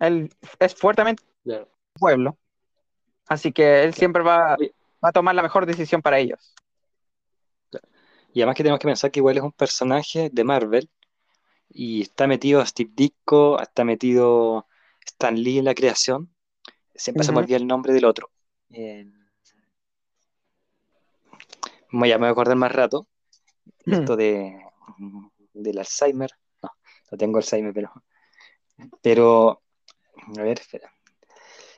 Él 0.00 0.34
es 0.58 0.74
fuertemente 0.74 1.22
Claro. 1.44 1.68
pueblo. 1.94 2.36
Así 3.28 3.52
que 3.52 3.84
él 3.84 3.94
siempre 3.94 4.22
va, 4.24 4.56
va 4.56 5.08
a 5.08 5.12
tomar 5.12 5.36
la 5.36 5.42
mejor 5.42 5.64
decisión 5.64 6.02
para 6.02 6.18
ellos. 6.18 6.54
Y 8.32 8.40
además 8.40 8.56
que 8.56 8.64
tenemos 8.64 8.80
que 8.80 8.88
pensar 8.88 9.12
que 9.12 9.20
igual 9.20 9.36
es 9.36 9.42
un 9.44 9.52
personaje 9.52 10.28
de 10.32 10.44
Marvel 10.44 10.90
y 11.68 12.02
está 12.02 12.26
metido 12.26 12.64
Steve 12.66 12.90
Ditko, 12.92 13.60
está 13.60 13.84
metido 13.84 14.66
Stan 15.06 15.40
Lee 15.40 15.58
en 15.58 15.66
la 15.66 15.74
creación. 15.74 16.34
Siempre 16.94 17.24
se 17.24 17.30
me 17.30 17.38
olvida 17.38 17.56
el 17.56 17.66
nombre 17.66 17.92
del 17.92 18.04
otro. 18.04 18.30
Eh, 18.70 19.06
ya 21.92 22.18
me 22.18 22.18
voy 22.18 22.26
a 22.26 22.30
acordar 22.30 22.56
más 22.56 22.72
rato. 22.72 23.06
Esto 23.86 24.16
de 24.16 24.69
del 25.52 25.78
Alzheimer. 25.78 26.30
No, 26.62 26.70
no 27.10 27.18
tengo 27.18 27.38
Alzheimer, 27.38 27.72
pero. 27.72 27.92
Pero. 29.02 29.62
A 30.38 30.42
ver, 30.42 30.60
espera. 30.60 30.92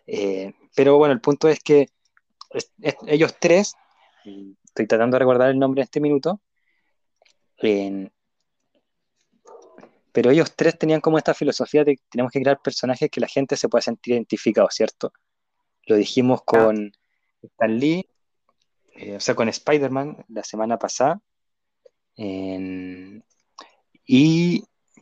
Eh, 0.07 0.53
pero 0.75 0.96
bueno, 0.98 1.14
el 1.14 1.20
punto 1.20 1.48
es 1.48 1.61
que 1.61 1.88
es- 2.51 2.72
es- 2.81 2.96
ellos 3.07 3.37
tres, 3.38 3.75
estoy 4.64 4.87
tratando 4.87 5.14
de 5.14 5.18
recordar 5.20 5.51
el 5.51 5.59
nombre 5.59 5.81
en 5.81 5.85
este 5.85 6.01
minuto, 6.01 6.40
pero 10.12 10.31
ellos 10.31 10.55
tres 10.55 10.79
tenían 10.79 11.01
como 11.01 11.18
esta 11.18 11.35
filosofía 11.35 11.85
de 11.85 11.96
que 11.96 12.03
tenemos 12.11 12.33
que 12.33 12.40
crear 12.40 12.61
personajes 12.61 13.11
que 13.11 13.20
la 13.20 13.29
gente 13.29 13.57
se 13.57 13.68
pueda 13.68 13.83
sentir 13.83 14.14
identificado, 14.14 14.68
¿cierto? 14.70 15.12
Lo 15.87 15.96
dijimos 15.96 16.42
con 16.42 16.92
Stan 17.42 17.79
Lee, 17.79 18.09
eh, 18.94 19.16
o 19.16 19.20
sea, 19.20 19.35
con 19.35 19.48
Spider-Man 19.48 20.25
la 20.29 20.44
semana 20.44 20.79
pasada, 20.79 21.20
y 22.16 23.22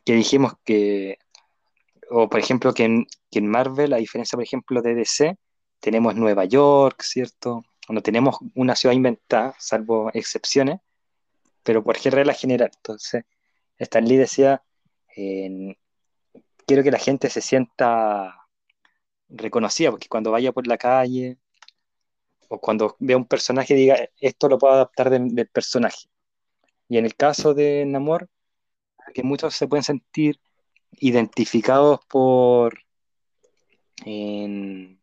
que 0.05 0.13
dijimos 0.15 0.55
que, 0.65 1.19
o 2.11 2.29
por 2.29 2.41
ejemplo, 2.41 2.75
que 2.75 2.85
en, 2.85 3.07
que 3.31 3.39
en 3.41 3.49
Marvel, 3.49 3.93
a 3.93 3.99
diferencia, 3.99 4.37
por 4.37 4.45
ejemplo, 4.45 4.83
de 4.83 4.95
DC, 4.95 5.37
tenemos 5.81 6.15
Nueva 6.15 6.45
York, 6.45 7.03
¿cierto? 7.03 7.65
No 7.89 8.03
tenemos 8.03 8.39
una 8.55 8.77
ciudad 8.77 8.95
inventada, 8.95 9.55
salvo 9.59 10.11
excepciones, 10.15 10.81
pero 11.63 11.83
por 11.83 11.97
regla 11.97 12.35
general. 12.35 12.71
Entonces, 12.75 13.25
Stan 13.79 14.05
Lee 14.05 14.17
decía, 14.17 14.63
quiero 16.67 16.83
que 16.83 16.91
la 16.91 16.99
gente 16.99 17.31
se 17.31 17.41
sienta 17.41 18.47
reconocida, 19.29 19.91
porque 19.91 20.09
cuando 20.09 20.31
vaya 20.31 20.53
por 20.53 20.67
la 20.67 20.79
calle 20.79 21.39
o 22.49 22.61
cuando 22.61 22.97
vea 22.99 23.17
un 23.17 23.27
personaje 23.27 23.75
diga, 23.75 23.97
esto 24.21 24.49
lo 24.49 24.59
puedo 24.59 24.75
adaptar 24.75 25.11
del, 25.11 25.35
del 25.35 25.49
personaje. 25.49 26.10
Y 26.91 26.99
en 26.99 27.07
el 27.07 27.15
caso 27.15 27.55
de 27.55 27.87
Namor, 27.87 28.29
que 29.15 29.23
muchos 29.23 29.55
se 29.55 29.69
pueden 29.69 29.85
sentir 29.85 30.41
identificados 30.99 32.01
por 32.09 32.81
en- 34.05 35.01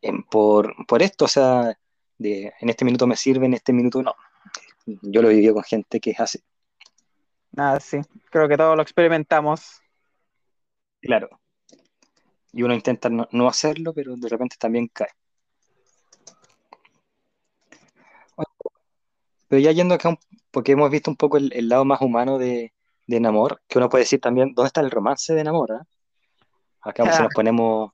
en- 0.00 0.22
por, 0.24 0.74
por 0.86 1.02
esto, 1.02 1.26
o 1.26 1.28
sea, 1.28 1.78
de 2.16 2.52
en 2.60 2.68
este 2.70 2.84
minuto 2.86 3.06
me 3.06 3.14
sirve, 3.16 3.44
en 3.44 3.54
este 3.54 3.74
minuto 3.74 4.02
no. 4.02 4.14
Yo 4.86 5.20
lo 5.20 5.30
he 5.30 5.34
vivido 5.34 5.52
con 5.54 5.64
gente 5.64 6.00
que 6.00 6.12
es 6.12 6.20
así, 6.20 6.40
Nada, 7.52 7.78
sí. 7.78 7.98
Creo 8.30 8.48
que 8.48 8.56
todos 8.56 8.74
lo 8.74 8.82
experimentamos. 8.82 9.82
claro. 11.02 11.28
Y 12.52 12.62
uno 12.62 12.74
intenta 12.74 13.08
no, 13.10 13.28
no 13.32 13.48
hacerlo, 13.48 13.92
pero 13.92 14.16
de 14.16 14.28
repente 14.28 14.56
también 14.58 14.88
cae. 14.88 15.10
Pero 19.50 19.60
ya 19.62 19.72
yendo 19.72 19.94
acá, 19.96 20.18
porque 20.52 20.72
hemos 20.74 20.90
visto 20.92 21.10
un 21.12 21.18
poco 21.18 21.38
el, 21.38 21.52
el 21.54 21.68
lado 21.70 21.84
más 21.86 22.02
humano 22.02 22.38
de, 22.38 22.74
de 23.08 23.20
Namor, 23.20 23.62
que 23.68 23.78
uno 23.78 23.90
puede 23.90 24.04
decir 24.04 24.20
también, 24.22 24.54
¿dónde 24.54 24.68
está 24.68 24.82
el 24.82 24.92
romance 24.92 25.34
de 25.34 25.44
Namor? 25.44 25.72
ah? 25.74 25.86
Acá 26.82 27.10
si 27.12 27.22
Ah, 27.22 27.24
nos 27.24 27.32
ponemos, 27.32 27.92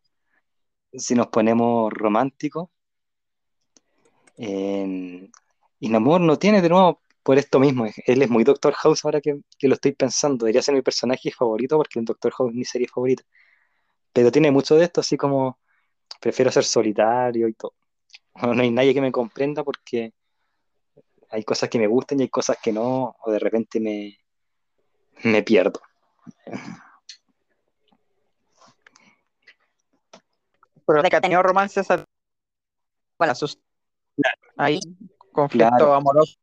si 0.92 1.14
nos 1.14 1.28
ponemos 1.28 1.92
románticos, 1.92 2.68
en- 4.36 5.30
y 5.80 5.88
Namor 5.88 6.20
no 6.20 6.38
tiene 6.38 6.62
de 6.62 6.68
nuevo 6.68 7.00
por 7.22 7.38
esto 7.38 7.58
mismo, 7.58 7.86
él 8.06 8.22
es 8.22 8.30
muy 8.30 8.44
Doctor 8.44 8.72
House 8.74 9.04
ahora 9.04 9.20
que, 9.20 9.40
que 9.58 9.68
lo 9.68 9.74
estoy 9.74 9.92
pensando, 9.92 10.44
debería 10.46 10.62
ser 10.62 10.74
mi 10.74 10.82
personaje 10.82 11.32
favorito 11.32 11.76
porque 11.76 11.98
el 11.98 12.04
Doctor 12.04 12.32
House 12.32 12.50
es 12.50 12.56
mi 12.56 12.64
serie 12.64 12.88
favorita, 12.88 13.24
pero 14.12 14.32
tiene 14.32 14.50
mucho 14.52 14.76
de 14.76 14.84
esto, 14.84 15.00
así 15.02 15.16
como 15.18 15.58
prefiero 16.20 16.50
ser 16.52 16.64
solitario 16.64 17.48
y 17.48 17.54
todo. 17.54 17.74
No 18.42 18.62
hay 18.62 18.70
nadie 18.70 18.94
que 18.94 19.00
me 19.02 19.12
comprenda 19.12 19.64
porque 19.64 20.14
hay 21.30 21.44
cosas 21.44 21.68
que 21.68 21.78
me 21.78 21.86
gustan 21.86 22.20
y 22.20 22.24
hay 22.24 22.28
cosas 22.28 22.56
que 22.62 22.72
no, 22.72 23.16
o 23.20 23.30
de 23.30 23.38
repente 23.38 23.80
me, 23.80 24.18
me 25.24 25.42
pierdo. 25.42 25.80
pero 30.86 31.02
que 31.02 31.16
ha 31.16 31.20
tenido 31.20 31.42
romances 31.42 31.90
a, 31.90 32.04
Bueno. 33.18 33.32
a 33.32 33.34
sus 33.34 33.58
ahí 34.56 34.80
conflicto 35.32 35.68
Claro. 35.76 35.94
amoroso. 35.94 36.36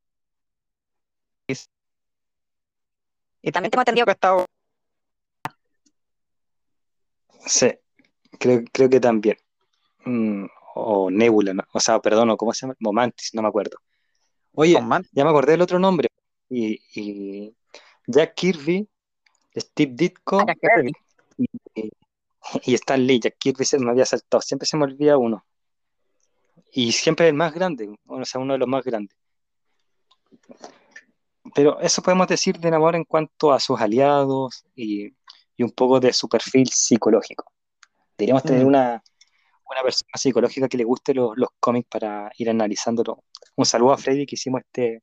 Y 3.45 3.51
también 3.51 3.71
tengo 3.71 3.81
entendido 3.81 4.05
Que 4.05 4.11
ha 4.11 4.13
estado 4.13 4.45
Sí, 7.45 7.71
creo, 8.39 8.63
creo 8.71 8.89
que 8.89 8.99
también. 9.01 9.37
Mm, 10.05 10.45
o 10.75 11.11
Nebula, 11.11 11.53
¿no? 11.53 11.63
O 11.73 11.79
sea, 11.79 11.99
perdón, 11.99 12.29
o 12.29 12.37
¿cómo 12.37 12.53
se 12.53 12.61
llama? 12.61 12.75
Momantis, 12.79 13.33
no 13.33 13.41
me 13.41 13.49
acuerdo. 13.49 13.77
Oye, 14.55 14.73
ya 14.73 15.23
me 15.23 15.29
acordé 15.29 15.53
del 15.53 15.61
otro 15.61 15.79
nombre. 15.79 16.07
Y, 16.49 16.79
y 16.95 17.55
Jack 18.07 18.35
Kirby, 18.35 18.87
Steve 19.55 19.91
Ditko 19.95 20.45
Kirby. 20.45 20.91
y, 21.37 21.89
y 22.63 22.73
Stan 22.75 23.05
Lee. 23.05 23.19
Jack 23.19 23.37
Kirby 23.39 23.65
se 23.65 23.79
me 23.79 23.89
había 23.91 24.05
saltado, 24.05 24.41
siempre 24.41 24.67
se 24.67 24.77
me 24.77 24.83
olvida 24.83 25.17
uno. 25.17 25.43
Y 26.71 26.91
siempre 26.91 27.27
el 27.27 27.33
más 27.35 27.53
grande, 27.53 27.93
o 28.07 28.25
sea, 28.25 28.41
uno 28.41 28.53
de 28.53 28.59
los 28.59 28.67
más 28.67 28.83
grandes. 28.83 29.15
Pero 31.53 31.79
eso 31.79 32.01
podemos 32.01 32.27
decir 32.27 32.57
de 32.59 32.71
Namor 32.71 32.95
en 32.95 33.03
cuanto 33.03 33.51
a 33.51 33.59
sus 33.59 33.79
aliados 33.79 34.65
y, 34.75 35.07
y 35.57 35.63
un 35.63 35.71
poco 35.71 35.99
de 35.99 36.13
su 36.13 36.27
perfil 36.27 36.67
psicológico. 36.69 37.51
Deberíamos 38.17 38.43
tener 38.43 38.63
Mm. 38.63 38.67
una, 38.67 39.03
una 39.73 39.83
persona 39.83 40.11
psicológica 40.15 40.67
que 40.67 40.77
le 40.77 40.83
guste 40.83 41.13
los, 41.13 41.33
cómics 41.59 41.87
para 41.89 42.31
ir 42.37 42.49
analizándolo. 42.49 43.23
Un 43.55 43.65
saludo 43.65 43.93
a 43.93 43.97
Freddy 43.97 44.25
que 44.25 44.35
hicimos 44.35 44.61
este, 44.61 45.01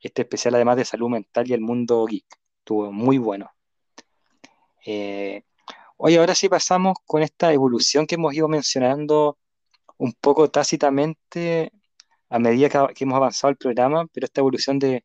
este 0.00 0.22
especial 0.22 0.54
además 0.54 0.76
de 0.76 0.84
salud 0.84 1.08
mental 1.08 1.48
y 1.48 1.52
el 1.54 1.60
mundo 1.60 2.04
geek. 2.06 2.26
Estuvo 2.58 2.90
muy 2.92 3.18
bueno. 3.18 3.50
Eh, 4.86 5.42
oye, 5.96 6.18
ahora 6.18 6.34
sí 6.34 6.48
pasamos 6.48 6.96
con 7.06 7.22
esta 7.22 7.52
evolución 7.52 8.06
que 8.06 8.16
hemos 8.16 8.34
ido 8.34 8.48
mencionando 8.48 9.38
un 9.98 10.12
poco 10.12 10.50
tácitamente 10.50 11.72
a 12.28 12.38
medida 12.38 12.68
que, 12.68 12.94
que 12.94 13.04
hemos 13.04 13.16
avanzado 13.16 13.50
el 13.50 13.56
programa, 13.56 14.06
pero 14.12 14.24
esta 14.26 14.40
evolución 14.40 14.78
de, 14.78 15.04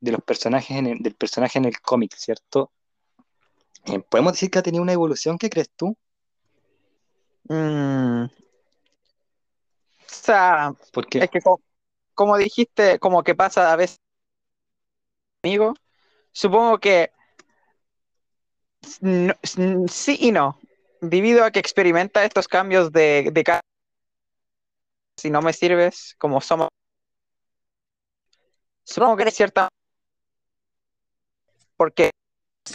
de 0.00 0.12
los 0.12 0.22
personajes 0.22 0.76
en 0.76 0.86
el- 0.86 0.98
del 0.98 1.14
personaje 1.14 1.58
en 1.58 1.64
el 1.64 1.80
cómic, 1.80 2.14
¿cierto? 2.16 2.70
Eh, 3.86 4.00
¿podemos 4.00 4.32
decir 4.34 4.50
que 4.50 4.58
ha 4.58 4.62
tenido 4.62 4.82
una 4.82 4.92
evolución? 4.92 5.38
¿Qué 5.38 5.48
crees 5.50 5.70
tú? 5.76 5.96
Mm. 7.50 8.24
O 8.24 8.28
sea, 10.06 10.72
Porque 10.92 11.18
es 11.18 11.30
que 11.30 11.40
co- 11.40 11.60
como, 12.14 12.36
dijiste, 12.38 12.98
como 12.98 13.22
que 13.22 13.34
pasa 13.34 13.72
a 13.72 13.76
veces 13.76 13.98
amigo, 15.44 15.74
supongo 16.32 16.78
que 16.80 17.12
no- 19.00 19.34
sí 19.88 20.16
y 20.20 20.32
no, 20.32 20.58
debido 21.00 21.44
a 21.44 21.50
que 21.50 21.60
experimenta 21.60 22.24
estos 22.24 22.48
cambios 22.48 22.92
de, 22.92 23.30
de 23.32 23.44
si 25.16 25.30
no 25.30 25.42
me 25.42 25.52
sirves, 25.52 26.14
como 26.18 26.40
somos, 26.40 26.68
supongo 28.84 29.16
que 29.16 29.24
de 29.24 29.30
cierta 29.30 29.68
porque 31.76 32.10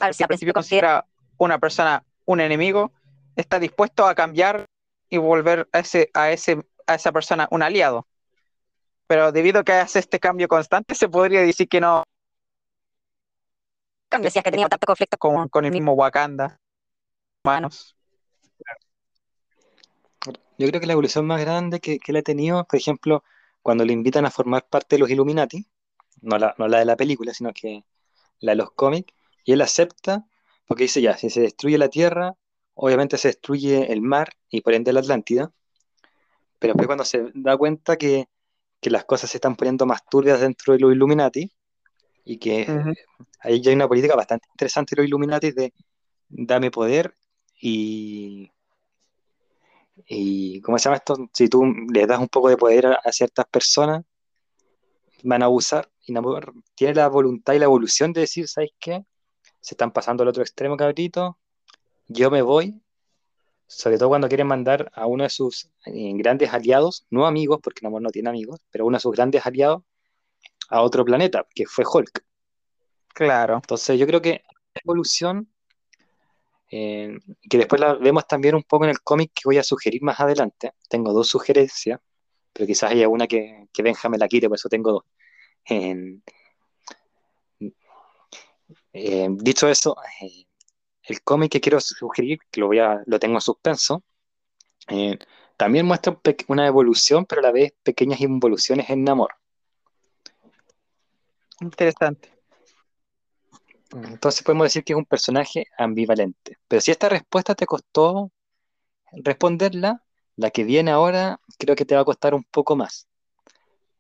al 0.01 0.13
principio 0.27 0.53
considera 0.53 1.05
una 1.37 1.59
persona 1.59 2.03
un 2.25 2.39
enemigo, 2.39 2.91
está 3.35 3.59
dispuesto 3.59 4.05
a 4.05 4.15
cambiar 4.15 4.65
y 5.09 5.17
volver 5.17 5.67
a 5.71 5.79
ese, 5.79 6.09
a 6.13 6.31
ese, 6.31 6.65
a 6.87 6.95
esa 6.95 7.11
persona 7.11 7.47
un 7.51 7.63
aliado. 7.63 8.07
Pero 9.07 9.31
debido 9.31 9.59
a 9.59 9.63
que 9.63 9.73
hace 9.73 9.99
este 9.99 10.19
cambio 10.19 10.47
constante, 10.47 10.95
se 10.95 11.09
podría 11.09 11.41
decir 11.41 11.67
que 11.67 11.81
no 11.81 12.03
decías 14.21 14.43
que 14.43 14.51
tenía 14.51 14.69
tanto 14.69 14.85
conflicto 14.85 15.17
con, 15.17 15.49
con 15.49 15.65
el 15.65 15.71
mismo 15.71 15.93
Wakanda. 15.93 16.59
Humanos. 17.45 17.95
yo 20.57 20.67
creo 20.67 20.79
que 20.79 20.87
la 20.87 20.93
evolución 20.93 21.27
más 21.27 21.41
grande 21.41 21.81
que, 21.81 21.99
que 21.99 22.11
él 22.13 22.17
ha 22.17 22.21
tenido, 22.21 22.63
por 22.63 22.79
ejemplo, 22.79 23.23
cuando 23.61 23.83
le 23.83 23.91
invitan 23.91 24.25
a 24.25 24.31
formar 24.31 24.65
parte 24.67 24.95
de 24.95 24.99
los 24.99 25.09
Illuminati, 25.09 25.65
no 26.21 26.37
la, 26.37 26.55
no 26.57 26.67
la 26.67 26.79
de 26.79 26.85
la 26.85 26.95
película, 26.95 27.33
sino 27.33 27.51
que 27.53 27.83
la 28.39 28.53
de 28.53 28.55
los 28.57 28.71
cómics, 28.71 29.13
y 29.43 29.51
él 29.53 29.61
acepta, 29.61 30.25
porque 30.65 30.83
dice 30.83 31.01
ya, 31.01 31.17
si 31.17 31.29
se 31.29 31.41
destruye 31.41 31.77
la 31.77 31.89
Tierra, 31.89 32.35
obviamente 32.75 33.17
se 33.17 33.29
destruye 33.29 33.91
el 33.91 34.01
mar 34.01 34.29
y 34.49 34.61
por 34.61 34.73
ende 34.73 34.93
la 34.93 34.99
Atlántida, 34.99 35.51
pero 36.59 36.73
después 36.73 36.87
cuando 36.87 37.05
se 37.05 37.31
da 37.33 37.57
cuenta 37.57 37.97
que, 37.97 38.27
que 38.79 38.89
las 38.89 39.05
cosas 39.05 39.29
se 39.29 39.37
están 39.37 39.55
poniendo 39.55 39.85
más 39.85 40.05
turbias 40.05 40.41
dentro 40.41 40.73
de 40.73 40.79
los 40.79 40.93
Illuminati, 40.93 41.51
y 42.25 42.37
que 42.37 42.65
ahí 43.41 43.61
ya 43.61 43.69
hay 43.69 43.75
una 43.75 43.87
política 43.87 44.15
bastante 44.15 44.47
interesante 44.51 44.95
de 44.95 45.01
los 45.01 45.07
Illuminati 45.07 45.51
de 45.51 45.73
dame 46.29 46.71
poder 46.71 47.15
y, 47.59 48.49
y 50.07 50.61
¿cómo 50.61 50.77
se 50.77 50.85
llama 50.85 50.97
esto? 50.97 51.29
Si 51.33 51.49
tú 51.49 51.65
les 51.93 52.07
das 52.07 52.19
un 52.19 52.29
poco 52.29 52.49
de 52.49 52.57
poder 52.57 52.87
a, 52.87 52.93
a 53.03 53.11
ciertas 53.11 53.45
personas, 53.45 54.03
van 55.23 55.41
a 55.41 55.45
abusar 55.45 55.89
y 56.05 56.13
tiene 56.75 56.95
la 56.95 57.07
voluntad 57.07 57.53
y 57.53 57.59
la 57.59 57.65
evolución 57.65 58.13
de 58.13 58.21
decir, 58.21 58.47
¿sabes 58.47 58.71
qué? 58.79 59.05
Se 59.61 59.73
están 59.73 59.91
pasando 59.91 60.23
al 60.23 60.29
otro 60.29 60.43
extremo, 60.43 60.75
cabrito, 60.75 61.37
yo 62.13 62.31
me 62.31 62.41
voy, 62.41 62.81
sobre 63.67 63.97
todo 63.97 64.09
cuando 64.09 64.27
quieren 64.27 64.47
mandar 64.47 64.91
a 64.93 65.07
uno 65.07 65.23
de 65.23 65.29
sus 65.29 65.69
eh, 65.85 66.11
grandes 66.15 66.53
aliados, 66.53 67.05
no 67.09 67.25
amigos, 67.25 67.59
porque 67.61 67.81
Namor 67.83 68.01
no 68.01 68.09
tiene 68.09 68.29
amigos, 68.29 68.59
pero 68.71 68.85
uno 68.85 68.97
de 68.97 69.01
sus 69.01 69.13
grandes 69.13 69.45
aliados 69.45 69.83
a 70.69 70.81
otro 70.81 71.03
planeta, 71.05 71.45
que 71.53 71.65
fue 71.65 71.85
Hulk. 71.91 72.23
Claro. 73.13 73.55
Entonces 73.55 73.99
yo 73.99 74.07
creo 74.07 74.21
que 74.21 74.43
la 74.73 74.81
evolución, 74.83 75.49
eh, 76.71 77.17
que 77.49 77.57
después 77.57 77.79
la 77.81 77.93
vemos 77.95 78.27
también 78.27 78.55
un 78.55 78.63
poco 78.63 78.85
en 78.85 78.91
el 78.91 79.01
cómic 79.01 79.31
que 79.33 79.43
voy 79.45 79.57
a 79.57 79.63
sugerir 79.63 80.01
más 80.03 80.19
adelante. 80.19 80.73
Tengo 80.89 81.13
dos 81.13 81.27
sugerencias, 81.27 81.99
pero 82.53 82.67
quizás 82.67 82.91
haya 82.91 83.09
una 83.09 83.27
que, 83.27 83.67
que 83.73 83.83
Benja 83.83 84.09
me 84.09 84.17
la 84.17 84.27
quite, 84.27 84.47
por 84.47 84.57
eso 84.57 84.69
tengo 84.69 84.91
dos. 84.91 85.03
Eh, 85.69 86.19
eh, 88.93 89.27
dicho 89.31 89.67
eso, 89.67 89.95
eh, 90.21 90.45
el 91.03 91.21
cómic 91.21 91.51
que 91.51 91.61
quiero 91.61 91.79
sugerir, 91.79 92.39
que 92.51 92.61
lo, 92.61 92.67
voy 92.67 92.79
a, 92.79 93.01
lo 93.05 93.19
tengo 93.19 93.35
en 93.35 93.41
suspenso, 93.41 94.03
eh, 94.87 95.17
también 95.57 95.85
muestra 95.85 96.19
una 96.47 96.67
evolución, 96.67 97.25
pero 97.25 97.39
a 97.39 97.43
la 97.43 97.51
vez 97.51 97.73
pequeñas 97.83 98.21
involuciones 98.21 98.89
en 98.89 99.03
Namor. 99.03 99.33
Interesante. 101.61 102.33
Entonces 103.93 104.41
podemos 104.43 104.65
decir 104.65 104.83
que 104.83 104.93
es 104.93 104.97
un 104.97 105.05
personaje 105.05 105.67
ambivalente. 105.77 106.57
Pero 106.67 106.81
si 106.81 106.91
esta 106.91 107.09
respuesta 107.09 107.53
te 107.53 107.65
costó 107.65 108.31
responderla, 109.11 110.03
la 110.35 110.49
que 110.49 110.63
viene 110.63 110.91
ahora 110.91 111.39
creo 111.59 111.75
que 111.75 111.85
te 111.85 111.95
va 111.95 112.01
a 112.01 112.05
costar 112.05 112.33
un 112.33 112.43
poco 112.43 112.75
más. 112.75 113.07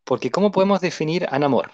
Porque 0.03 0.31
¿cómo 0.31 0.51
podemos 0.51 0.81
definir 0.81 1.27
a 1.29 1.37
Namor? 1.37 1.71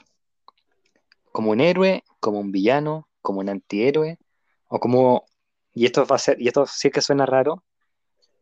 ¿Como 1.32 1.52
un 1.52 1.62
héroe? 1.62 2.04
¿Como 2.20 2.40
un 2.40 2.52
villano? 2.52 3.08
¿Como 3.22 3.40
un 3.40 3.50
antihéroe? 3.50 4.18
O 4.70 4.80
como, 4.80 5.26
y 5.74 5.86
esto 5.86 6.06
va 6.06 6.16
a 6.16 6.20
ser, 6.20 6.42
y 6.42 6.48
esto 6.48 6.66
sí 6.66 6.90
que 6.92 7.02
suena 7.02 7.26
raro, 7.26 7.64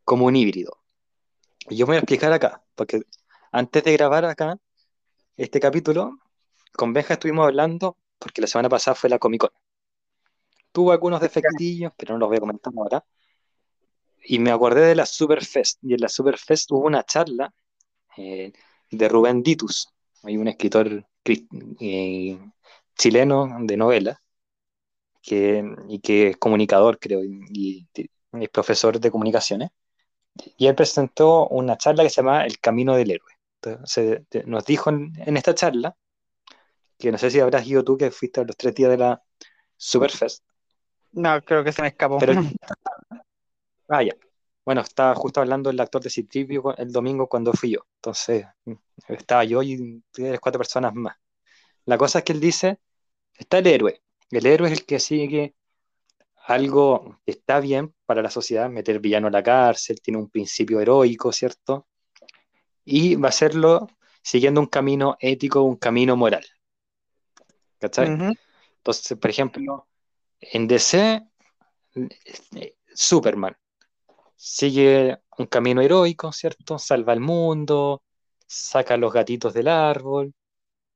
como 0.03 0.25
un 0.27 0.35
híbrido. 0.35 0.79
Yo 1.69 1.85
me 1.87 1.91
voy 1.91 1.95
a 1.97 1.99
explicar 1.99 2.31
acá, 2.33 2.63
porque 2.75 3.01
antes 3.51 3.83
de 3.83 3.93
grabar 3.93 4.25
acá 4.25 4.57
este 5.37 5.59
capítulo, 5.59 6.19
con 6.73 6.93
Benja 6.93 7.15
estuvimos 7.15 7.45
hablando, 7.47 7.97
porque 8.19 8.41
la 8.41 8.47
semana 8.47 8.69
pasada 8.69 8.95
fue 8.95 9.09
la 9.09 9.19
Comic 9.19 9.41
Con. 9.41 9.51
Tuvo 10.71 10.91
algunos 10.91 11.21
defectillos, 11.21 11.91
pero 11.97 12.13
no 12.13 12.19
los 12.19 12.29
voy 12.29 12.37
a 12.37 12.41
comentar 12.41 12.73
ahora. 12.77 13.03
Y 14.23 14.39
me 14.39 14.51
acordé 14.51 14.81
de 14.81 14.95
la 14.95 15.05
Superfest, 15.05 15.79
y 15.83 15.93
en 15.93 16.01
la 16.01 16.09
Superfest 16.09 16.71
hubo 16.71 16.85
una 16.85 17.03
charla 17.03 17.53
eh, 18.17 18.51
de 18.91 19.09
Rubén 19.09 19.43
Ditus, 19.43 19.89
hay 20.23 20.37
un 20.37 20.47
escritor 20.47 21.05
eh, 21.79 22.39
chileno 22.95 23.57
de 23.61 23.77
novela, 23.77 24.21
que, 25.21 25.63
y 25.89 25.99
que 25.99 26.30
es 26.30 26.38
comunicador, 26.38 26.99
creo, 26.99 27.23
y, 27.23 27.88
y 27.95 28.10
es 28.34 28.49
profesor 28.49 28.99
de 28.99 29.12
comunicaciones. 29.12 29.69
Y 30.58 30.67
él 30.67 30.75
presentó 30.75 31.47
una 31.49 31.77
charla 31.77 32.03
que 32.03 32.10
se 32.12 32.17
llama 32.21 32.45
El 32.45 32.60
Camino 32.60 32.95
del 32.95 33.12
Héroe. 33.12 33.32
Entonces, 33.63 34.21
te- 34.30 34.43
nos 34.45 34.65
dijo 34.65 34.89
en, 34.91 35.13
en 35.25 35.38
esta 35.38 35.56
charla, 35.56 35.95
que 36.99 37.12
no 37.12 37.17
sé 37.17 37.32
si 37.32 37.39
habrás 37.39 37.65
ido 37.67 37.84
tú, 37.84 37.97
que 37.97 38.12
fuiste 38.12 38.41
a 38.41 38.43
los 38.45 38.56
tres 38.58 38.75
días 38.75 38.91
de 38.91 38.97
la 38.97 39.23
Superfest, 39.77 40.43
No, 41.12 41.41
creo 41.43 41.63
que 41.63 41.71
se 41.73 41.82
me 41.82 41.89
escapó. 41.89 42.19
pero 42.19 42.34
Ah, 43.89 44.03
ya. 44.03 44.13
Bueno, 44.65 44.82
estaba 44.82 45.15
justo 45.15 45.39
hablando 45.41 45.69
el 45.69 45.80
actor 45.80 46.01
de 46.03 46.10
Citripio 46.10 46.75
el 46.77 46.91
domingo 46.91 47.27
cuando 47.27 47.53
fui 47.53 47.71
yo. 47.71 47.80
Entonces, 47.95 48.45
mm, 48.65 48.73
estaba 49.10 49.43
yo 49.45 49.63
y 49.63 50.03
tres, 50.12 50.39
cuatro 50.39 50.60
personas 50.60 50.93
más. 50.93 51.15
La 51.86 51.97
cosa 51.97 52.19
es 52.19 52.25
que 52.25 52.34
él 52.34 52.39
dice, 52.39 52.80
está 53.36 53.60
el 53.60 53.67
héroe. 53.67 54.01
El 54.31 54.45
héroe 54.45 54.67
es 54.71 54.79
el 54.79 54.85
que 54.85 54.99
sigue 54.99 55.55
algo 56.47 57.19
que 57.25 57.31
está 57.31 57.59
bien 57.59 57.93
para 58.05 58.21
la 58.21 58.29
sociedad, 58.29 58.69
meter 58.69 58.99
villano 58.99 59.27
a 59.27 59.31
la 59.31 59.43
cárcel, 59.43 60.01
tiene 60.01 60.19
un 60.19 60.29
principio 60.29 60.79
heroico, 60.79 61.31
¿cierto? 61.31 61.87
Y 62.85 63.15
va 63.15 63.27
a 63.27 63.29
hacerlo 63.29 63.87
siguiendo 64.21 64.61
un 64.61 64.67
camino 64.67 65.17
ético, 65.19 65.61
un 65.63 65.75
camino 65.75 66.15
moral. 66.15 66.45
¿Cachai? 67.79 68.07
Entonces, 68.77 69.17
por 69.17 69.29
ejemplo, 69.29 69.87
en 70.39 70.67
DC, 70.67 71.21
eh, 71.95 72.75
Superman 72.93 73.55
sigue 74.35 75.17
un 75.37 75.47
camino 75.47 75.81
heroico, 75.81 76.31
¿cierto? 76.31 76.79
Salva 76.79 77.13
al 77.13 77.19
mundo, 77.19 78.03
saca 78.45 78.93
a 78.93 78.97
los 78.97 79.11
gatitos 79.11 79.53
del 79.53 79.67
árbol, 79.67 80.33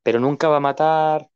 pero 0.03 0.19
nunca 0.19 0.47
va 0.47 0.57
a 0.57 0.61
matar, 0.61 1.27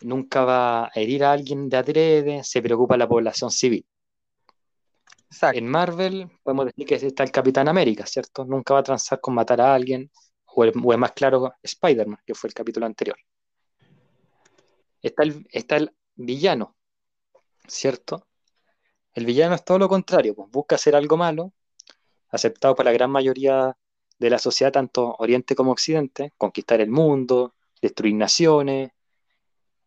nunca 0.00 0.44
va 0.44 0.84
a 0.86 0.90
herir 0.94 1.24
a 1.24 1.32
alguien 1.32 1.68
de 1.68 1.76
adrede, 1.76 2.44
se 2.44 2.62
preocupa 2.62 2.96
la 2.96 3.08
población 3.08 3.50
civil. 3.50 3.86
Exacto. 5.30 5.58
En 5.58 5.66
Marvel 5.66 6.28
podemos 6.42 6.66
decir 6.66 6.86
que 6.86 6.94
está 6.94 7.24
el 7.24 7.30
Capitán 7.30 7.68
América, 7.68 8.06
¿cierto? 8.06 8.44
Nunca 8.44 8.74
va 8.74 8.80
a 8.80 8.84
transar 8.84 9.20
con 9.20 9.34
matar 9.34 9.60
a 9.60 9.74
alguien, 9.74 10.10
o, 10.46 10.64
el- 10.64 10.72
o 10.82 10.92
es 10.92 10.98
más 10.98 11.12
claro, 11.12 11.54
Spider-Man, 11.62 12.20
que 12.24 12.34
fue 12.34 12.48
el 12.48 12.54
capítulo 12.54 12.86
anterior. 12.86 13.16
Está 15.02 15.22
el, 15.24 15.46
está 15.50 15.76
el 15.76 15.90
villano, 16.14 16.76
¿cierto? 17.66 18.26
El 19.12 19.26
villano 19.26 19.54
es 19.54 19.64
todo 19.64 19.78
lo 19.78 19.88
contrario, 19.88 20.34
pues 20.34 20.50
busca 20.50 20.76
hacer 20.76 20.96
algo 20.96 21.16
malo, 21.16 21.52
aceptado 22.30 22.74
por 22.74 22.84
la 22.84 22.92
gran 22.92 23.10
mayoría 23.10 23.76
de 24.18 24.30
la 24.30 24.38
sociedad, 24.38 24.72
tanto 24.72 25.14
Oriente 25.18 25.54
como 25.54 25.72
Occidente, 25.72 26.32
conquistar 26.38 26.80
el 26.80 26.90
mundo, 26.90 27.54
destruir 27.82 28.14
naciones, 28.14 28.90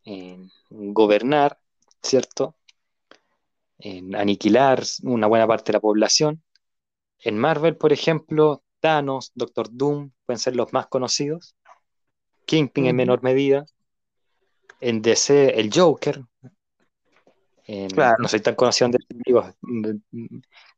eh, 0.10 0.38
gobernar, 0.70 1.60
¿cierto? 2.02 2.56
En 3.80 4.16
aniquilar 4.16 4.84
una 5.04 5.28
buena 5.28 5.46
parte 5.46 5.72
de 5.72 5.74
la 5.74 5.80
población. 5.82 6.42
En 7.20 7.38
Marvel, 7.38 7.76
por 7.76 7.92
ejemplo, 7.94 8.64
Thanos, 8.80 9.32
Doctor 9.36 9.68
Doom 9.72 10.12
pueden 10.26 10.40
ser 10.40 10.56
los 10.56 10.72
más 10.72 10.88
conocidos. 10.88 11.56
Kingpin 12.46 12.86
en 12.86 12.96
menor 12.96 13.22
medida. 13.22 13.66
En 14.80 15.02
DC, 15.02 15.60
el 15.60 15.70
Joker. 15.74 16.22
En- 17.66 17.90
Claro. 17.90 18.16
No 18.20 18.28
soy 18.30 18.40
tan 18.40 18.56
conocido 18.56 18.90
en 18.90 20.04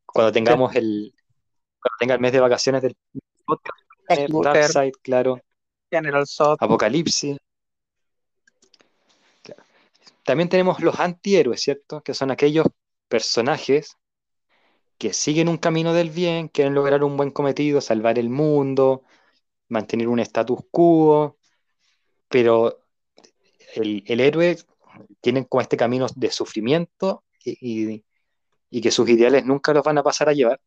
cuando 0.05 0.31
tengamos 0.31 0.75
el, 0.75 1.13
cuando 1.79 1.97
tenga 1.99 2.15
el 2.15 2.19
mes 2.19 2.31
de 2.31 2.39
vacaciones 2.39 2.81
del 2.81 2.95
podcast. 3.45 3.77
Darkseid, 4.63 4.93
claro, 5.03 5.39
General 5.91 6.25
Zod. 6.25 6.57
Apocalipsis. 6.59 7.37
También 10.29 10.47
tenemos 10.47 10.79
los 10.81 10.99
antihéroes, 10.99 11.59
¿cierto? 11.59 12.03
Que 12.03 12.13
son 12.13 12.29
aquellos 12.29 12.67
personajes 13.07 13.97
que 14.99 15.11
siguen 15.11 15.49
un 15.49 15.57
camino 15.57 15.91
del 15.91 16.11
bien, 16.11 16.49
quieren 16.49 16.75
lograr 16.75 17.03
un 17.03 17.17
buen 17.17 17.31
cometido, 17.31 17.81
salvar 17.81 18.19
el 18.19 18.29
mundo, 18.29 19.01
mantener 19.69 20.07
un 20.07 20.19
status 20.19 20.59
quo, 20.69 21.39
pero 22.27 22.77
el, 23.73 24.03
héroe 24.21 24.55
tiene 25.19 25.47
como 25.47 25.61
este 25.61 25.77
camino 25.77 26.05
de 26.15 26.29
sufrimiento 26.29 27.23
y, 27.43 27.93
y- 27.95 28.05
y 28.69 28.81
que 28.81 28.91
sus 28.91 29.09
ideales 29.09 29.45
nunca 29.45 29.73
los 29.73 29.83
van 29.83 29.97
a 29.97 30.03
pasar 30.03 30.29
a 30.29 30.33
llevar. 30.33 30.61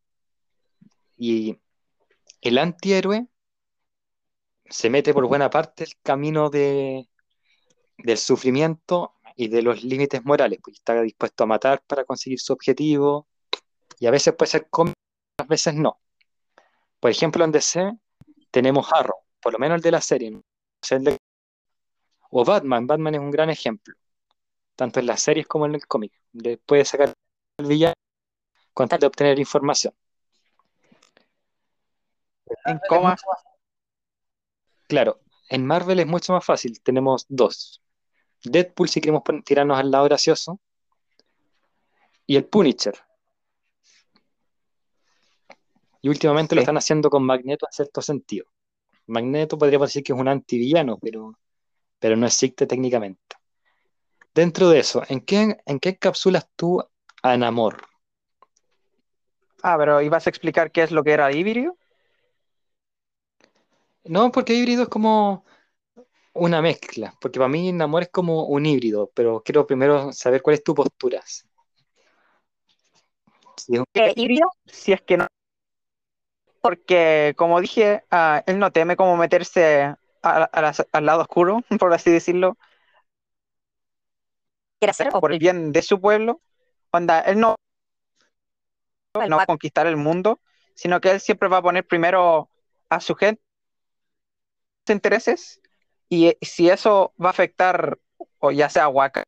Y 1.15 1.57
el 2.41 2.57
antihéroe 2.57 3.27
se 4.65 4.89
mete 4.89 5.13
por 5.13 5.25
buena 5.25 5.49
parte 5.49 5.85
el 5.85 5.93
camino 6.03 6.49
de, 6.49 7.07
del 7.99 8.17
sufrimiento 8.17 9.13
y 9.35 9.47
de 9.47 9.61
los 9.61 9.83
límites 9.83 10.23
morales, 10.25 10.59
pues 10.63 10.77
está 10.77 11.01
dispuesto 11.01 11.43
a 11.43 11.47
matar 11.47 11.81
para 11.87 12.05
conseguir 12.05 12.39
su 12.39 12.53
objetivo, 12.53 13.27
y 13.99 14.07
a 14.07 14.11
veces 14.11 14.33
puede 14.35 14.51
ser 14.51 14.67
cómico, 14.69 14.97
a 15.37 15.43
veces 15.45 15.73
no. 15.75 15.99
Por 16.99 17.11
ejemplo, 17.11 17.43
en 17.43 17.51
DC 17.51 17.91
tenemos 18.51 18.91
Arrow, 18.93 19.17
por 19.41 19.53
lo 19.53 19.59
menos 19.59 19.77
el 19.77 19.81
de 19.81 19.91
la 19.91 20.01
serie, 20.01 20.41
o 22.29 22.45
Batman, 22.45 22.87
Batman 22.87 23.15
es 23.15 23.21
un 23.21 23.31
gran 23.31 23.49
ejemplo, 23.49 23.95
tanto 24.75 24.99
en 24.99 25.05
las 25.05 25.21
series 25.21 25.47
como 25.47 25.65
en 25.65 25.75
el 25.75 25.85
cómic, 25.85 26.13
le 26.33 26.57
puede 26.57 26.85
sacar 26.85 27.13
el 27.57 27.65
villano 27.65 27.93
con 28.73 28.87
tal 28.87 28.99
de 28.99 29.07
obtener 29.07 29.37
información. 29.39 29.93
En 32.65 32.79
coma. 32.87 33.15
Claro, 34.87 35.19
en 35.49 35.65
Marvel 35.65 35.99
es 35.99 36.07
mucho 36.07 36.33
más 36.33 36.45
fácil, 36.45 36.81
tenemos 36.81 37.25
dos. 37.29 37.82
Deadpool 38.43 38.89
si 38.89 39.01
queremos 39.01 39.23
tirarnos 39.45 39.77
al 39.77 39.91
lado 39.91 40.05
gracioso, 40.05 40.59
y 42.25 42.35
el 42.35 42.45
Punisher. 42.45 42.95
Y 46.01 46.09
últimamente 46.09 46.55
lo 46.55 46.61
están 46.61 46.77
haciendo 46.77 47.09
con 47.09 47.23
Magneto 47.23 47.65
en 47.65 47.73
cierto 47.73 48.01
sentido. 48.01 48.45
Magneto 49.07 49.57
podríamos 49.57 49.89
decir 49.89 50.03
que 50.03 50.13
es 50.13 50.19
un 50.19 50.27
antivillano, 50.27 50.97
pero, 50.97 51.37
pero 51.99 52.15
no 52.15 52.25
existe 52.25 52.67
técnicamente. 52.67 53.35
Dentro 54.33 54.69
de 54.69 54.79
eso, 54.79 55.03
¿en 55.07 55.21
qué, 55.21 55.57
en 55.65 55.79
qué 55.79 55.89
encapsulas 55.89 56.47
tú 56.55 56.83
a 57.21 57.37
Namor? 57.37 57.83
Ah, 59.61 59.77
pero 59.77 60.01
¿ibas 60.01 60.27
a 60.27 60.29
explicar 60.29 60.71
qué 60.71 60.83
es 60.83 60.91
lo 60.91 61.03
que 61.03 61.11
era 61.11 61.31
híbrido? 61.31 61.77
No, 64.03 64.31
porque 64.31 64.53
híbrido 64.53 64.83
es 64.83 64.89
como 64.89 65.45
una 66.33 66.61
mezcla, 66.61 67.15
porque 67.21 67.39
para 67.39 67.49
mí 67.49 67.71
Namor 67.71 68.03
es 68.03 68.09
como 68.09 68.45
un 68.45 68.65
híbrido, 68.65 69.11
pero 69.13 69.41
quiero 69.43 69.65
primero 69.67 70.11
saber 70.13 70.41
cuál 70.41 70.55
es 70.55 70.63
tu 70.63 70.73
postura. 70.73 71.21
Si 73.57 73.73
es 73.73 73.79
un- 73.79 73.85
Eh, 73.93 74.13
híbrido, 74.15 74.49
Si 74.65 74.91
es 74.93 75.01
que 75.01 75.17
no. 75.17 75.27
Porque, 76.61 77.33
como 77.37 77.59
dije, 77.59 78.03
ah, 78.09 78.43
él 78.47 78.57
no 78.57 78.71
teme 78.71 78.95
como 78.95 79.17
meterse 79.17 79.83
a- 80.21 80.43
a 80.43 80.61
las- 80.61 80.87
al 80.91 81.05
lado 81.05 81.21
oscuro, 81.21 81.61
por 81.79 81.93
así 81.93 82.09
decirlo, 82.09 82.57
quiere 84.79 84.91
hacer 84.91 85.09
por 85.09 85.31
el 85.31 85.39
bien 85.39 85.71
de 85.71 85.81
su 85.81 85.99
pueblo. 85.99 86.41
Onda, 86.91 87.19
él 87.21 87.39
no, 87.39 87.55
él 89.21 89.29
no 89.29 89.37
va 89.37 89.43
a 89.43 89.47
conquistar 89.47 89.87
el 89.87 89.97
mundo, 89.97 90.39
sino 90.75 90.99
que 91.01 91.11
él 91.11 91.19
siempre 91.19 91.47
va 91.49 91.57
a 91.57 91.61
poner 91.61 91.85
primero 91.85 92.49
a 92.89 92.99
su 92.99 93.15
gente, 93.15 93.41
sus 94.85 94.93
intereses, 94.95 95.61
y 96.09 96.35
si 96.41 96.69
eso 96.69 97.13
va 97.21 97.27
a 97.27 97.31
afectar, 97.31 97.97
o 98.39 98.51
ya 98.51 98.69
sea 98.69 98.85
a 98.85 98.89
Waka, 98.89 99.23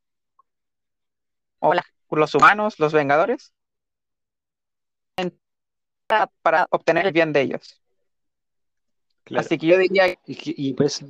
o 1.60 1.70
Hola. 1.70 1.82
los 2.10 2.34
humanos, 2.34 2.78
los 2.78 2.92
Vengadores, 2.92 3.52
en- 5.16 5.38
para- 6.06 6.28
para 6.42 6.66
obtener 6.70 7.06
el 7.06 7.12
bien 7.12 7.32
de 7.32 7.42
ellos. 7.42 7.82
claro. 9.24 9.46
Así 9.46 9.58
que 9.58 9.66
yo 9.66 9.78
diría 9.78 10.14
Y, 10.26 10.74
eso, 10.82 11.06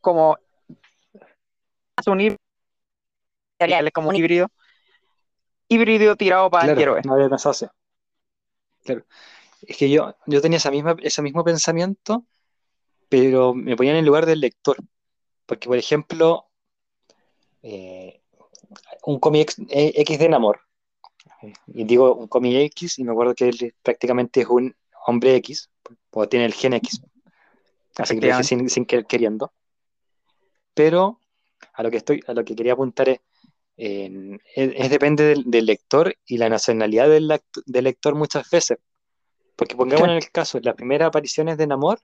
como 0.00 0.38
es 1.98 2.06
un 2.06 2.20
híbrido, 2.20 2.38
como 3.92 4.08
un 4.10 4.16
híbrido, 4.16 4.48
híbrido 5.68 6.16
tirado 6.16 6.50
para 6.50 6.64
claro, 6.64 6.70
antihéroe. 6.72 7.02
no 7.04 7.14
había 7.14 7.28
pensado 7.28 7.50
así. 7.50 7.66
Claro. 8.84 9.04
Es 9.62 9.76
que 9.76 9.90
yo, 9.90 10.16
yo 10.26 10.40
tenía 10.40 10.58
esa 10.58 10.70
misma, 10.70 10.96
ese 11.02 11.22
mismo 11.22 11.44
pensamiento, 11.44 12.24
pero 13.08 13.54
me 13.54 13.76
ponía 13.76 13.92
en 13.92 13.98
el 13.98 14.04
lugar 14.04 14.26
del 14.26 14.40
lector. 14.40 14.76
Porque, 15.46 15.68
por 15.68 15.78
ejemplo, 15.78 16.46
eh, 17.62 18.20
un 19.04 19.18
cómic 19.18 19.54
X, 19.68 19.92
X 19.96 20.18
de 20.18 20.28
Namor. 20.28 20.60
Y 21.68 21.84
digo 21.84 22.14
un 22.14 22.28
cómic 22.28 22.54
X 22.72 22.98
y 22.98 23.04
me 23.04 23.12
acuerdo 23.12 23.34
que 23.34 23.48
él 23.48 23.74
prácticamente 23.82 24.40
es 24.40 24.48
un 24.48 24.74
hombre 25.06 25.36
X, 25.36 25.70
o 26.10 26.28
tiene 26.28 26.46
el 26.46 26.54
gen 26.54 26.74
X. 26.74 27.00
Así 27.96 28.14
que 28.14 28.26
lo 28.26 28.32
dije 28.32 28.44
sin, 28.44 28.68
sin 28.68 28.84
querer 28.84 29.06
queriendo. 29.06 29.52
Pero 30.74 31.20
a 31.72 31.82
lo 31.82 31.90
que 31.90 31.96
estoy, 31.96 32.22
a 32.26 32.34
lo 32.34 32.44
que 32.44 32.54
quería 32.54 32.74
apuntar 32.74 33.08
es, 33.08 33.20
eh, 33.76 34.38
es, 34.54 34.90
depende 34.90 35.24
del, 35.24 35.44
del, 35.46 35.66
lector 35.66 36.14
y 36.26 36.36
la 36.36 36.48
nacionalidad 36.48 37.08
del, 37.08 37.40
del 37.66 37.84
lector 37.84 38.14
muchas 38.14 38.48
veces. 38.50 38.78
Porque 39.56 39.76
pongamos 39.76 40.08
en 40.08 40.16
el 40.16 40.30
caso, 40.30 40.60
las 40.62 40.74
primeras 40.74 41.08
apariciones 41.08 41.56
de 41.58 41.66
Namor, 41.66 42.00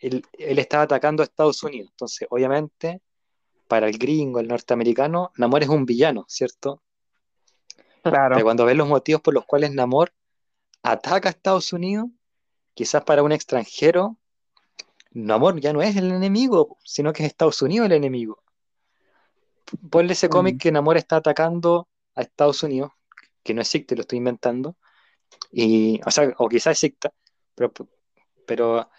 él, 0.00 0.24
él, 0.32 0.58
estaba 0.58 0.84
atacando 0.84 1.22
a 1.22 1.24
Estados 1.24 1.62
Unidos. 1.62 1.90
Entonces, 1.92 2.26
obviamente, 2.30 3.00
para 3.68 3.88
el 3.88 3.98
gringo, 3.98 4.40
el 4.40 4.48
norteamericano, 4.48 5.30
Namor 5.36 5.62
es 5.62 5.68
un 5.68 5.86
villano, 5.86 6.24
¿cierto? 6.28 6.82
Claro. 8.02 8.34
Pero 8.34 8.44
cuando 8.44 8.64
ves 8.64 8.76
los 8.76 8.88
motivos 8.88 9.22
por 9.22 9.34
los 9.34 9.44
cuales 9.44 9.72
Namor 9.72 10.12
ataca 10.82 11.28
a 11.28 11.32
Estados 11.32 11.72
Unidos, 11.72 12.08
quizás 12.74 13.04
para 13.04 13.22
un 13.22 13.30
extranjero, 13.32 14.16
Namor 15.12 15.60
ya 15.60 15.72
no 15.72 15.82
es 15.82 15.96
el 15.96 16.10
enemigo, 16.10 16.78
sino 16.84 17.12
que 17.12 17.22
es 17.22 17.28
Estados 17.28 17.62
Unidos 17.62 17.86
el 17.86 17.92
enemigo. 17.92 18.42
Ponle 19.90 20.14
ese 20.14 20.28
cómic 20.28 20.56
mm. 20.56 20.58
que 20.58 20.72
Namor 20.72 20.96
está 20.96 21.16
atacando 21.16 21.88
a 22.14 22.22
Estados 22.22 22.62
Unidos, 22.62 22.90
que 23.42 23.54
no 23.54 23.60
existe, 23.60 23.94
lo 23.94 24.02
estoy 24.02 24.18
inventando, 24.18 24.76
y, 25.52 26.00
o 26.04 26.10
sea, 26.10 26.32
o 26.38 26.48
quizás 26.48 26.72
exista, 26.72 27.12
pero, 27.54 27.72
pero 28.46 28.90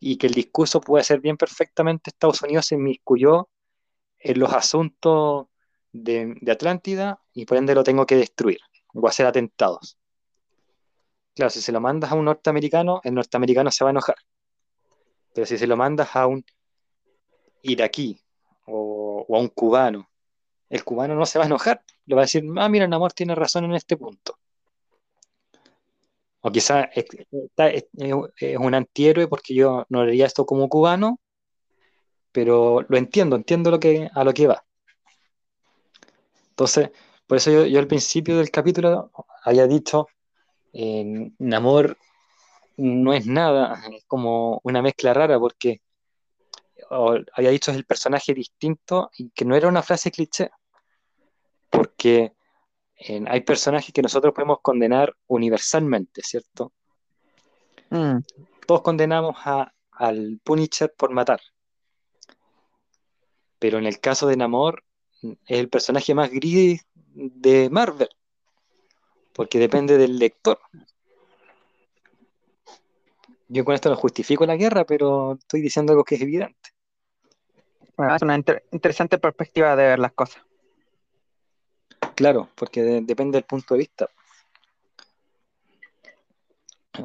y 0.00 0.16
que 0.16 0.26
el 0.26 0.34
discurso 0.34 0.80
puede 0.80 1.04
ser 1.04 1.20
bien 1.20 1.36
perfectamente 1.36 2.10
Estados 2.10 2.42
Unidos 2.42 2.66
se 2.66 2.74
inmiscuyó 2.74 3.48
en 4.18 4.38
los 4.38 4.52
asuntos 4.52 5.46
de, 5.92 6.36
Atlántida 6.50 7.20
y 7.32 7.46
por 7.46 7.58
ende 7.58 7.74
lo 7.74 7.84
tengo 7.84 8.06
que 8.06 8.16
destruir 8.16 8.58
o 8.92 9.06
hacer 9.08 9.26
atentados. 9.26 9.98
Claro, 11.34 11.50
si 11.50 11.60
se 11.60 11.72
lo 11.72 11.80
mandas 11.80 12.12
a 12.12 12.14
un 12.14 12.24
norteamericano, 12.24 13.00
el 13.04 13.14
norteamericano 13.14 13.70
se 13.70 13.84
va 13.84 13.90
a 13.90 13.92
enojar. 13.92 14.16
Pero 15.34 15.46
si 15.46 15.58
se 15.58 15.66
lo 15.66 15.76
mandas 15.76 16.16
a 16.16 16.26
un 16.26 16.44
iraquí 17.62 18.18
o, 18.66 19.26
a 19.28 19.38
un 19.38 19.48
cubano, 19.48 20.08
el 20.70 20.82
cubano 20.82 21.14
no 21.14 21.26
se 21.26 21.38
va 21.38 21.44
a 21.44 21.46
enojar. 21.46 21.82
Le 22.06 22.14
va 22.14 22.22
a 22.22 22.24
decir, 22.24 22.42
ah, 22.56 22.68
mira, 22.68 22.88
Namor 22.88 23.12
tiene 23.12 23.34
razón 23.34 23.64
en 23.64 23.74
este 23.74 23.96
punto. 23.96 24.38
O 26.46 26.52
quizás 26.52 26.86
es, 26.94 27.86
un 28.56 28.74
antihéroe 28.74 29.26
porque 29.26 29.52
yo 29.52 29.84
no 29.88 30.02
haría 30.02 30.26
esto 30.26 30.46
como 30.46 30.68
cubano, 30.68 31.18
pero 32.30 32.82
lo 32.88 32.96
entiendo, 32.96 33.34
entiendo 33.34 33.70
a 33.70 34.24
lo 34.24 34.32
que 34.32 34.46
va. 34.46 34.64
Entonces, 36.50 36.90
por 37.26 37.38
eso 37.38 37.50
yo, 37.50 37.66
yo 37.66 37.80
al 37.80 37.88
principio 37.88 38.38
del 38.38 38.52
capítulo 38.52 39.10
había 39.42 39.66
dicho, 39.66 40.06
eh, 40.72 41.32
Namor 41.40 41.98
no 42.76 43.12
es 43.12 43.26
nada, 43.26 43.82
es 43.92 44.04
como 44.06 44.60
una 44.62 44.82
mezcla 44.82 45.12
rara 45.12 45.40
porque 45.40 45.80
había 47.34 47.50
dicho 47.50 47.72
es 47.72 47.76
el 47.76 47.86
personaje 47.86 48.32
distinto 48.34 49.10
y 49.18 49.30
que 49.30 49.44
no 49.44 49.56
era 49.56 49.66
una 49.66 49.82
frase 49.82 50.12
cliché, 50.12 50.50
porque 51.70 52.35
hay 52.98 53.40
personajes 53.42 53.92
que 53.92 54.02
nosotros 54.02 54.32
podemos 54.34 54.58
condenar 54.62 55.14
universalmente, 55.26 56.22
¿cierto? 56.22 56.72
Mm. 57.90 58.18
Todos 58.66 58.82
condenamos 58.82 59.36
a, 59.44 59.72
al 59.92 60.40
Punisher 60.42 60.92
por 60.96 61.10
matar. 61.10 61.40
Pero 63.58 63.78
en 63.78 63.86
el 63.86 64.00
caso 64.00 64.26
de 64.26 64.36
Namor, 64.36 64.82
es 65.22 65.58
el 65.58 65.68
personaje 65.68 66.14
más 66.14 66.30
gris 66.30 66.84
de 66.94 67.70
Marvel. 67.70 68.08
Porque 69.32 69.58
depende 69.58 69.98
del 69.98 70.18
lector. 70.18 70.58
Yo 73.48 73.64
con 73.64 73.74
esto 73.74 73.90
no 73.90 73.96
justifico 73.96 74.44
la 74.46 74.56
guerra, 74.56 74.84
pero 74.84 75.34
estoy 75.34 75.60
diciendo 75.60 75.92
algo 75.92 76.04
que 76.04 76.16
es 76.16 76.22
evidente. 76.22 76.70
es 78.14 78.22
una 78.22 78.42
interesante 78.72 79.18
perspectiva 79.18 79.76
de 79.76 79.84
ver 79.84 79.98
las 79.98 80.12
cosas. 80.12 80.42
Claro, 82.16 82.48
porque 82.54 82.82
depende 82.82 83.36
del 83.36 83.44
punto 83.44 83.74
de 83.74 83.78
vista. 83.78 84.08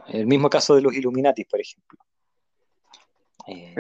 El 0.08 0.26
mismo 0.26 0.50
caso 0.50 0.74
de 0.74 0.82
los 0.82 0.94
Illuminati, 0.94 1.44
por 1.44 1.60
ejemplo. 1.60 2.00
Eh, 3.46 3.76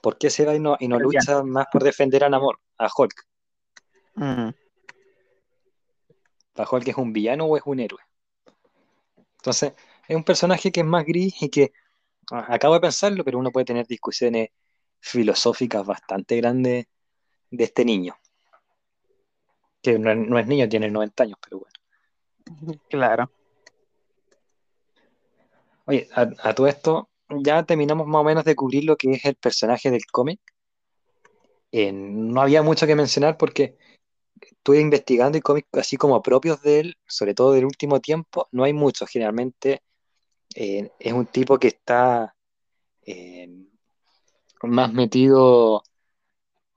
¿Por 0.00 0.16
qué 0.16 0.30
se 0.30 0.46
va 0.46 0.54
y 0.54 0.58
no, 0.58 0.78
lucha 0.98 1.42
más 1.42 1.66
por 1.70 1.84
defender 1.84 2.24
a 2.24 2.30
Namor, 2.30 2.58
a 2.78 2.88
Hulk? 2.96 3.26
Mm. 4.14 4.48
¿A 6.56 6.68
Hulk 6.70 6.88
es 6.88 6.96
un 6.96 7.12
villano 7.12 7.44
o 7.44 7.56
es 7.58 7.62
un 7.66 7.80
héroe? 7.80 8.00
Entonces, 9.36 9.74
es 10.08 10.16
un 10.16 10.24
personaje 10.24 10.72
que 10.72 10.80
es 10.80 10.86
más 10.86 11.04
gris 11.04 11.42
y 11.42 11.50
que 11.50 11.72
ah, 12.32 12.46
acabo 12.48 12.72
de 12.72 12.80
pensarlo, 12.80 13.22
pero 13.22 13.38
uno 13.38 13.50
puede 13.50 13.66
tener 13.66 13.86
discusiones 13.86 14.48
filosóficas 14.98 15.84
bastante 15.84 16.38
grandes 16.38 16.86
de 17.50 17.64
este 17.64 17.84
niño 17.84 18.16
que 19.82 19.98
no, 19.98 20.38
es 20.38 20.46
niño, 20.46 20.68
tiene 20.68 20.90
90 20.90 21.24
años, 21.24 21.38
pero 21.42 21.60
bueno. 21.60 21.72
Claro. 22.88 23.30
Oye, 25.86 26.08
a, 26.14 26.54
todo 26.54 26.66
esto, 26.66 27.08
ya 27.30 27.62
terminamos 27.64 28.06
más 28.06 28.20
o 28.20 28.24
menos 28.24 28.44
de 28.44 28.54
cubrir 28.54 28.84
lo 28.84 28.96
que 28.96 29.10
es 29.12 29.24
el 29.24 29.36
personaje 29.36 29.90
del 29.90 30.04
cómic. 30.06 30.40
Eh, 31.72 31.92
no 31.92 32.42
había 32.42 32.62
mucho 32.62 32.86
que 32.86 32.94
mencionar 32.94 33.38
porque 33.38 33.78
estuve 34.40 34.80
investigando 34.80 35.38
y 35.38 35.40
cómics 35.40 35.68
así 35.72 35.96
como 35.96 36.22
propios 36.22 36.60
de 36.62 36.80
él, 36.80 36.96
sobre 37.06 37.34
todo 37.34 37.52
del 37.52 37.64
último 37.64 38.00
tiempo, 38.00 38.48
no 38.52 38.64
hay 38.64 38.74
muchos. 38.74 39.08
Generalmente 39.08 39.82
eh, 40.54 40.90
es 40.98 41.12
un 41.12 41.26
tipo 41.26 41.58
que 41.58 41.68
está 41.68 42.34
eh, 43.02 43.48
más 44.62 44.92
metido 44.92 45.82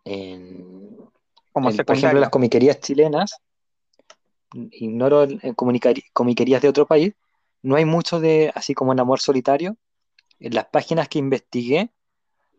en, 0.06 1.11
por 1.54 1.96
ejemplo, 1.96 2.20
las 2.20 2.30
comiquerías 2.30 2.80
chilenas, 2.80 3.38
ignoro 4.54 5.24
en 5.24 5.54
comiquerías 6.14 6.62
de 6.62 6.70
otro 6.70 6.86
país, 6.86 7.14
no 7.62 7.76
hay 7.76 7.86
mucho 7.86 8.20
de, 8.20 8.52
así 8.56 8.74
como 8.74 8.92
en 8.94 9.00
Amor 9.00 9.20
Solitario. 9.20 9.78
En 10.40 10.56
las 10.56 10.66
páginas 10.66 11.08
que 11.08 11.20
investigué, 11.20 11.92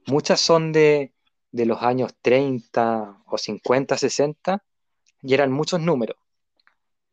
muchas 0.06 0.40
son 0.40 0.72
de, 0.72 1.12
de 1.50 1.66
los 1.66 1.82
años 1.82 2.14
30 2.22 3.22
o 3.26 3.38
50, 3.38 3.98
60, 3.98 4.64
y 5.22 5.34
eran 5.34 5.52
muchos 5.52 5.80
números. 5.80 6.16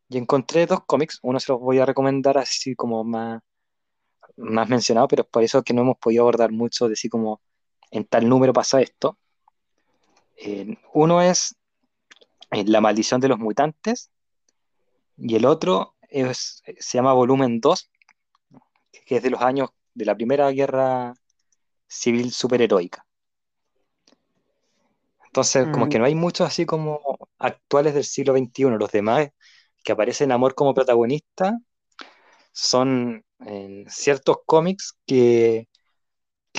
Y 0.07 0.17
encontré 0.17 0.65
dos 0.65 0.84
cómics, 0.86 1.19
uno 1.21 1.39
se 1.39 1.51
los 1.51 1.59
voy 1.59 1.80
a 1.80 1.86
recomendar 1.86 2.38
así 2.38 2.75
como 2.75 3.03
más, 3.03 3.41
más 4.38 4.69
mencionado, 4.69 5.07
pero 5.07 5.23
es 5.23 5.30
por 5.30 5.43
eso 5.43 5.63
que 5.63 5.73
no 5.73 5.82
hemos 5.82 5.97
podido 5.97 6.23
abordar 6.23 6.51
mucho 6.51 6.88
de 6.88 6.93
así 6.93 7.09
como 7.09 7.41
en 7.91 8.05
tal 8.05 8.27
número 8.27 8.53
pasa 8.53 8.82
esto. 8.82 9.17
Eh, 10.38 10.77
uno 10.93 11.21
es 11.21 11.55
la 12.52 12.82
maldición 12.82 13.22
de 13.22 13.28
los 13.28 13.39
mutantes, 13.39 14.12
y 15.18 15.36
el 15.36 15.45
otro 15.45 15.95
es, 16.10 16.64
se 16.80 16.97
llama 16.97 17.14
Volumen 17.14 17.60
2, 17.60 17.89
que 19.06 19.18
es 19.18 19.24
de 19.24 19.30
los 19.30 19.41
años 19.41 19.70
de 19.93 20.06
la 20.06 20.16
Primera 20.16 20.50
Guerra 20.52 21.14
Civil 21.88 22.32
Superheroica. 22.32 23.06
Entonces, 25.26 25.68
como 25.72 25.86
mm. 25.86 25.89
que 25.89 26.00
no 26.00 26.06
hay 26.06 26.16
muchos 26.16 26.47
así 26.47 26.66
como 26.66 27.02
actuales 27.38 27.93
del 27.93 28.04
siglo 28.04 28.36
XXI. 28.36 28.78
Los 28.78 28.91
demás 28.91 29.30
que 29.84 29.91
aparecen 29.91 30.32
Amor 30.32 30.56
como 30.56 30.74
protagonista 30.74 31.58
son 32.52 33.24
en 33.39 33.89
ciertos 33.89 34.38
cómics 34.45 34.97
que, 35.06 35.70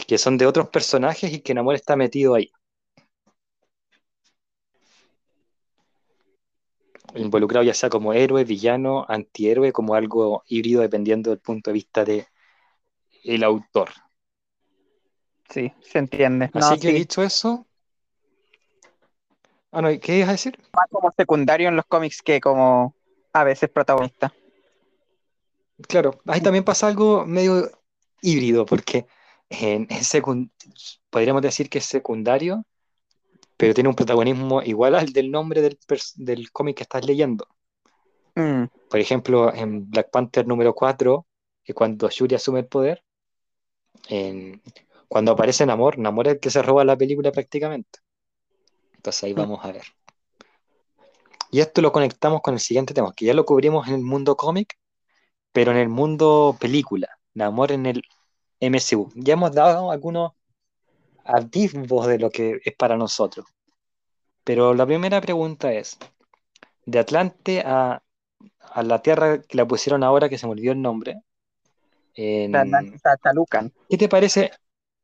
que 0.06 0.18
son 0.18 0.38
de 0.38 0.46
otros 0.46 0.68
personajes 0.68 1.32
y 1.32 1.40
que 1.40 1.54
Namor 1.54 1.74
está 1.74 1.96
metido 1.96 2.34
ahí. 2.34 2.50
Involucrado 7.14 7.64
ya 7.64 7.74
sea 7.74 7.90
como 7.90 8.12
héroe, 8.12 8.44
villano, 8.44 9.04
antihéroe, 9.08 9.72
como 9.72 9.94
algo 9.94 10.42
híbrido 10.46 10.82
dependiendo 10.82 11.30
del 11.30 11.38
punto 11.38 11.70
de 11.70 11.74
vista 11.74 12.04
de 12.04 12.26
el 13.24 13.44
autor. 13.44 13.90
Sí, 15.48 15.72
se 15.82 15.98
entiende. 15.98 16.50
Así 16.54 16.78
que 16.78 16.92
dicho 16.92 17.22
eso. 17.22 17.66
Ah, 19.72 19.82
no, 19.82 19.88
¿qué 20.00 20.18
ibas 20.18 20.28
a 20.28 20.32
decir? 20.32 20.58
Más 20.72 20.86
como 20.90 21.12
secundario 21.16 21.68
en 21.68 21.76
los 21.76 21.84
cómics 21.86 22.22
que 22.22 22.40
como 22.40 22.94
a 23.32 23.44
veces 23.44 23.70
protagonista. 23.70 24.32
Claro, 25.88 26.20
ahí 26.26 26.40
también 26.40 26.64
pasa 26.64 26.88
algo 26.88 27.24
medio 27.24 27.70
híbrido, 28.20 28.66
porque 28.66 29.06
en, 29.48 29.88
en 29.90 30.50
podríamos 31.08 31.42
decir 31.42 31.70
que 31.70 31.78
es 31.78 31.84
secundario, 31.84 32.64
pero 33.60 33.74
tiene 33.74 33.90
un 33.90 33.94
protagonismo 33.94 34.62
igual 34.62 34.94
al 34.94 35.12
del 35.12 35.30
nombre 35.30 35.60
del, 35.60 35.78
del 36.16 36.50
cómic 36.50 36.78
que 36.78 36.82
estás 36.84 37.04
leyendo. 37.04 37.46
Mm. 38.34 38.64
Por 38.88 38.98
ejemplo, 38.98 39.52
en 39.54 39.90
Black 39.90 40.10
Panther 40.10 40.46
número 40.46 40.74
4, 40.74 41.26
que 41.62 41.74
cuando 41.74 42.08
Shuri 42.08 42.36
asume 42.36 42.60
el 42.60 42.68
poder, 42.68 43.04
cuando 45.08 45.32
aparece 45.32 45.66
Namor, 45.66 45.98
Namor 45.98 46.28
es 46.28 46.34
el 46.34 46.40
que 46.40 46.48
se 46.48 46.62
roba 46.62 46.86
la 46.86 46.96
película 46.96 47.32
prácticamente. 47.32 47.98
Entonces 48.94 49.24
ahí 49.24 49.34
mm. 49.34 49.36
vamos 49.36 49.62
a 49.62 49.72
ver. 49.72 49.84
Y 51.50 51.60
esto 51.60 51.82
lo 51.82 51.92
conectamos 51.92 52.40
con 52.40 52.54
el 52.54 52.60
siguiente 52.60 52.94
tema, 52.94 53.12
que 53.14 53.26
ya 53.26 53.34
lo 53.34 53.44
cubrimos 53.44 53.86
en 53.88 53.94
el 53.96 54.00
mundo 54.00 54.38
cómic, 54.38 54.78
pero 55.52 55.70
en 55.72 55.76
el 55.76 55.90
mundo 55.90 56.56
película, 56.58 57.10
Namor 57.34 57.72
en 57.72 57.84
el 57.84 58.04
MCU. 58.58 59.12
Ya 59.16 59.34
hemos 59.34 59.52
dado 59.52 59.90
algunos 59.90 60.32
atisbos 61.32 62.06
de 62.06 62.18
lo 62.18 62.30
que 62.30 62.60
es 62.64 62.74
para 62.74 62.96
nosotros. 62.96 63.46
Pero 64.44 64.74
la 64.74 64.86
primera 64.86 65.20
pregunta 65.20 65.72
es, 65.72 65.98
de 66.86 66.98
Atlante 66.98 67.62
a, 67.64 68.02
a 68.60 68.82
la 68.82 69.02
Tierra 69.02 69.40
que 69.42 69.56
la 69.56 69.66
pusieron 69.66 70.02
ahora, 70.02 70.28
que 70.28 70.38
se 70.38 70.46
me 70.46 70.52
olvidó 70.52 70.72
el 70.72 70.82
nombre, 70.82 71.22
en-. 72.14 73.00
¿qué 73.88 73.98
te 73.98 74.08
parece 74.08 74.50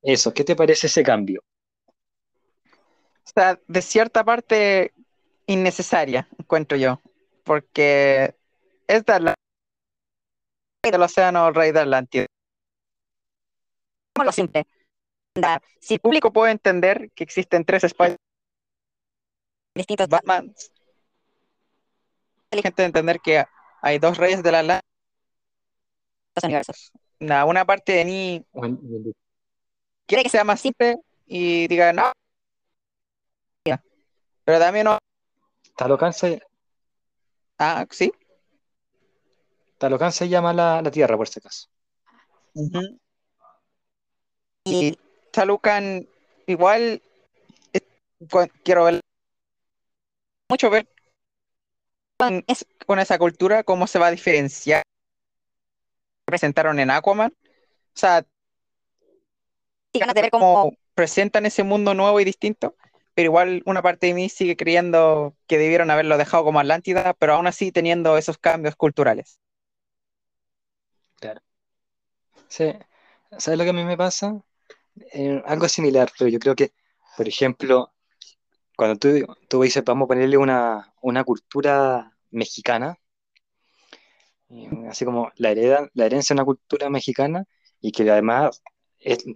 eso? 0.03 0.33
¿Qué 0.33 0.45
te 0.45 0.57
parece 0.57 0.87
ese 0.87 1.03
cambio? 1.03 1.43
O 2.68 3.29
sea, 3.35 3.59
de 3.66 3.83
cierta 3.83 4.24
parte 4.24 4.95
innecesaria, 5.47 6.29
encuentro 6.39 6.77
yo, 6.77 7.01
porque 7.45 8.35
es 8.87 9.05
de 9.05 9.12
Atl- 9.12 9.35
del 10.83 11.03
océano 11.03 11.51
rey 11.51 11.72
de 11.72 11.81
Atlántida. 11.81 12.27
Como 14.14 14.24
lo 14.24 14.33
simple. 14.33 14.66
Si 15.80 15.95
El 15.95 16.01
público 16.01 16.32
puede 16.32 16.53
entender 16.53 17.11
que 17.14 17.24
existen 17.24 17.64
tres 17.64 17.84
Spider 17.84 18.16
distintos 19.74 20.09
Batman, 20.09 20.55
hay 22.51 22.62
gente 22.62 22.82
de 22.82 22.87
entender 22.87 23.20
que 23.20 23.45
hay 23.82 23.99
dos 23.99 24.16
reyes 24.16 24.43
de 24.43 24.53
la 24.53 24.61
Atlántida. 24.61 24.80
universos. 26.43 26.93
Una, 27.20 27.45
una 27.45 27.64
parte 27.64 27.93
de 27.93 28.05
mí 28.05 28.47
quiere 30.07 30.22
que 30.22 30.28
sea 30.30 30.45
más 30.45 30.61
simple 30.61 30.97
y 31.26 31.66
diga 31.68 31.93
no. 31.93 32.12
Pero 34.45 34.61
también 34.61 34.84
no. 34.84 34.99
Talocan 35.76 36.12
se, 36.12 36.41
Ah, 37.59 37.84
sí. 37.91 38.12
Talocan 39.78 40.12
se 40.12 40.28
llama 40.28 40.53
la, 40.53 40.80
la 40.82 40.91
Tierra, 40.91 41.16
por 41.16 41.28
si 41.28 41.41
acaso. 41.41 41.68
Ujú. 42.55 42.99
Y 44.64 44.89
Y 44.89 44.99
Talucan 45.37 46.09
igual 46.47 47.03
eh, 47.74 47.80
quiero 48.64 48.84
ver 48.84 49.01
mucho 50.49 50.70
ver 50.70 50.87
con, 52.18 52.45
es- 52.47 52.66
con 52.87 52.99
esa 52.99 53.18
cultura 53.18 53.62
cómo 53.64 53.87
se 53.87 53.99
va 53.99 54.09
a 54.09 54.11
diferenciar 54.11 54.82
presentaron 56.24 56.78
en 56.80 56.91
Aquaman. 56.91 57.32
O 57.32 57.99
sea, 57.99 58.24
y 59.93 59.99
ganas 59.99 60.14
de 60.14 60.22
ver 60.22 60.30
cómo 60.30 60.55
cómo 60.55 60.76
presentan 60.95 61.47
ese 61.47 61.62
mundo 61.62 61.95
nuevo 61.95 62.20
y 62.20 62.24
distinto, 62.24 62.74
pero 63.14 63.26
igual 63.26 63.62
una 63.66 63.82
parte 63.82 64.07
de 64.07 64.14
mí 64.14 64.28
sigue 64.28 64.57
creyendo 64.57 65.37
que 65.47 65.59
debieron 65.59 65.91
haberlo 65.91 66.16
dejado 66.18 66.45
como 66.45 66.61
Atlántida, 66.61 67.14
pero 67.18 67.34
aún 67.34 67.47
así 67.47 67.72
teniendo 67.72 68.16
esos 68.16 68.39
cambios 68.39 68.76
culturales. 68.76 69.39
Sí. 72.49 72.72
¿Sabes 73.39 73.59
lo 73.59 73.64
que 73.64 73.70
a 73.70 73.72
mí 73.72 73.84
me 73.84 73.97
pasa? 73.97 74.41
Eh, 75.12 75.42
algo 75.47 75.68
similar, 75.68 76.11
pero 76.18 76.28
yo 76.30 76.38
creo 76.38 76.55
que, 76.55 76.72
por 77.16 77.28
ejemplo, 77.28 77.92
cuando 78.76 78.99
tú, 78.99 79.09
tú 79.49 79.62
dices, 79.62 79.84
vamos 79.84 80.07
a 80.07 80.09
ponerle 80.09 80.36
una, 80.38 80.92
una 81.03 81.24
cultura 81.24 82.12
mexicana, 82.30 82.99
eh, 84.51 84.68
así 84.88 85.05
como 85.05 85.32
la, 85.36 85.51
hereda, 85.51 85.88
la 85.94 86.07
herencia 86.07 86.34
de 86.34 86.38
una 86.40 86.44
cultura 86.47 86.90
mexicana, 86.90 87.44
y 87.80 87.92
que 87.92 88.11
además 88.11 88.62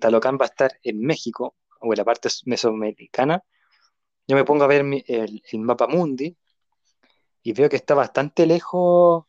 Talocán 0.00 0.38
va 0.40 0.46
a 0.46 0.48
estar 0.48 0.72
en 0.82 1.00
México, 1.00 1.56
o 1.80 1.92
en 1.92 1.98
la 1.98 2.04
parte 2.04 2.28
mesoamericana, 2.46 3.42
yo 4.26 4.36
me 4.36 4.44
pongo 4.44 4.64
a 4.64 4.68
ver 4.68 4.84
el, 5.06 5.42
mapa 5.60 5.86
mundi 5.88 6.36
y 7.42 7.52
veo 7.52 7.68
que 7.68 7.76
está 7.76 7.94
bastante 7.94 8.46
lejos 8.46 9.24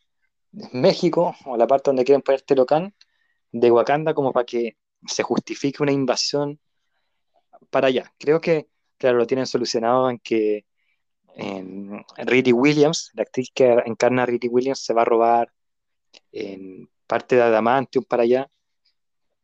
México, 0.74 1.36
o 1.46 1.58
la 1.58 1.68
parte 1.68 1.90
donde 1.90 2.04
quieren 2.04 2.22
poner 2.22 2.42
Talocán, 2.42 2.94
de 3.52 3.72
Wakanda 3.72 4.14
como 4.14 4.32
para 4.34 4.46
que 4.46 4.78
se 5.08 5.24
justifique 5.24 5.84
una 5.84 5.92
invasión 5.92 6.60
para 7.70 7.88
allá. 7.88 8.12
Creo 8.20 8.42
que, 8.42 8.68
claro, 8.98 9.18
lo 9.18 9.28
tienen 9.28 9.48
solucionado 9.48 10.10
en 10.10 10.20
que 10.20 10.66
en 11.36 12.04
Riri 12.18 12.54
Williams, 12.54 13.12
la 13.16 13.24
actriz 13.24 13.50
que 13.54 13.72
encarna 13.86 14.24
a 14.24 14.26
Riri 14.26 14.48
Williams, 14.50 14.84
se 14.84 14.94
va 14.94 15.04
a 15.04 15.06
robar 15.06 15.52
en 16.32 16.90
parte 17.08 17.36
de 17.38 17.44
Adamantium 17.44 18.06
para 18.06 18.24
allá. 18.24 18.50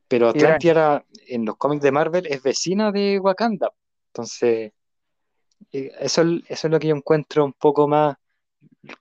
Pero 0.07 0.29
Atlantia 0.29 1.05
en 1.27 1.45
los 1.45 1.57
cómics 1.57 1.83
de 1.83 1.91
Marvel 1.91 2.27
es 2.27 2.41
vecina 2.41 2.91
de 2.91 3.19
Wakanda. 3.19 3.71
Entonces, 4.07 4.71
eh, 5.71 5.91
eso, 5.99 6.21
es- 6.23 6.43
eso 6.49 6.67
es 6.67 6.71
lo 6.71 6.79
que 6.79 6.87
yo 6.87 6.95
encuentro 6.95 7.45
un 7.45 7.53
poco 7.53 7.87
más, 7.87 8.15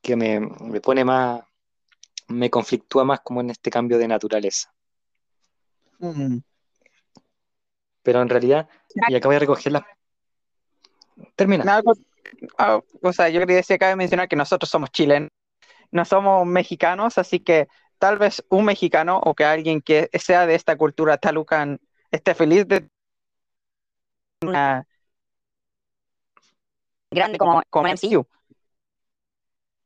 que 0.02 0.16
me, 0.16 0.40
me 0.40 0.80
pone 0.80 1.04
más, 1.04 1.42
me 2.28 2.50
conflictúa 2.50 3.04
más 3.04 3.20
como 3.22 3.42
en 3.42 3.50
este 3.50 3.70
cambio 3.70 3.98
de 3.98 4.08
naturaleza. 4.08 4.74
Mm. 5.98 6.38
Pero 8.02 8.22
en 8.22 8.28
realidad, 8.28 8.68
y 9.08 9.14
acabo 9.14 9.32
de 9.32 9.38
recoger 9.40 9.72
las... 9.72 9.82
Termina. 11.34 11.82
Ah, 12.58 12.80
o 13.02 13.12
sea, 13.12 13.28
yo 13.28 13.40
quería 13.40 13.56
decir, 13.56 13.78
cabe 13.78 13.96
mencionar 13.96 14.28
que 14.28 14.36
nosotros 14.36 14.68
somos 14.68 14.90
chilenos, 14.90 15.30
no 15.90 16.04
somos 16.04 16.46
mexicanos, 16.46 17.18
así 17.18 17.40
que 17.40 17.68
tal 17.98 18.18
vez 18.18 18.44
un 18.48 18.64
mexicano 18.64 19.20
o 19.24 19.34
que 19.34 19.44
alguien 19.44 19.80
que 19.80 20.10
sea 20.14 20.46
de 20.46 20.54
esta 20.54 20.76
cultura 20.76 21.18
talucan 21.18 21.80
esté 22.10 22.34
feliz 22.34 22.66
de 22.68 22.88
una 24.42 24.86
grande 27.10 27.38
como, 27.38 27.62
como 27.70 27.88
MCU. 27.88 28.26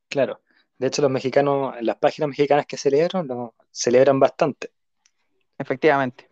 Claro. 0.09 0.41
De 0.77 0.87
hecho, 0.87 1.01
los 1.01 1.11
mexicanos, 1.11 1.75
las 1.81 1.97
páginas 1.97 2.29
mexicanas 2.29 2.65
que 2.65 2.75
celebran, 2.75 3.27
lo 3.27 3.55
celebran 3.71 4.19
bastante. 4.19 4.71
Efectivamente. 5.61 6.29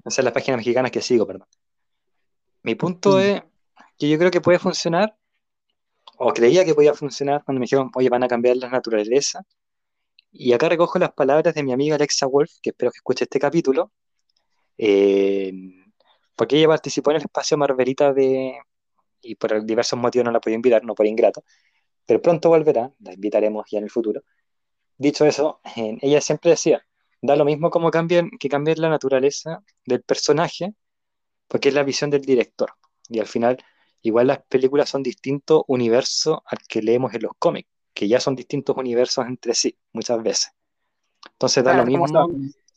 Esas 0.00 0.14
son 0.14 0.24
las 0.24 0.34
páginas 0.34 0.58
mexicanas 0.58 0.90
que 0.90 1.02
sigo, 1.02 1.26
perdón. 1.26 1.46
Mi 2.62 2.74
punto 2.74 3.16
Mm. 3.16 3.20
es 3.20 3.42
que 3.98 4.08
yo 4.08 4.18
creo 4.18 4.30
que 4.30 4.40
puede 4.40 4.58
funcionar, 4.58 5.16
o 6.16 6.32
creía 6.32 6.64
que 6.64 6.74
podía 6.74 6.94
funcionar 6.94 7.42
cuando 7.44 7.60
me 7.60 7.64
dijeron, 7.64 7.90
oye, 7.94 8.08
van 8.08 8.22
a 8.22 8.28
cambiar 8.28 8.56
la 8.56 8.68
naturaleza. 8.68 9.42
Y 10.32 10.52
acá 10.52 10.68
recojo 10.68 10.98
las 10.98 11.12
palabras 11.12 11.54
de 11.54 11.62
mi 11.62 11.72
amiga 11.72 11.96
Alexa 11.96 12.26
Wolf, 12.26 12.50
que 12.62 12.70
espero 12.70 12.90
que 12.92 12.98
escuche 12.98 13.24
este 13.24 13.38
capítulo, 13.38 13.90
eh, 14.78 15.52
porque 16.36 16.56
ella 16.56 16.68
participó 16.68 17.10
en 17.10 17.16
el 17.16 17.22
espacio 17.22 17.56
Marvelita 17.58 18.12
de, 18.12 18.58
y 19.22 19.34
por 19.34 19.64
diversos 19.64 19.98
motivos 19.98 20.24
no 20.24 20.30
la 20.30 20.40
podía 20.40 20.56
invitar, 20.56 20.84
no 20.84 20.94
por 20.94 21.06
ingrato, 21.06 21.44
pero 22.06 22.22
pronto 22.22 22.48
volverá, 22.48 22.92
la 23.00 23.12
invitaremos 23.12 23.66
ya 23.70 23.78
en 23.78 23.84
el 23.84 23.90
futuro. 23.90 24.22
Dicho 24.96 25.26
eso, 25.26 25.60
eh, 25.76 25.98
ella 26.00 26.20
siempre 26.20 26.50
decía, 26.52 26.86
da 27.22 27.36
lo 27.36 27.44
mismo 27.44 27.70
como 27.70 27.90
cambien, 27.90 28.30
que 28.38 28.48
cambien 28.48 28.80
la 28.80 28.88
naturaleza 28.88 29.62
del 29.84 30.02
personaje, 30.02 30.74
porque 31.48 31.68
es 31.68 31.74
la 31.74 31.82
visión 31.82 32.10
del 32.10 32.22
director. 32.22 32.72
Y 33.08 33.18
al 33.18 33.26
final, 33.26 33.58
igual 34.02 34.28
las 34.28 34.42
películas 34.44 34.88
son 34.88 35.02
distintos 35.02 35.62
universos 35.66 36.38
al 36.46 36.58
que 36.68 36.82
leemos 36.82 37.12
en 37.14 37.22
los 37.22 37.32
cómics, 37.38 37.68
que 37.92 38.08
ya 38.08 38.20
son 38.20 38.36
distintos 38.36 38.76
universos 38.76 39.26
entre 39.26 39.54
sí, 39.54 39.76
muchas 39.92 40.22
veces. 40.22 40.52
Entonces 41.32 41.64
da 41.64 41.72
Claro, 41.72 41.84
lo 41.84 41.90
mismo, 41.90 42.30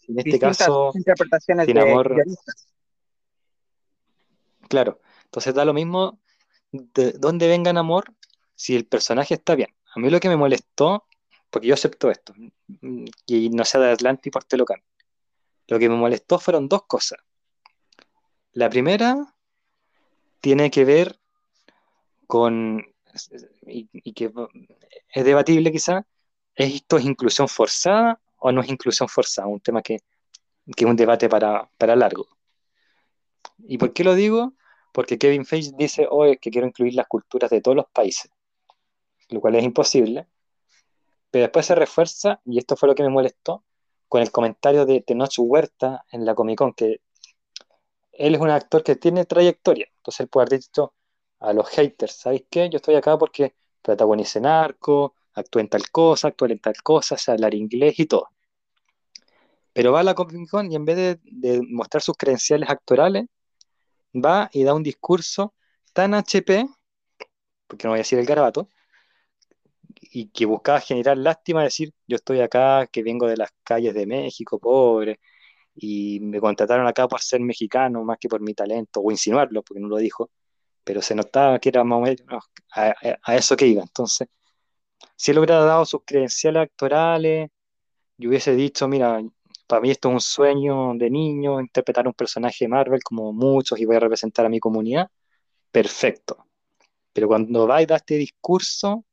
en 0.08 0.20
este 0.20 0.40
caso, 0.40 0.92
interpretaciones 0.96 1.66
sin 1.66 1.76
de 1.76 1.82
amor. 1.82 2.24
claro, 4.68 5.00
entonces 5.26 5.54
da 5.54 5.66
lo 5.66 5.74
mismo 5.74 6.20
de 6.72 7.14
dónde 7.14 7.48
venga 7.48 7.70
en 7.70 7.78
amor 7.78 8.06
si 8.56 8.76
el 8.76 8.86
personaje 8.86 9.36
está 9.36 9.56
bien. 9.56 9.70
A 9.96 10.00
mí 10.00 10.10
lo 10.10 10.20
que 10.20 10.30
me 10.30 10.36
molestó, 10.38 11.06
porque 11.50 11.68
yo 11.68 11.76
acepto 11.76 12.10
esto, 12.10 12.34
y 13.26 13.50
no 13.50 13.66
sea 13.66 13.82
de 13.82 13.92
Atlantis 13.92 14.32
por 14.32 14.44
Telocan, 14.44 14.82
lo 15.68 15.80
que 15.80 15.90
me 15.90 15.96
molestó 15.96 16.40
fueron 16.40 16.68
dos 16.68 16.84
cosas. 16.84 17.20
La 18.52 18.70
primera 18.70 19.36
tiene 20.42 20.70
que 20.70 20.86
ver 20.86 21.20
con, 22.28 22.86
y, 23.68 23.90
y 23.92 24.14
que 24.14 24.32
es 25.10 25.24
debatible 25.26 25.72
quizá, 25.72 26.06
¿es 26.56 26.76
esto 26.76 26.98
es 26.98 27.06
inclusión 27.06 27.48
forzada 27.48 28.20
o 28.38 28.52
no 28.52 28.62
es 28.62 28.70
inclusión 28.70 29.08
forzada? 29.10 29.48
Un 29.48 29.62
tema 29.62 29.82
que, 29.82 30.00
que 30.76 30.84
es 30.84 30.90
un 30.90 30.96
debate 30.96 31.30
para, 31.30 31.70
para 31.78 31.96
largo. 31.96 32.28
¿Y 33.60 33.78
por 33.78 33.94
qué 33.94 34.04
lo 34.04 34.16
digo? 34.16 34.54
Porque 34.92 35.18
Kevin 35.18 35.46
Feige 35.46 35.72
dice, 35.78 36.08
oh, 36.10 36.26
es 36.26 36.40
que 36.40 36.52
quiero 36.52 36.68
incluir 36.68 36.94
las 36.94 37.08
culturas 37.08 37.50
de 37.50 37.62
todos 37.62 37.76
los 37.76 37.88
países, 37.92 38.30
lo 39.30 39.42
cual 39.42 39.56
es 39.56 39.64
imposible. 39.64 40.28
Pero 41.34 41.46
después 41.46 41.66
se 41.66 41.74
refuerza, 41.74 42.42
y 42.46 42.60
esto 42.60 42.76
fue 42.76 42.88
lo 42.88 42.94
que 42.94 43.02
me 43.02 43.10
molestó, 43.10 43.64
con 44.08 44.22
el 44.22 44.32
comentario 44.32 44.86
de 44.86 45.02
Tenoch 45.02 45.34
Huerta 45.40 46.06
en 46.12 46.26
la 46.26 46.36
Comic 46.36 46.60
Con, 46.60 46.74
que 46.74 47.02
él 48.12 48.36
es 48.36 48.40
un 48.40 48.52
actor 48.52 48.84
que 48.84 48.96
tiene 48.98 49.26
trayectoria. 49.26 49.88
Entonces 49.98 50.20
él 50.20 50.28
puede 50.28 50.44
haber 50.46 50.60
dicho 50.60 50.94
a 51.40 51.52
los 51.54 51.68
haters, 51.70 52.18
¿sabéis 52.18 52.46
qué? 52.52 52.70
Yo 52.70 52.78
estoy 52.78 52.94
acá 52.94 53.18
porque 53.18 53.56
protagonicé 53.82 54.42
Narco, 54.42 55.16
actué 55.34 55.64
en 55.64 55.70
tal 55.70 55.90
cosa, 55.90 56.28
actué 56.28 56.52
en 56.52 56.60
tal 56.60 56.76
cosa, 56.84 57.18
sé 57.18 57.32
hablar 57.32 57.56
inglés 57.56 58.00
y 58.00 58.06
todo. 58.06 58.30
Pero 59.74 59.92
va 59.92 60.02
a 60.02 60.04
la 60.04 60.14
Comic 60.14 60.48
Con 60.52 60.72
y 60.72 60.76
en 60.76 60.86
vez 60.86 60.98
de, 60.98 61.20
de 61.24 61.64
mostrar 61.68 62.04
sus 62.04 62.16
credenciales 62.16 62.70
actorales, 62.70 63.26
va 64.14 64.52
y 64.54 64.64
da 64.64 64.76
un 64.76 64.84
discurso 64.84 65.56
tan 65.94 66.14
HP, 66.14 66.68
porque 67.66 67.88
no 67.88 67.94
voy 67.94 67.98
a 67.98 68.06
decir 68.06 68.20
el 68.20 68.28
garabato, 68.28 68.70
y 70.14 70.30
que 70.32 70.46
buscaba 70.46 70.80
generar 70.82 71.18
lástima, 71.18 71.64
decir, 71.64 71.94
yo 72.08 72.18
estoy 72.18 72.42
acá, 72.42 72.88
que 72.88 73.04
vengo 73.04 73.28
de 73.28 73.38
las 73.38 73.52
calles 73.64 73.94
de 73.96 74.06
México, 74.08 74.60
pobre, 74.60 75.20
y 75.76 76.20
me 76.22 76.40
contrataron 76.42 76.88
acá 76.88 77.08
por 77.08 77.22
ser 77.22 77.42
mexicano 77.42 78.04
más 78.06 78.18
que 78.20 78.30
por 78.30 78.42
mi 78.42 78.54
talento, 78.56 79.02
o 79.02 79.12
insinuarlo, 79.12 79.64
porque 79.64 79.82
no 79.82 79.90
lo 79.90 79.98
dijo, 79.98 80.32
pero 80.84 81.02
se 81.02 81.16
notaba 81.16 81.60
que 81.60 81.70
era 81.70 81.84
más 81.86 81.98
o 82.00 82.02
menos 82.02 82.46
a, 82.76 82.90
a- 82.92 83.20
a 83.24 83.36
eso 83.38 83.56
que 83.58 83.68
iba. 83.68 83.84
Entonces, 83.84 84.28
si 85.16 85.32
él 85.32 85.38
hubiera 85.40 85.60
dado 85.64 85.86
sus 85.86 86.02
credenciales 86.06 86.64
actorales 86.64 87.50
y 88.18 88.28
hubiese 88.28 88.56
dicho, 88.56 88.88
mira, 88.90 89.22
para 89.68 89.82
mí 89.82 89.92
esto 89.92 90.10
es 90.10 90.14
un 90.16 90.22
sueño 90.22 90.94
de 90.96 91.10
niño, 91.10 91.60
interpretar 91.62 92.08
un 92.08 92.14
personaje 92.16 92.66
de 92.66 92.70
Marvel 92.70 93.04
como 93.04 93.34
muchos 93.34 93.80
y 93.80 93.86
voy 93.86 93.98
a 93.98 94.02
representar 94.02 94.46
a 94.46 94.50
mi 94.50 94.60
comunidad, 94.62 95.10
perfecto. 95.72 96.48
Pero 97.14 97.28
cuando 97.28 97.68
va 97.68 97.82
y 97.82 97.86
da 97.86 97.98
este 97.98 98.16
discurso, 98.18 99.06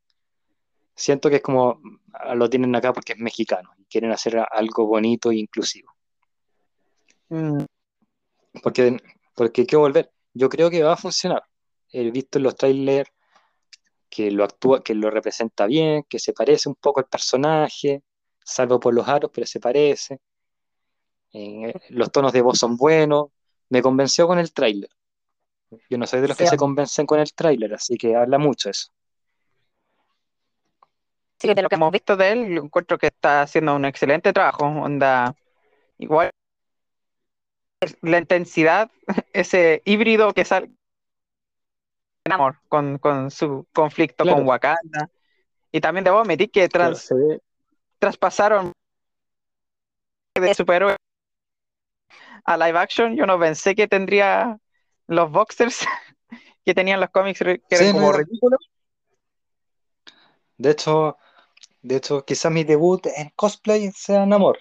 siento 1.01 1.31
que 1.31 1.37
es 1.37 1.43
como, 1.43 1.81
ah, 2.13 2.35
lo 2.35 2.49
tienen 2.51 2.75
acá 2.77 2.93
porque 2.93 3.15
es 3.15 3.19
mexicano 3.19 3.71
y 3.79 3.85
quieren 3.87 4.13
hacer 4.13 4.39
algo 4.51 4.87
bonito 4.87 5.31
e 5.31 5.37
inclusivo. 5.37 5.91
Mm, 7.31 7.65
Porque, 8.63 8.97
porque 9.35 9.63
hay 9.63 9.67
que 9.67 9.77
volver. 9.77 10.13
Yo 10.35 10.49
creo 10.49 10.71
que 10.71 10.83
va 10.83 10.93
a 10.93 10.97
funcionar. 10.97 11.43
He 11.91 12.11
visto 12.11 12.39
en 12.39 12.45
los 12.45 12.57
trailers 12.57 13.11
que 14.11 14.31
lo 14.31 14.45
actúa, 14.45 14.83
que 14.83 14.95
lo 14.95 15.11
representa 15.11 15.67
bien, 15.67 16.05
que 16.09 16.19
se 16.19 16.33
parece 16.33 16.69
un 16.69 16.75
poco 16.75 17.01
al 17.01 17.07
personaje, 17.07 18.03
salvo 18.45 18.79
por 18.79 18.93
los 18.93 19.09
aros, 19.09 19.31
pero 19.33 19.47
se 19.47 19.61
parece. 19.61 20.19
Eh, 21.33 21.73
los 21.91 22.13
tonos 22.13 22.33
de 22.33 22.43
voz 22.43 22.59
son 22.59 22.77
buenos. 22.77 23.29
Me 23.71 23.81
convenció 23.81 24.27
con 24.27 24.39
el 24.39 24.53
tráiler. 24.53 24.91
Yo 25.89 25.97
no 25.97 26.07
soy 26.07 26.21
de 26.21 26.29
los 26.29 26.37
que 26.37 26.49
se 26.49 26.57
convencen 26.57 27.07
con 27.07 27.21
el 27.21 27.33
tráiler, 27.33 27.73
así 27.75 27.97
que 27.97 28.17
habla 28.17 28.39
mucho 28.39 28.69
eso. 28.69 28.91
Sí, 31.41 31.49
de 31.55 31.63
lo 31.63 31.69
que 31.69 31.71
que 31.71 31.75
hemos 31.77 31.91
visto 31.93 32.17
de 32.17 32.33
él, 32.33 32.55
yo 32.55 32.63
encuentro 32.63 32.99
que 32.99 33.07
está 33.07 33.43
haciendo 33.43 33.75
un 33.75 33.85
excelente 33.85 34.33
trabajo. 34.33 34.67
Onda, 34.67 35.35
igual 35.99 36.31
la 38.03 38.19
intensidad, 38.19 38.91
ese 39.33 39.83
híbrido 39.87 40.33
que 40.35 40.45
sale 40.45 40.71
amor, 42.31 42.57
con, 42.69 42.99
con 42.99 43.31
su 43.31 43.67
conflicto 43.73 44.25
Claro. 44.25 44.39
con 44.39 44.47
Wakanda. 44.49 45.11
Y 45.73 45.81
también 45.81 46.05
debo 46.05 46.19
admitir 46.21 46.51
que 46.51 46.69
Claro, 46.69 46.91
trans- 46.95 47.09
ve- 47.11 47.41
traspasaron 47.99 48.73
de 50.39 50.55
superhéroe 50.55 50.97
a 52.45 52.57
live 52.57 52.79
action. 52.79 53.17
Yo 53.17 53.25
no 53.27 53.39
pensé 53.39 53.75
que 53.75 53.89
tendría 53.89 54.59
los 55.07 55.31
boxers 55.31 55.87
que 56.65 56.75
tenían 56.75 57.01
los 57.01 57.11
cómics 57.11 57.39
que 57.41 57.61
eran 57.71 57.87
Sí, 57.87 57.93
como 57.93 58.13
ridículos. 58.13 58.61
De 60.59 60.71
hecho, 60.73 61.17
de 61.83 61.97
hecho, 61.97 62.25
quizás 62.25 62.53
mi 62.53 62.65
debut 62.65 63.07
en 63.07 63.31
cosplay 63.37 63.91
sea 63.93 64.27
Namor, 64.27 64.59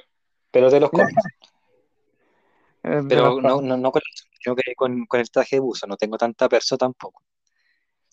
pero 0.51 0.70
de 0.70 0.80
los 0.80 0.89
cómics. 0.89 1.24
eh, 2.84 3.01
Pero 3.07 3.41
no, 3.41 3.61
no, 3.61 3.78
no 3.78 3.91
con, 3.91 4.01
sino 4.41 4.55
que 4.55 4.74
con, 4.76 5.05
con 5.05 5.20
el 5.20 5.30
traje 5.30 5.57
de 5.57 5.59
buzo, 5.59 5.88
no 5.88 5.97
tengo 5.97 6.17
tanta 6.17 6.47
perso 6.47 6.78
tampoco. 6.78 7.22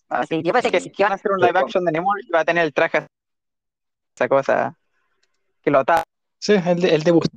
Así 0.09 0.37
Sí, 0.37 0.43
yo 0.43 0.53
pensé 0.53 0.71
que 0.71 0.79
si 0.79 0.91
van 0.99 1.11
a 1.11 1.15
hacer 1.15 1.31
un 1.31 1.39
live 1.39 1.59
action 1.59 1.83
de 1.85 1.91
Namor, 1.91 2.19
va 2.33 2.41
a 2.41 2.45
tener 2.45 2.63
el 2.63 2.73
traje, 2.73 3.07
esa 4.15 4.27
cosa 4.27 4.77
que 5.61 5.71
lo 5.71 5.83
tapa, 5.83 6.03
Sí, 6.39 6.53
el 6.53 6.79
de, 6.81 6.95
el 6.95 7.03
de 7.03 7.11
buzo. 7.11 7.29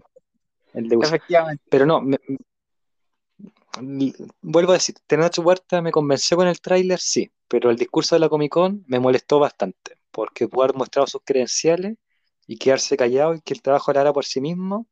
El 0.74 0.88
de 0.88 0.96
buzo. 0.96 1.08
efectivamente. 1.08 1.62
Pero 1.68 1.86
no, 1.86 2.00
me- 2.00 2.18
me- 3.80 4.12
vuelvo 4.42 4.72
a 4.72 4.74
decir, 4.74 4.96
Tenoch 5.06 5.38
Huerta 5.38 5.80
me 5.82 5.90
convenció 5.92 6.36
con 6.36 6.48
el 6.48 6.60
tráiler, 6.60 6.98
sí, 7.00 7.30
pero 7.48 7.70
el 7.70 7.76
discurso 7.76 8.14
de 8.14 8.20
la 8.20 8.28
Comic 8.28 8.52
Con 8.52 8.84
me 8.86 9.00
molestó 9.00 9.38
bastante, 9.38 9.98
porque 10.10 10.48
pudo 10.48 10.64
haber 10.64 10.76
mostrado 10.76 11.06
sus 11.06 11.22
credenciales 11.24 11.96
y 12.46 12.56
quedarse 12.56 12.96
callado 12.96 13.34
y 13.34 13.40
que 13.40 13.54
el 13.54 13.62
trabajo 13.62 13.90
hablara 13.90 14.12
por 14.12 14.24
sí 14.24 14.40
mismo, 14.40 14.86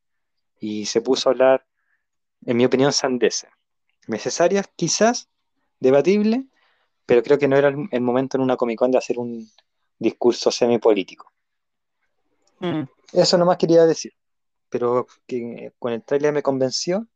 y 0.61 0.87
se 0.87 1.01
puso 1.01 1.29
a 1.29 1.33
hablar, 1.33 1.66
en 2.47 2.57
mi 2.57 2.64
opinión, 2.64 2.93
sandeces. 2.93 3.51
Necesarias, 4.07 4.69
quizás, 4.77 5.29
debatible, 5.81 6.47
pero 7.07 7.23
creo 7.23 7.39
que 7.39 7.49
no 7.49 7.57
era 7.57 7.69
el, 7.69 8.01
momento 8.01 8.37
en 8.37 8.43
una 8.43 8.57
Comic 8.57 8.79
Con 8.79 8.91
de 8.91 8.99
hacer 8.99 9.19
un 9.19 9.51
discurso 9.99 10.51
semipolítico. 10.51 11.33
Mm. 12.61 12.83
Eso 13.12 13.39
nomás 13.39 13.57
quería 13.57 13.87
decir, 13.87 14.12
pero 14.69 15.07
que 15.27 15.73
con 15.79 15.93
el 15.93 16.03
tráiler 16.03 16.33
me 16.33 16.43
convenció 16.43 17.07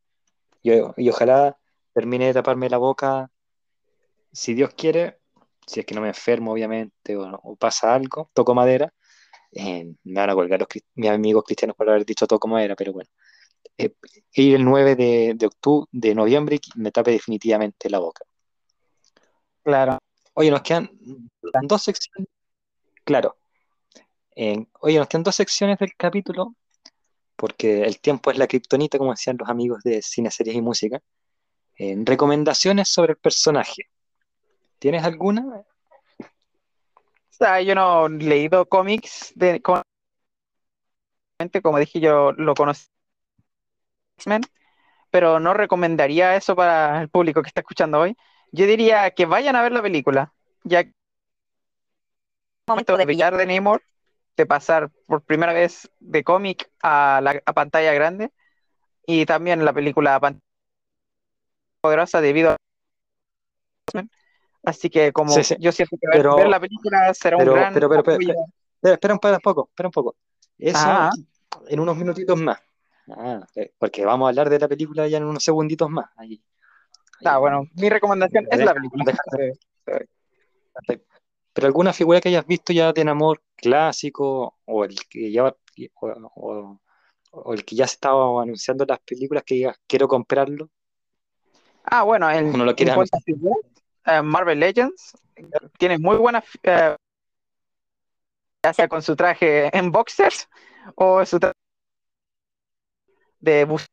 y, 0.62 0.72
y 0.96 1.08
ojalá 1.08 1.58
termine 1.92 2.26
de 2.26 2.34
taparme 2.34 2.70
la 2.70 2.78
boca, 2.78 3.30
si 4.32 4.54
Dios 4.54 4.72
quiere, 4.74 5.20
si 5.66 5.80
es 5.80 5.86
que 5.86 5.94
no 5.94 6.00
me 6.00 6.08
enfermo 6.08 6.52
obviamente 6.52 7.16
o, 7.16 7.40
o 7.42 7.56
pasa 7.56 7.94
algo, 7.94 8.30
toco 8.34 8.54
madera, 8.54 8.92
eh, 9.52 9.94
me 10.04 10.20
van 10.20 10.30
a 10.30 10.34
colgar 10.34 10.60
los, 10.60 10.68
mis 10.94 11.10
amigos 11.10 11.44
cristianos 11.44 11.76
por 11.76 11.88
haber 11.88 12.06
dicho 12.06 12.26
toco 12.26 12.48
madera, 12.48 12.74
pero 12.74 12.92
bueno, 12.92 13.10
eh, 13.76 13.94
ir 14.34 14.54
el 14.56 14.64
9 14.64 14.96
de, 14.96 15.34
de 15.36 15.46
octubre, 15.46 15.88
de 15.92 16.14
noviembre 16.14 16.56
y 16.56 16.80
me 16.80 16.90
tape 16.90 17.10
definitivamente 17.12 17.90
la 17.90 17.98
boca. 17.98 18.24
Claro. 19.62 19.98
Oye, 20.34 20.50
nos 20.50 20.62
quedan 20.62 20.90
dos 21.64 21.82
secciones, 21.82 22.28
claro, 23.04 23.36
eh, 24.34 24.64
oye, 24.80 24.98
nos 24.98 25.08
quedan 25.08 25.22
dos 25.22 25.34
secciones 25.36 25.78
del 25.78 25.94
capítulo 25.94 26.54
porque 27.36 27.82
el 27.82 28.00
tiempo 28.00 28.30
es 28.30 28.38
la 28.38 28.46
kriptonita, 28.46 28.96
como 28.96 29.10
decían 29.10 29.36
los 29.38 29.48
amigos 29.48 29.82
de 29.82 30.00
cine, 30.00 30.30
series 30.30 30.56
y 30.56 30.62
música. 30.62 31.00
Recomendaciones 31.76 32.88
sobre 32.88 33.12
el 33.12 33.18
personaje. 33.18 33.91
¿Tienes 34.82 35.04
alguna? 35.04 35.42
O 35.46 35.64
sea, 37.30 37.60
yo 37.60 37.74
no 37.74 38.06
he 38.06 38.10
leído 38.10 38.66
cómics 38.66 39.32
de 39.34 39.60
con- 39.60 39.82
como 41.62 41.78
dije, 41.78 42.00
yo 42.00 42.32
lo 42.32 42.54
conocí 42.54 42.86
X-Men, 44.18 44.42
pero 45.10 45.40
no 45.40 45.54
recomendaría 45.54 46.36
eso 46.36 46.56
para 46.56 47.02
el 47.02 47.10
público 47.10 47.42
que 47.42 47.48
está 47.48 47.60
escuchando 47.62 48.00
hoy. 48.00 48.16
Yo 48.52 48.66
diría 48.66 49.10
que 49.12 49.26
vayan 49.26 49.56
a 49.56 49.62
ver 49.62 49.72
la 49.72 49.82
película, 49.82 50.34
ya 50.64 50.84
que 50.84 50.92
momento 52.66 52.96
de 52.96 53.04
brillar 53.04 53.36
de 53.36 53.46
Namor, 53.46 53.82
de 54.36 54.46
pasar 54.46 54.90
por 55.06 55.22
primera 55.22 55.52
vez 55.52 55.90
de 56.00 56.24
cómic 56.24 56.70
a 56.82 57.20
la 57.22 57.42
a 57.44 57.52
pantalla 57.52 57.92
grande, 57.92 58.30
y 59.06 59.26
también 59.26 59.64
la 59.64 59.72
película 59.72 60.20
poderosa 61.80 62.20
debido 62.20 62.50
a. 62.52 62.56
Así 64.64 64.88
que 64.90 65.12
como 65.12 65.32
Sí, 65.32 65.42
sí. 65.44 65.56
yo 65.58 65.72
siento 65.72 65.96
que 66.00 66.06
ver, 66.08 66.18
Pero- 66.18 66.36
ver 66.36 66.48
la 66.48 66.60
película 66.60 67.12
será 67.14 67.36
pero- 67.36 67.52
un 67.52 67.58
gran 67.58 67.74
pero- 67.74 67.88
pero- 67.88 68.02
pero-. 68.04 68.18
Espera, 68.82 69.14
un, 69.14 69.20
poco, 69.40 69.68
espera 69.70 69.88
un 69.88 69.92
poco. 69.92 70.16
Eso 70.58 70.78
Ah. 70.80 71.10
en 71.68 71.80
unos 71.80 71.96
minutitos 71.96 72.38
más. 72.40 72.58
Ah, 73.10 73.44
eh, 73.56 73.72
porque 73.78 74.04
vamos 74.04 74.26
a 74.26 74.28
hablar 74.30 74.48
de 74.50 74.58
la 74.58 74.68
película 74.68 75.06
ya 75.08 75.18
en 75.18 75.24
unos 75.24 75.42
segunditos 75.42 75.88
más. 75.90 76.06
Ahí, 76.16 76.32
ahí- 77.20 77.26
Ah, 77.26 77.38
bueno, 77.38 77.64
mi 77.74 77.88
recomendación 77.88 78.46
es 78.50 78.58
la 78.64 78.74
película. 78.74 79.04
Pero 81.54 81.66
alguna 81.66 81.92
figura 81.92 82.20
que 82.20 82.30
hayas 82.30 82.46
visto 82.46 82.72
ya 82.72 82.92
de 82.92 83.04
Namor 83.04 83.42
clásico 83.56 84.56
o 84.64 84.84
el 84.84 84.96
que 85.08 85.30
ya 85.30 85.44
o, 85.44 85.54
o- 86.34 86.80
o 87.32 87.54
el 87.54 87.64
que 87.64 87.76
ya 87.76 87.86
se 87.86 87.94
estaba 87.94 88.42
anunciando 88.42 88.84
las 88.86 89.00
películas 89.00 89.42
que 89.44 89.54
digas 89.56 89.76
quiero 89.86 90.08
comprarlo. 90.08 90.70
Ah, 91.84 92.04
bueno, 92.04 92.30
en, 92.30 92.46
Uno 92.54 92.64
lo 92.64 92.74
en 92.76 92.94
cuanto 92.94 93.16
a 93.16 93.20
figuras, 93.20 93.58
eh, 94.06 94.22
Marvel 94.22 94.60
Legends 94.60 95.12
tiene 95.78 95.98
muy 95.98 96.16
buenas, 96.16 96.44
eh, 96.62 96.96
ya 98.64 98.72
sea 98.72 98.88
con 98.88 99.02
su 99.02 99.16
traje 99.16 99.76
en 99.76 99.90
boxers 99.92 100.48
o 100.96 101.24
su 101.26 101.38
traje 101.40 101.54
de 103.40 103.64
bus- 103.64 103.86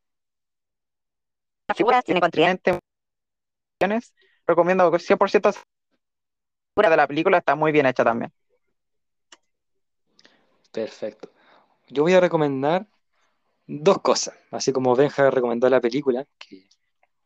figuras 1.75 2.03
tienen 2.03 2.21
continente. 2.21 2.79
Recomiendo 4.47 4.91
que 4.91 4.99
100% 4.99 5.49
esa 5.49 5.61
figura 6.73 6.89
de 6.89 6.97
la 6.97 7.07
película 7.07 7.37
está 7.37 7.55
muy 7.55 7.71
bien 7.71 7.85
hecha 7.85 8.03
también. 8.03 8.31
Perfecto. 10.71 11.31
Yo 11.89 12.03
voy 12.03 12.13
a 12.13 12.19
recomendar 12.19 12.87
dos 13.67 13.99
cosas, 14.01 14.35
así 14.51 14.73
como 14.73 14.95
Benja 14.95 15.31
recomendó 15.31 15.69
la 15.69 15.81
película, 15.81 16.25
que 16.39 16.67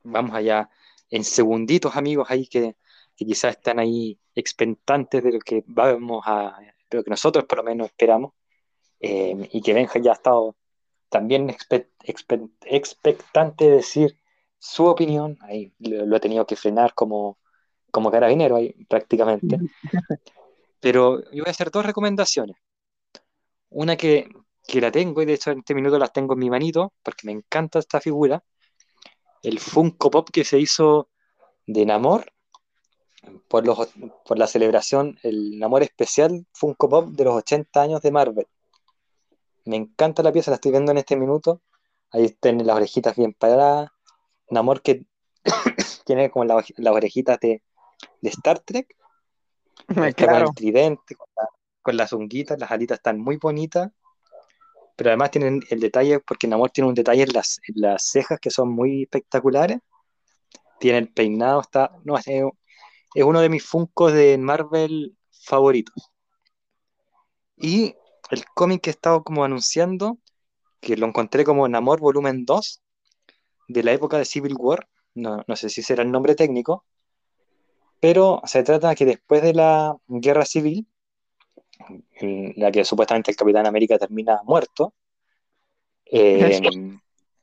vamos 0.03 0.35
allá 0.35 0.69
en 1.13 1.23
segunditos, 1.23 1.95
amigos, 1.95 2.27
ahí 2.31 2.47
que, 2.47 2.75
que 3.15 3.25
quizás 3.25 3.55
están 3.55 3.77
ahí 3.77 4.17
expectantes 4.33 5.23
de 5.23 5.33
lo 5.33 5.39
que 5.39 5.63
vamos 5.67 6.23
a, 6.25 6.57
de 6.89 6.97
lo 6.97 7.03
que 7.03 7.11
nosotros 7.11 7.45
por 7.45 7.59
lo 7.59 7.63
menos 7.63 7.85
esperamos, 7.85 8.33
eh, 8.99 9.47
y 9.51 9.61
que 9.61 9.73
Benja 9.75 9.99
ya 9.99 10.11
ha 10.11 10.15
estado 10.15 10.55
también 11.09 11.49
expe- 11.49 11.89
expe- 12.03 12.49
expectante 12.65 13.65
de 13.65 13.75
decir 13.75 14.17
su 14.57 14.85
opinión, 14.85 15.37
ahí 15.41 15.71
lo, 15.77 16.07
lo 16.07 16.15
he 16.15 16.19
tenido 16.19 16.47
que 16.47 16.55
frenar 16.55 16.95
como, 16.95 17.37
como 17.91 18.09
carabinero 18.09 18.55
ahí 18.55 18.73
prácticamente. 18.89 19.59
Pero 20.79 21.21
yo 21.31 21.43
voy 21.43 21.47
a 21.47 21.51
hacer 21.51 21.69
dos 21.69 21.85
recomendaciones. 21.85 22.57
Una 23.69 23.95
que, 23.95 24.29
que 24.67 24.81
la 24.81 24.91
tengo, 24.91 25.21
y 25.21 25.25
de 25.25 25.33
hecho 25.33 25.51
en 25.51 25.59
este 25.59 25.75
minuto 25.75 25.99
las 25.99 26.11
tengo 26.11 26.33
en 26.33 26.39
mi 26.39 26.49
manito, 26.49 26.91
porque 27.03 27.27
me 27.27 27.33
encanta 27.33 27.77
esta 27.77 28.01
figura. 28.01 28.43
El 29.43 29.59
Funko 29.59 30.09
Pop 30.09 30.29
que 30.31 30.43
se 30.43 30.59
hizo 30.59 31.09
de 31.67 31.85
Namor, 31.85 32.31
por, 33.47 33.65
los, 33.65 33.89
por 34.25 34.37
la 34.37 34.47
celebración, 34.47 35.17
el 35.23 35.59
Namor 35.59 35.83
especial 35.83 36.45
Funko 36.53 36.89
Pop 36.89 37.09
de 37.09 37.23
los 37.25 37.35
80 37.35 37.81
años 37.81 38.01
de 38.01 38.11
Marvel. 38.11 38.47
Me 39.65 39.75
encanta 39.77 40.23
la 40.23 40.31
pieza, 40.31 40.51
la 40.51 40.55
estoy 40.55 40.71
viendo 40.71 40.91
en 40.91 40.97
este 40.97 41.15
minuto. 41.15 41.61
Ahí 42.11 42.29
tienen 42.39 42.65
las 42.67 42.75
orejitas 42.75 43.15
bien 43.15 43.33
paradas. 43.33 43.89
Namor 44.49 44.81
que 44.81 45.05
tiene 46.05 46.29
como 46.31 46.45
la- 46.45 46.63
las 46.77 46.93
orejitas 46.93 47.39
de, 47.39 47.61
de 48.21 48.29
Star 48.29 48.59
Trek. 48.59 48.95
Con 49.87 50.11
Claro. 50.13 50.47
el 50.49 50.55
tridente, 50.55 51.15
con, 51.15 51.27
la- 51.35 51.49
con 51.81 51.97
las 51.97 52.13
unguitas, 52.13 52.59
las 52.59 52.71
alitas 52.71 52.97
están 52.99 53.19
muy 53.19 53.37
bonitas. 53.37 53.91
Pero 54.95 55.09
además 55.09 55.31
tienen 55.31 55.61
el 55.69 55.79
detalle, 55.79 56.19
porque 56.19 56.47
Namor 56.47 56.71
tiene 56.71 56.89
un 56.89 56.93
detalle 56.95 57.23
en 57.23 57.33
las, 57.33 57.59
las 57.75 58.03
cejas 58.05 58.39
que 58.39 58.51
son 58.51 58.69
muy 58.69 59.03
espectaculares. 59.03 59.79
Tiene 60.79 60.99
el 60.99 61.11
peinado, 61.11 61.61
está. 61.61 61.91
No, 62.03 62.17
es, 62.17 62.25
es 62.27 63.23
uno 63.23 63.41
de 63.41 63.49
mis 63.49 63.63
Funkos 63.65 64.13
de 64.13 64.37
Marvel 64.37 65.17
favoritos. 65.31 66.11
Y 67.57 67.95
el 68.31 68.45
cómic 68.53 68.81
que 68.81 68.89
he 68.89 68.91
estado 68.91 69.23
como 69.23 69.43
anunciando, 69.43 70.17
que 70.81 70.97
lo 70.97 71.07
encontré 71.07 71.43
como 71.43 71.67
Namor 71.67 71.99
Volumen 71.99 72.45
2, 72.45 72.81
de 73.67 73.83
la 73.83 73.93
época 73.93 74.17
de 74.17 74.25
Civil 74.25 74.55
War, 74.57 74.87
no, 75.15 75.43
no 75.47 75.55
sé 75.55 75.69
si 75.69 75.81
será 75.81 76.03
el 76.03 76.11
nombre 76.11 76.35
técnico, 76.35 76.85
pero 77.99 78.41
se 78.45 78.63
trata 78.63 78.89
de 78.89 78.95
que 78.95 79.05
después 79.05 79.41
de 79.41 79.53
la 79.53 79.95
guerra 80.07 80.45
civil, 80.45 80.87
en 82.15 82.53
la 82.57 82.71
que 82.71 82.83
supuestamente 82.85 83.31
el 83.31 83.37
Capitán 83.37 83.65
América 83.67 83.97
termina 83.97 84.41
muerto, 84.43 84.93
eh, 86.05 86.59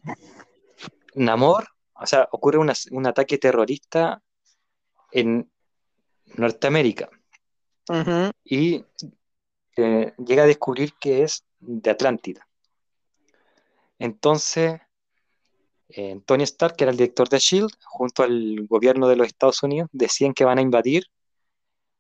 Namor, 1.15 1.67
o 1.95 2.07
sea, 2.07 2.29
ocurre 2.33 2.59
una- 2.59 2.75
un 2.93 3.07
ataque 3.07 3.39
terrorista 3.39 4.23
en 5.13 5.51
Norteamérica. 6.37 7.09
Y 8.45 8.85
eh, 9.77 10.15
llega 10.19 10.45
a 10.45 10.47
descubrir 10.47 10.95
que 11.01 11.23
es 11.25 11.45
de 11.59 11.91
Atlántida. 11.91 12.47
Entonces, 13.99 14.81
eh, 15.89 16.21
Tony 16.25 16.45
Stark, 16.45 16.77
que 16.77 16.85
era 16.85 16.91
el 16.93 16.97
director 16.97 17.29
de 17.29 17.39
Shield, 17.39 17.73
junto 17.85 18.23
al 18.23 18.67
gobierno 18.69 19.09
de 19.09 19.17
los 19.17 19.27
Estados 19.27 19.63
Unidos, 19.63 19.89
decían 19.93 20.33
que 20.33 20.45
van 20.45 20.59
a 20.59 20.63
invadir 20.63 21.05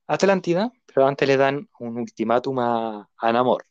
Atlántida, 0.07 0.73
pero 0.93 1.07
antes 1.07 1.27
le 1.29 1.37
dan 1.37 1.69
un 1.79 1.99
ultimátum 1.99 2.59
a, 2.59 3.09
a 3.17 3.33
Namor. 3.33 3.65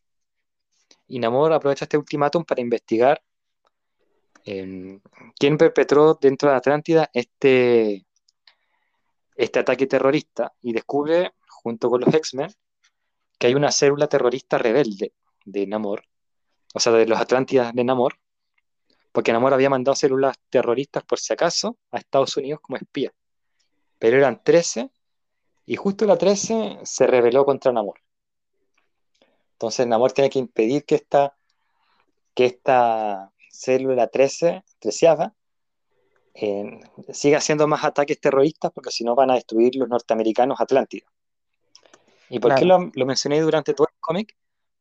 Y 1.07 1.19
Namor 1.19 1.53
aprovecha 1.53 1.85
este 1.85 1.97
ultimátum 1.97 2.43
para 2.45 2.61
investigar 2.61 3.21
eh, 4.45 4.99
quién 5.37 5.57
perpetró 5.57 6.17
dentro 6.19 6.49
de 6.49 6.55
Atlántida 6.55 7.09
este, 7.13 8.05
este 9.35 9.59
ataque 9.59 9.87
terrorista 9.87 10.53
y 10.61 10.73
descubre, 10.73 11.33
junto 11.47 11.89
con 11.89 12.01
los 12.01 12.13
X-Men, 12.13 12.51
que 13.37 13.47
hay 13.47 13.55
una 13.55 13.71
célula 13.71 14.07
terrorista 14.07 14.57
rebelde 14.57 15.13
de 15.45 15.67
Namor, 15.67 16.03
o 16.73 16.79
sea, 16.79 16.93
de 16.93 17.05
los 17.07 17.19
Atlántidas 17.19 17.73
de 17.73 17.83
Namor, 17.83 18.19
porque 19.11 19.33
Namor 19.33 19.53
había 19.53 19.69
mandado 19.69 19.95
células 19.95 20.37
terroristas 20.49 21.03
por 21.03 21.19
si 21.19 21.33
acaso 21.33 21.77
a 21.91 21.97
Estados 21.97 22.35
Unidos 22.37 22.59
como 22.61 22.77
espía, 22.77 23.11
pero 23.97 24.17
eran 24.17 24.43
13 24.43 24.89
y 25.69 25.75
justo 25.75 26.05
la 26.05 26.17
13 26.17 26.79
se 26.81 27.05
rebeló 27.05 27.45
contra 27.45 27.71
Namor. 27.71 27.99
Entonces 29.51 29.85
Namor 29.85 30.13
tiene 30.13 30.31
que 30.31 30.39
impedir 30.39 30.83
que 30.83 30.95
esta, 30.95 31.37
que 32.33 32.45
esta 32.45 33.31
célula 33.51 34.07
13, 34.07 34.63
treceava, 34.79 35.35
eh, 36.33 36.79
siga 37.13 37.37
haciendo 37.37 37.67
más 37.67 37.83
ataques 37.83 38.19
terroristas 38.19 38.71
porque 38.73 38.89
si 38.89 39.03
no 39.03 39.13
van 39.13 39.29
a 39.29 39.35
destruir 39.35 39.75
los 39.75 39.87
norteamericanos 39.87 40.59
Atlántida. 40.59 41.05
¿Y 42.31 42.39
por 42.39 42.55
qué 42.55 42.65
Claro. 42.65 42.85
lo, 42.85 42.91
lo 42.91 43.05
mencioné 43.05 43.39
durante 43.39 43.75
todo 43.75 43.89
el 43.91 43.99
cómic? 43.99 44.35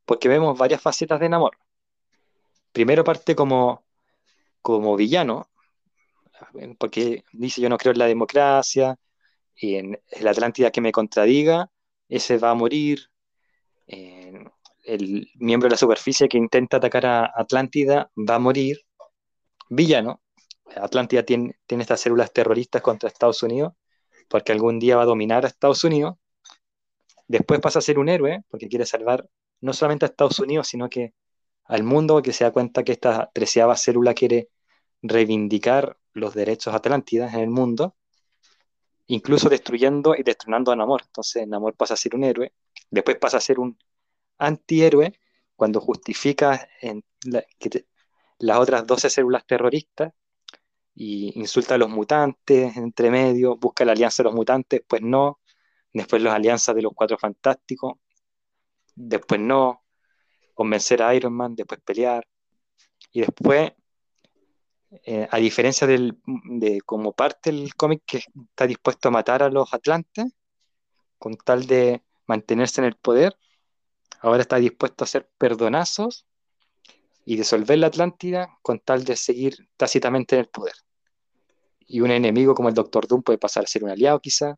Porque 0.06 0.28
vemos 0.28 0.56
varias 0.56 0.80
facetas 0.80 1.20
de 1.20 1.28
Namor. 1.28 1.58
Primero 2.72 3.04
parte 3.04 3.36
como, 3.36 3.84
como 4.62 4.96
villano, 4.96 5.50
porque 6.78 7.24
dice 7.32 7.60
yo 7.60 7.68
no 7.68 7.76
creo 7.76 7.92
en 7.92 7.98
la 7.98 8.06
democracia, 8.06 8.98
y 9.60 9.74
en 9.76 10.00
la 10.20 10.30
Atlántida 10.30 10.70
que 10.70 10.80
me 10.80 10.92
contradiga, 10.92 11.70
ese 12.08 12.38
va 12.38 12.50
a 12.50 12.54
morir. 12.54 13.10
El 13.86 15.28
miembro 15.34 15.66
de 15.66 15.72
la 15.72 15.76
superficie 15.76 16.28
que 16.28 16.38
intenta 16.38 16.76
atacar 16.78 17.06
a 17.06 17.32
Atlántida 17.34 18.10
va 18.16 18.36
a 18.36 18.38
morir. 18.38 18.78
Villano. 19.68 20.22
Atlántida 20.76 21.22
tiene, 21.22 21.58
tiene 21.66 21.82
estas 21.82 22.00
células 22.00 22.32
terroristas 22.32 22.82
contra 22.82 23.08
Estados 23.08 23.42
Unidos, 23.42 23.72
porque 24.28 24.52
algún 24.52 24.78
día 24.78 24.96
va 24.96 25.02
a 25.02 25.06
dominar 25.06 25.44
a 25.44 25.48
Estados 25.48 25.82
Unidos. 25.84 26.14
Después 27.26 27.60
pasa 27.60 27.80
a 27.80 27.82
ser 27.82 27.98
un 27.98 28.08
héroe, 28.08 28.44
porque 28.48 28.68
quiere 28.68 28.86
salvar 28.86 29.28
no 29.60 29.72
solamente 29.72 30.04
a 30.04 30.08
Estados 30.08 30.38
Unidos, 30.38 30.68
sino 30.68 30.88
que 30.88 31.14
al 31.64 31.82
mundo, 31.82 32.14
porque 32.14 32.32
se 32.32 32.44
da 32.44 32.50
cuenta 32.50 32.84
que 32.84 32.92
esta 32.92 33.30
treceava 33.34 33.76
célula 33.76 34.14
quiere 34.14 34.48
reivindicar 35.02 35.98
los 36.12 36.34
derechos 36.34 36.74
atlántidas 36.74 37.34
en 37.34 37.40
el 37.40 37.50
mundo, 37.50 37.94
incluso 39.08 39.48
destruyendo 39.48 40.14
y 40.14 40.22
destronando 40.22 40.72
a 40.72 40.76
Namor. 40.76 41.02
Entonces 41.04 41.46
Namor 41.46 41.74
pasa 41.74 41.94
a 41.94 41.96
ser 41.96 42.14
un 42.14 42.24
héroe, 42.24 42.52
después 42.90 43.16
pasa 43.18 43.38
a 43.38 43.40
ser 43.40 43.58
un 43.58 43.76
antihéroe 44.38 45.18
cuando 45.56 45.80
justifica 45.80 46.68
en 46.80 47.04
que 47.58 47.86
las 48.38 48.58
otras 48.58 48.86
12 48.86 49.10
células 49.10 49.44
terroristas 49.46 50.12
y 50.94 51.38
insulta 51.38 51.74
a 51.74 51.78
los 51.78 51.90
mutantes 51.90 52.76
entre 52.76 53.10
medio, 53.10 53.56
busca 53.56 53.84
la 53.84 53.92
alianza 53.92 54.22
de 54.22 54.28
los 54.28 54.34
mutantes, 54.34 54.82
pues 54.86 55.02
no, 55.02 55.40
después 55.92 56.22
las 56.22 56.34
alianzas 56.34 56.74
de 56.74 56.82
los 56.82 56.92
cuatro 56.94 57.18
fantásticos, 57.18 57.94
después 58.94 59.40
no, 59.40 59.84
convencer 60.54 61.02
a 61.02 61.14
Iron 61.14 61.32
Man, 61.32 61.54
después 61.54 61.80
pelear, 61.84 62.26
y 63.12 63.20
después, 63.20 63.72
eh, 64.90 65.28
a 65.30 65.36
diferencia 65.38 65.86
de 65.86 66.80
como 66.86 67.12
parte 67.12 67.52
del 67.52 67.74
cómic 67.74 68.02
que 68.06 68.18
está 68.18 68.66
dispuesto 68.66 69.08
a 69.08 69.10
matar 69.10 69.42
a 69.42 69.50
los 69.50 69.72
Atlantes, 69.74 70.26
con 71.18 71.36
tal 71.36 71.66
de 71.66 72.02
mantenerse 72.26 72.80
en 72.80 72.86
el 72.86 72.96
poder, 72.96 73.36
ahora 74.20 74.42
está 74.42 74.56
dispuesto 74.56 75.04
a 75.04 75.06
hacer 75.06 75.28
perdonazos 75.38 76.26
y 77.24 77.36
disolver 77.36 77.78
la 77.78 77.88
Atlántida 77.88 78.58
con 78.62 78.78
tal 78.80 79.04
de 79.04 79.16
seguir 79.16 79.68
tácitamente 79.76 80.36
en 80.36 80.40
el 80.40 80.48
poder. 80.48 80.74
Y 81.80 82.00
un 82.00 82.10
enemigo 82.10 82.54
como 82.54 82.68
el 82.68 82.74
Doctor 82.74 83.06
Doom 83.06 83.22
puede 83.22 83.38
pasar 83.38 83.64
a 83.64 83.66
ser 83.66 83.84
un 83.84 83.90
aliado 83.90 84.20
quizá. 84.20 84.56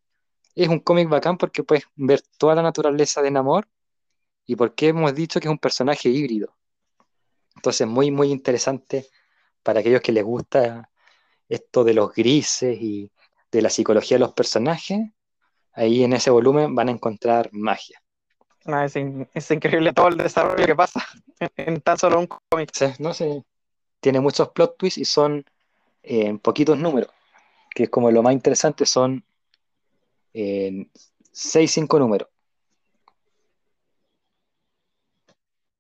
Es 0.55 0.69
un 0.69 0.81
cómic 0.81 1.09
bacán 1.09 1.39
porque 1.39 1.63
puedes 1.65 1.85
ver 1.97 2.23
toda 2.39 2.55
la 2.55 2.63
naturaleza 2.63 3.23
de 3.23 3.31
Namor 3.31 3.69
y 4.47 4.57
porque 4.57 4.89
hemos 4.89 5.15
dicho 5.15 5.41
que 5.41 5.49
es 5.49 5.53
un 5.53 5.59
personaje 5.59 6.09
híbrido. 6.09 6.57
Entonces 7.57 7.87
muy, 7.87 8.11
muy 8.11 8.31
interesante 8.31 9.09
para 9.63 9.81
aquellos 9.81 10.01
que 10.01 10.13
les 10.13 10.25
gusta 10.25 10.91
esto 11.49 11.85
de 11.85 11.95
los 11.95 12.13
grises 12.15 12.77
y 12.81 13.11
de 13.51 13.63
la 13.63 13.71
psicología 13.71 14.17
de 14.17 14.21
los 14.21 14.33
personajes. 14.33 14.99
Ahí 15.73 16.05
en 16.05 16.13
ese 16.13 16.31
volumen 16.31 16.75
van 16.75 16.89
a 16.89 16.93
encontrar 16.93 17.49
magia. 17.53 18.01
Ah, 18.67 18.85
es, 18.85 18.97
in- 18.97 19.29
es 19.33 19.51
increíble 19.51 19.93
todo 19.93 20.09
el 20.09 20.17
desarrollo 20.17 20.67
que 20.67 20.75
pasa 20.77 21.05
en, 21.39 21.51
en 21.75 21.81
tan 21.81 21.99
solo 21.99 22.21
un 22.21 22.27
cómic. 22.27 22.71
Sí, 22.75 22.87
no 22.99 23.15
sé, 23.15 23.45
tiene 24.01 24.21
muchos 24.21 24.51
plot 24.51 24.77
twists 24.77 24.99
y 24.99 25.05
son 25.05 25.45
eh, 26.03 26.27
en 26.27 26.39
poquitos 26.39 26.79
números, 26.79 27.11
que 27.75 27.85
es 27.85 27.91
como 27.91 28.11
lo 28.11 28.23
más 28.23 28.33
interesante, 28.33 28.85
son 28.87 29.25
eh, 30.35 30.87
seis, 31.33 31.71
cinco 31.73 31.99
números. 31.99 32.29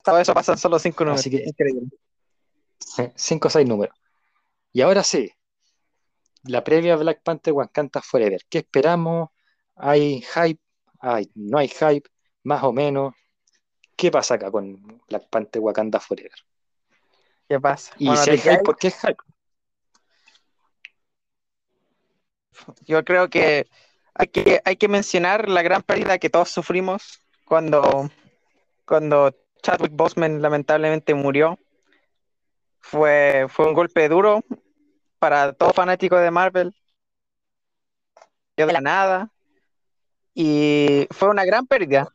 Todo 0.02 0.18
eso 0.18 0.32
pasa 0.32 0.52
en 0.52 0.58
solo 0.58 0.78
cinco 0.78 1.04
números. 1.04 1.20
Así 1.20 1.30
que- 1.30 1.44
Increíble. 1.46 1.88
Cinco 3.14 3.48
o 3.48 3.50
seis 3.50 3.68
números. 3.68 3.94
Y 4.72 4.80
ahora 4.82 5.02
sí, 5.02 5.30
la 6.44 6.64
previa 6.64 6.96
Black 6.96 7.22
Panther 7.22 7.52
Wakanda 7.52 8.00
Forever. 8.02 8.40
¿Qué 8.48 8.58
esperamos? 8.58 9.30
¿Hay 9.76 10.22
hype? 10.22 10.60
Ay, 11.00 11.30
¿No 11.34 11.58
hay 11.58 11.68
hype? 11.68 12.08
Más 12.44 12.62
o 12.62 12.72
menos. 12.72 13.14
¿Qué 13.96 14.10
pasa 14.10 14.34
acá 14.34 14.50
con 14.50 15.02
Black 15.08 15.28
Panther 15.28 15.60
Wakanda 15.60 16.00
Forever? 16.00 16.32
¿Qué 17.48 17.60
pasa? 17.60 17.92
Y 17.98 18.06
Bueno, 18.06 18.22
si 18.22 18.30
hay 18.30 18.36
hay- 18.38 18.42
hype, 18.42 18.62
¿por 18.62 18.76
qué 18.76 18.86
hay 18.88 18.92
hype? 18.92 19.22
yo 22.86 23.04
creo 23.04 23.28
que 23.30 23.66
hay 24.14 24.26
que, 24.28 24.60
hay 24.64 24.76
que 24.76 24.88
mencionar 24.88 25.48
la 25.48 25.62
gran 25.62 25.82
pérdida 25.82 26.18
que 26.18 26.30
todos 26.30 26.50
sufrimos 26.50 27.20
cuando, 27.44 28.10
cuando 28.84 29.34
Chadwick 29.62 29.92
Boseman 29.92 30.42
lamentablemente 30.42 31.14
murió. 31.14 31.58
Fue, 32.80 33.46
fue 33.48 33.66
un 33.66 33.74
golpe 33.74 34.08
duro 34.08 34.42
para 35.18 35.52
todo 35.52 35.72
fanático 35.72 36.16
de 36.16 36.30
Marvel. 36.30 36.74
De 38.56 38.66
la 38.66 38.80
nada. 38.80 39.30
Y 40.34 41.06
fue 41.10 41.28
una 41.28 41.44
gran 41.44 41.66
pérdida. 41.66 42.08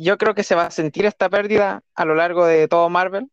Yo 0.00 0.18
creo 0.18 0.34
que 0.34 0.44
se 0.44 0.54
va 0.54 0.66
a 0.66 0.70
sentir 0.70 1.06
esta 1.06 1.28
pérdida 1.28 1.82
a 1.94 2.04
lo 2.04 2.14
largo 2.14 2.46
de 2.46 2.68
todo 2.68 2.88
Marvel. 2.88 3.30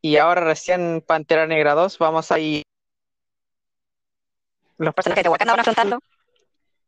Y 0.00 0.16
ahora 0.18 0.42
recién 0.42 1.02
Pantera 1.06 1.46
Negra 1.46 1.74
2 1.74 1.98
vamos 1.98 2.30
a 2.30 2.38
ir... 2.38 2.62
Los 4.76 4.92
personajes 4.92 5.24
de 5.24 5.30
Wakanda 5.30 5.52
van 5.52 5.60
afrontando 5.60 6.00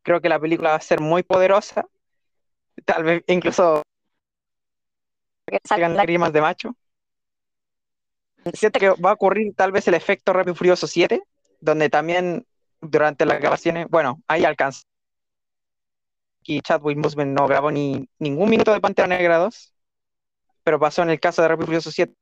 creo 0.06 0.20
que 0.20 0.28
la 0.28 0.38
película 0.38 0.70
va 0.70 0.76
a 0.76 0.80
ser 0.80 1.00
muy 1.00 1.24
poderosa, 1.24 1.84
tal 2.84 3.02
vez 3.02 3.24
incluso 3.26 3.82
salgan 5.64 5.92
salga- 5.92 5.96
lágrimas 5.96 6.32
de 6.32 6.40
macho. 6.40 6.76
Siento 8.54 8.78
que 8.78 8.90
va 8.90 9.10
a 9.10 9.14
ocurrir 9.14 9.54
tal 9.54 9.72
vez 9.72 9.88
el 9.88 9.94
efecto 9.94 10.32
Rápido 10.32 10.54
Furioso 10.54 10.86
7, 10.86 11.22
donde 11.60 11.90
también 11.90 12.46
durante 12.80 13.26
las 13.26 13.40
grabaciones, 13.40 13.86
bueno, 13.88 14.22
ahí 14.28 14.44
alcanzó. 14.44 14.82
Y 16.42 16.60
Chadwick 16.60 17.00
Boseman 17.00 17.34
no 17.34 17.48
grabó 17.48 17.72
ni 17.72 18.08
ningún 18.18 18.50
minuto 18.50 18.72
de 18.72 18.80
Pantera 18.80 19.08
Negra 19.08 19.38
2, 19.38 19.74
pero 20.62 20.78
pasó 20.78 21.02
en 21.02 21.10
el 21.10 21.18
caso 21.18 21.42
de 21.42 21.48
Rápido 21.48 21.64
y 21.64 21.66
Furioso 21.66 21.90
7 21.90 22.14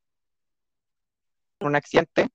un 1.61 1.75
accidente 1.75 2.29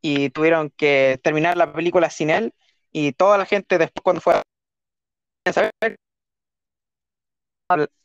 y 0.00 0.30
tuvieron 0.30 0.70
que 0.70 1.20
terminar 1.22 1.56
la 1.56 1.72
película 1.72 2.10
sin 2.10 2.30
él 2.30 2.54
y 2.90 3.12
toda 3.12 3.38
la 3.38 3.46
gente 3.46 3.78
después 3.78 4.02
cuando 4.02 4.20
fue 4.20 4.34
a 4.34 5.52
saber 5.52 5.72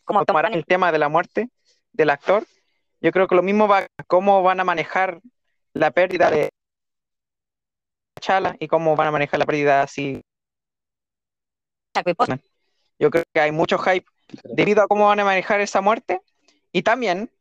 como 0.03 0.25
tomar 0.25 0.45
Tom 0.45 0.53
el 0.53 0.65
tema 0.65 0.91
de 0.91 0.99
la 0.99 1.09
muerte 1.09 1.49
del 1.91 2.09
actor, 2.09 2.45
yo 3.01 3.11
creo 3.11 3.27
que 3.27 3.35
lo 3.35 3.43
mismo 3.43 3.67
va 3.67 3.87
cómo 4.07 4.41
van 4.43 4.59
a 4.59 4.63
manejar 4.63 5.21
la 5.73 5.91
pérdida 5.91 6.31
de 6.31 6.49
Chala 8.19 8.55
y 8.59 8.67
cómo 8.67 8.95
van 8.95 9.07
a 9.07 9.11
manejar 9.11 9.39
la 9.39 9.45
pérdida 9.45 9.83
así. 9.83 10.21
Yo 12.99 13.11
creo 13.11 13.23
que 13.31 13.39
hay 13.39 13.51
mucho 13.51 13.77
hype 13.77 14.05
debido 14.43 14.81
a 14.81 14.87
cómo 14.87 15.07
van 15.07 15.19
a 15.19 15.25
manejar 15.25 15.61
esa 15.61 15.81
muerte 15.81 16.21
y 16.71 16.81
también 16.81 17.31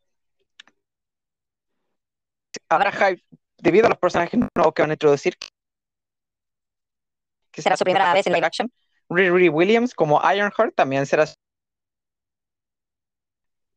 habrá 2.68 2.92
hype 2.92 3.22
debido 3.58 3.86
a 3.86 3.90
los 3.90 3.98
personajes 3.98 4.38
nuevos 4.54 4.74
que 4.74 4.82
van 4.82 4.90
a 4.90 4.94
introducir. 4.94 5.36
Que 7.50 7.62
Será 7.62 7.76
su 7.76 7.84
primera 7.84 8.12
vez 8.12 8.26
en 8.26 8.34
live 8.34 8.46
action. 8.46 8.72
Riri 9.08 9.48
Williams 9.48 9.94
como 9.94 10.20
Ironheart 10.20 10.74
también 10.74 11.06
será 11.06 11.26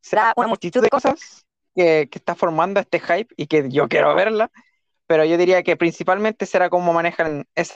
será 0.02 0.34
una 0.36 0.48
multitud 0.48 0.82
de 0.82 0.90
cosas 0.90 1.46
que, 1.76 2.10
que 2.12 2.20
está 2.20 2.36
formando 2.36 2.80
este 2.80 3.00
hype 3.00 3.34
y 3.38 3.48
que 3.48 3.70
yo 3.70 3.88
quiero 3.88 4.16
verla, 4.16 4.52
pero 5.08 5.26
yo 5.26 5.38
diría 5.38 5.64
que 5.64 5.78
principalmente 5.78 6.46
será 6.46 6.70
cómo 6.70 6.94
manejan 6.94 7.46
esa 7.56 7.76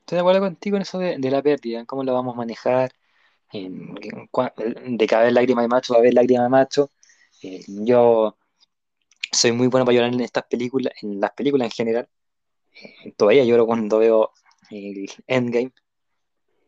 Estoy 0.00 0.16
de 0.16 0.20
acuerdo 0.20 0.40
contigo 0.40 0.76
en 0.76 0.82
eso 0.82 0.98
de, 0.98 1.18
de 1.18 1.30
la 1.30 1.42
pérdida, 1.42 1.80
en 1.80 1.86
cómo 1.86 2.02
lo 2.04 2.14
vamos 2.14 2.34
a 2.34 2.38
manejar, 2.38 2.92
en- 3.52 3.96
en 4.02 4.28
cua- 4.28 4.54
de 4.56 5.06
que 5.06 5.14
va 5.14 5.20
a 5.20 5.22
haber 5.22 5.34
lágrima 5.34 5.62
de 5.62 5.68
macho, 5.68 5.94
va 5.94 5.98
a 5.98 6.00
haber 6.00 6.14
lágrima 6.14 6.44
de 6.44 6.48
macho. 6.48 6.90
Eh, 7.42 7.62
yo 7.68 8.36
soy 9.32 9.52
muy 9.52 9.68
bueno 9.68 9.84
para 9.86 9.96
llorar 9.96 10.12
en 10.14 10.20
estas 10.20 10.44
películas, 10.44 10.92
en 11.02 11.20
las 11.20 11.32
películas 11.32 11.66
en 11.66 11.72
general. 11.72 12.08
Eh, 12.82 13.12
todavía 13.16 13.44
lloro 13.44 13.66
cuando 13.66 13.98
veo 13.98 14.32
el 14.70 15.10
Endgame, 15.26 15.72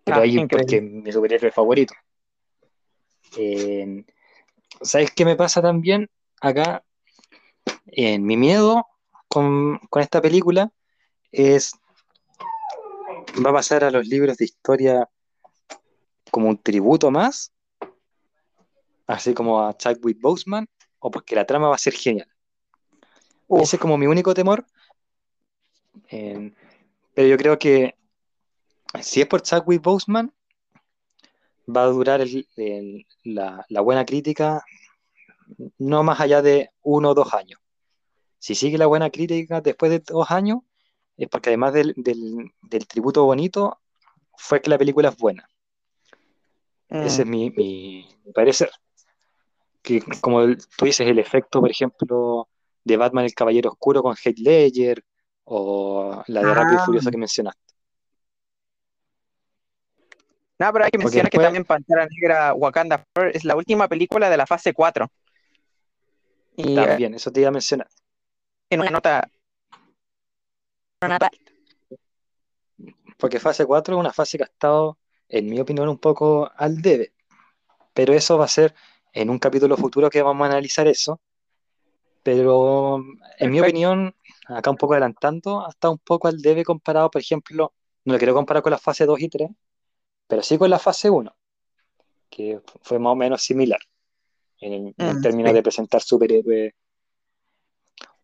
pero 0.05 0.19
Ah, 0.19 0.23
ahí 0.23 0.37
increíble. 0.39 0.49
porque 0.51 0.77
es 0.77 0.83
mi 0.83 1.13
superhéroe 1.13 1.51
favorito. 1.53 1.95
Eh, 3.37 4.05
¿sabes 4.83 5.11
qué 5.13 5.25
me 5.25 5.37
pasa 5.37 5.63
también 5.63 6.09
acá? 6.41 6.85
En 7.87 8.25
mi 8.25 8.37
miedo 8.37 8.87
con, 9.29 9.79
con 9.91 10.03
esta 10.03 10.21
película 10.21 10.73
es 11.33 11.73
va 13.45 13.51
a 13.51 13.55
pasar 13.55 13.85
a 13.85 13.91
los 13.91 14.07
libros 14.07 14.37
de 14.37 14.45
historia 14.45 15.09
como 16.31 16.49
un 16.49 16.59
tributo 16.59 17.11
más, 17.11 17.53
así 19.07 19.35
como 19.35 19.67
a 19.67 19.77
Chadwick 19.77 20.21
Boseman, 20.21 20.69
o 20.99 21.11
porque 21.11 21.35
la 21.35 21.47
trama 21.47 21.69
va 21.69 21.75
a 21.75 21.79
ser 21.79 21.93
genial. 21.93 22.29
Uf, 23.49 23.63
Ese 23.63 23.77
es 23.77 23.81
como 23.83 23.99
mi 23.99 24.07
único 24.07 24.35
temor. 24.35 24.65
Eh, 26.09 26.53
pero 27.15 27.29
yo 27.29 27.37
creo 27.37 27.59
que 27.59 27.95
si 29.01 29.21
es 29.21 29.27
por 29.27 29.43
Chadwick 29.43 29.83
Boseman, 29.83 30.33
va 31.69 31.85
a 31.85 31.87
durar 31.87 32.21
el- 32.21 32.47
el- 32.57 33.07
la, 33.25 33.65
la 33.69 33.81
buena 33.81 34.05
crítica 34.05 34.63
no 35.79 36.03
más 36.03 36.21
allá 36.21 36.43
de 36.43 36.71
uno 36.83 37.11
o 37.11 37.15
dos 37.15 37.35
años. 37.35 37.61
Si 38.39 38.55
sigue 38.55 38.79
la 38.79 38.87
buena 38.87 39.11
crítica 39.11 39.61
después 39.61 39.91
de 39.91 39.99
dos 40.01 40.31
años, 40.31 40.61
es 41.17 41.29
porque 41.29 41.51
además 41.51 41.73
del, 41.75 41.93
del- 41.97 42.53
del 42.63 42.87
tributo 42.87 43.25
bonito, 43.25 43.79
fue 44.37 44.63
que 44.63 44.71
la 44.71 44.79
película 44.79 45.11
es 45.11 45.17
buena. 45.17 45.47
Ese 46.89 47.23
es 47.23 47.27
mm, 47.27 47.31
mi, 47.31 47.51
mi- 47.51 48.09
mi 48.25 48.33
parecer. 48.33 48.71
Que 49.83 50.03
como 50.21 50.41
tú 50.77 50.85
dices, 50.85 51.07
el 51.07 51.19
efecto, 51.19 51.61
por 51.61 51.71
ejemplo, 51.71 52.49
de 52.85 52.97
Batman 52.97 53.25
el 53.25 53.35
Caballero 53.35 53.71
Oscuro 53.71 54.03
con 54.03 54.15
Heath 54.17 54.39
Ledger, 54.39 55.05
o 55.45 56.23
la 56.27 56.43
de 56.43 56.55
Rápido 56.55 56.75
y 56.75 56.79
Ah. 56.79 56.85
Furioso 56.87 57.11
que 57.11 57.17
mencionaste. 57.17 57.61
No, 60.61 60.73
pero 60.73 60.85
hay 60.85 60.91
que 60.91 60.99
mencionar 60.99 61.31
que 61.31 61.39
también 61.39 61.65
Pantera 61.65 62.07
Negra 62.07 62.53
Wakanda 62.55 63.05
Forever 63.15 63.35
es 63.35 63.45
la 63.45 63.57
última 63.57 63.89
película 63.89 64.29
de 64.29 64.37
la 64.37 64.47
fase 64.47 64.75
4. 64.75 65.11
Y 66.57 66.73
eh, 66.73 66.75
También, 66.75 67.15
eso 67.15 67.33
te 67.33 67.41
iba 67.41 67.49
a 67.49 67.53
mencionar. 67.53 67.89
en 68.69 68.81
una 68.81 68.91
nota, 68.91 69.31
Una 71.03 71.15
nota- 71.15 71.31
Porque 73.19 73.41
fase 73.41 73.65
4 73.65 73.95
es 73.97 74.01
una 74.01 74.13
fase 74.13 74.37
que 74.37 74.45
ha 74.45 74.47
estado, 74.47 74.99
en 75.29 75.47
mi 75.47 75.59
opinión, 75.61 75.89
un 75.89 75.99
poco 75.99 76.51
al 76.55 76.83
debe. 76.83 77.15
Pero 77.95 78.13
eso 78.13 78.37
va 78.37 78.45
a 78.45 78.49
ser 78.49 78.75
en 79.15 79.31
un 79.31 79.39
capítulo 79.39 79.77
futuro 79.79 80.11
que 80.11 80.23
vamos 80.23 80.45
a 80.45 80.51
analizar 80.51 80.87
eso. 80.87 81.21
Pero 82.23 83.03
en 83.39 83.51
mi 83.51 83.61
opinión, 83.61 84.15
acá 84.47 84.71
un 84.71 84.77
poco 84.77 84.93
adelantando, 84.93 85.65
ha 85.67 85.71
estado 85.71 85.93
un 85.95 85.99
poco 85.99 86.29
al 86.29 86.39
debe 86.43 86.65
comparado, 86.65 87.11
por 87.11 87.23
ejemplo, 87.23 87.73
no 88.05 88.13
lo 88.13 88.19
quiero 88.19 88.35
comparar 88.35 88.63
con 88.63 88.73
la 88.73 88.79
fase 88.79 89.07
2 89.07 89.21
y 89.21 89.29
3, 89.31 89.49
pero 90.31 90.43
sí 90.43 90.57
con 90.57 90.71
la 90.71 90.79
fase 90.79 91.11
1, 91.11 91.35
que 92.31 92.61
fue 92.83 92.99
más 93.01 93.13
o 93.13 93.17
menos 93.17 93.43
similar 93.43 93.81
en, 94.61 94.95
en 94.97 95.17
Mm, 95.17 95.21
términos 95.21 95.51
sí. 95.51 95.55
de 95.57 95.63
presentar 95.63 96.01
superhéroes. 96.01 96.73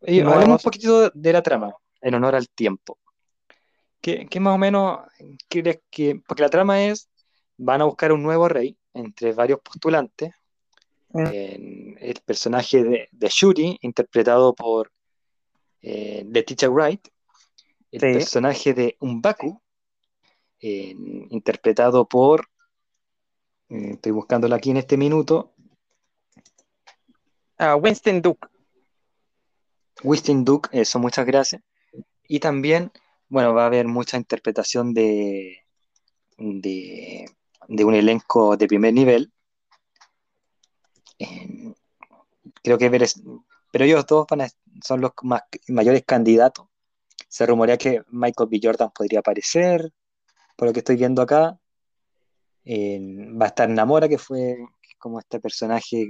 Y 0.02 0.20
hablemos 0.20 0.64
un 0.64 0.70
poquito 0.70 1.10
de 1.10 1.32
la 1.32 1.42
trama, 1.42 1.74
en 2.00 2.14
honor 2.14 2.36
al 2.36 2.48
tiempo. 2.48 2.98
¿Qué, 4.00 4.26
qué 4.30 4.38
más 4.38 4.54
o 4.54 4.58
menos 4.58 5.00
crees 5.48 5.80
que.? 5.90 6.22
Porque 6.26 6.42
la 6.42 6.48
trama 6.48 6.84
es: 6.84 7.08
van 7.56 7.80
a 7.82 7.86
buscar 7.86 8.12
un 8.12 8.22
nuevo 8.22 8.48
rey 8.48 8.78
entre 8.94 9.32
varios 9.32 9.60
postulantes. 9.60 10.32
Mm. 11.08 11.26
En 11.26 11.96
el 12.00 12.20
personaje 12.24 12.84
de, 12.84 13.08
de 13.10 13.28
Shuri, 13.28 13.78
interpretado 13.82 14.54
por 14.54 14.92
eh, 15.82 16.24
Letitia 16.30 16.68
Wright. 16.70 17.08
El 17.90 18.00
Sí. 18.00 18.12
personaje 18.18 18.74
de 18.74 18.96
Umbaku, 19.00 19.60
eh, 20.60 20.94
interpretado 21.30 22.06
por. 22.06 22.48
eh, 23.68 23.92
estoy 23.94 24.12
buscándolo 24.12 24.54
aquí 24.54 24.70
en 24.70 24.76
este 24.78 24.96
minuto. 24.96 25.52
Ah, 27.58 27.76
Winston 27.76 28.20
Duke. 28.22 28.48
Winston 30.02 30.44
Duke, 30.44 30.68
eso, 30.72 30.98
muchas 30.98 31.24
gracias. 31.26 31.62
Y 32.28 32.40
también, 32.40 32.92
bueno, 33.28 33.54
va 33.54 33.62
a 33.64 33.66
haber 33.66 33.86
mucha 33.88 34.16
interpretación 34.16 34.92
de, 34.92 35.64
de, 36.36 37.26
de 37.68 37.84
un 37.84 37.94
elenco 37.94 38.56
de 38.56 38.66
primer 38.66 38.92
nivel. 38.92 39.32
Eh, 41.18 41.72
creo 42.62 42.76
que 42.76 42.90
Veres- 42.90 43.22
pero 43.72 43.84
ellos 43.84 44.06
dos 44.06 44.26
van 44.28 44.42
a- 44.42 44.48
son 44.82 45.00
los 45.00 45.12
más, 45.22 45.42
mayores 45.68 46.02
candidatos. 46.04 46.66
Se 47.28 47.46
rumorea 47.46 47.78
que 47.78 48.02
Michael 48.10 48.48
B. 48.50 48.60
Jordan 48.62 48.90
podría 48.94 49.20
aparecer, 49.20 49.92
por 50.56 50.68
lo 50.68 50.72
que 50.72 50.80
estoy 50.80 50.96
viendo 50.96 51.22
acá. 51.22 51.58
Eh, 52.64 52.98
va 53.40 53.44
a 53.46 53.48
estar 53.48 53.68
Namora, 53.68 54.08
que 54.08 54.18
fue 54.18 54.56
como 54.98 55.20
este 55.20 55.38
personaje 55.38 56.08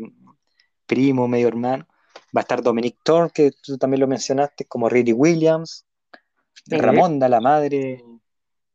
primo, 0.87 1.29
medio 1.29 1.49
hermano. 1.49 1.87
Va 2.35 2.41
a 2.41 2.43
estar 2.43 2.63
Dominic 2.63 2.99
Thorne, 3.03 3.31
que 3.35 3.51
tú 3.63 3.77
también 3.77 4.01
lo 4.01 4.07
mencionaste, 4.07 4.65
como 4.65 4.89
Riri 4.89 5.13
Williams. 5.13 5.85
Sí. 6.65 6.77
Ramonda, 6.79 7.29
la 7.29 7.41
madre, 7.41 8.03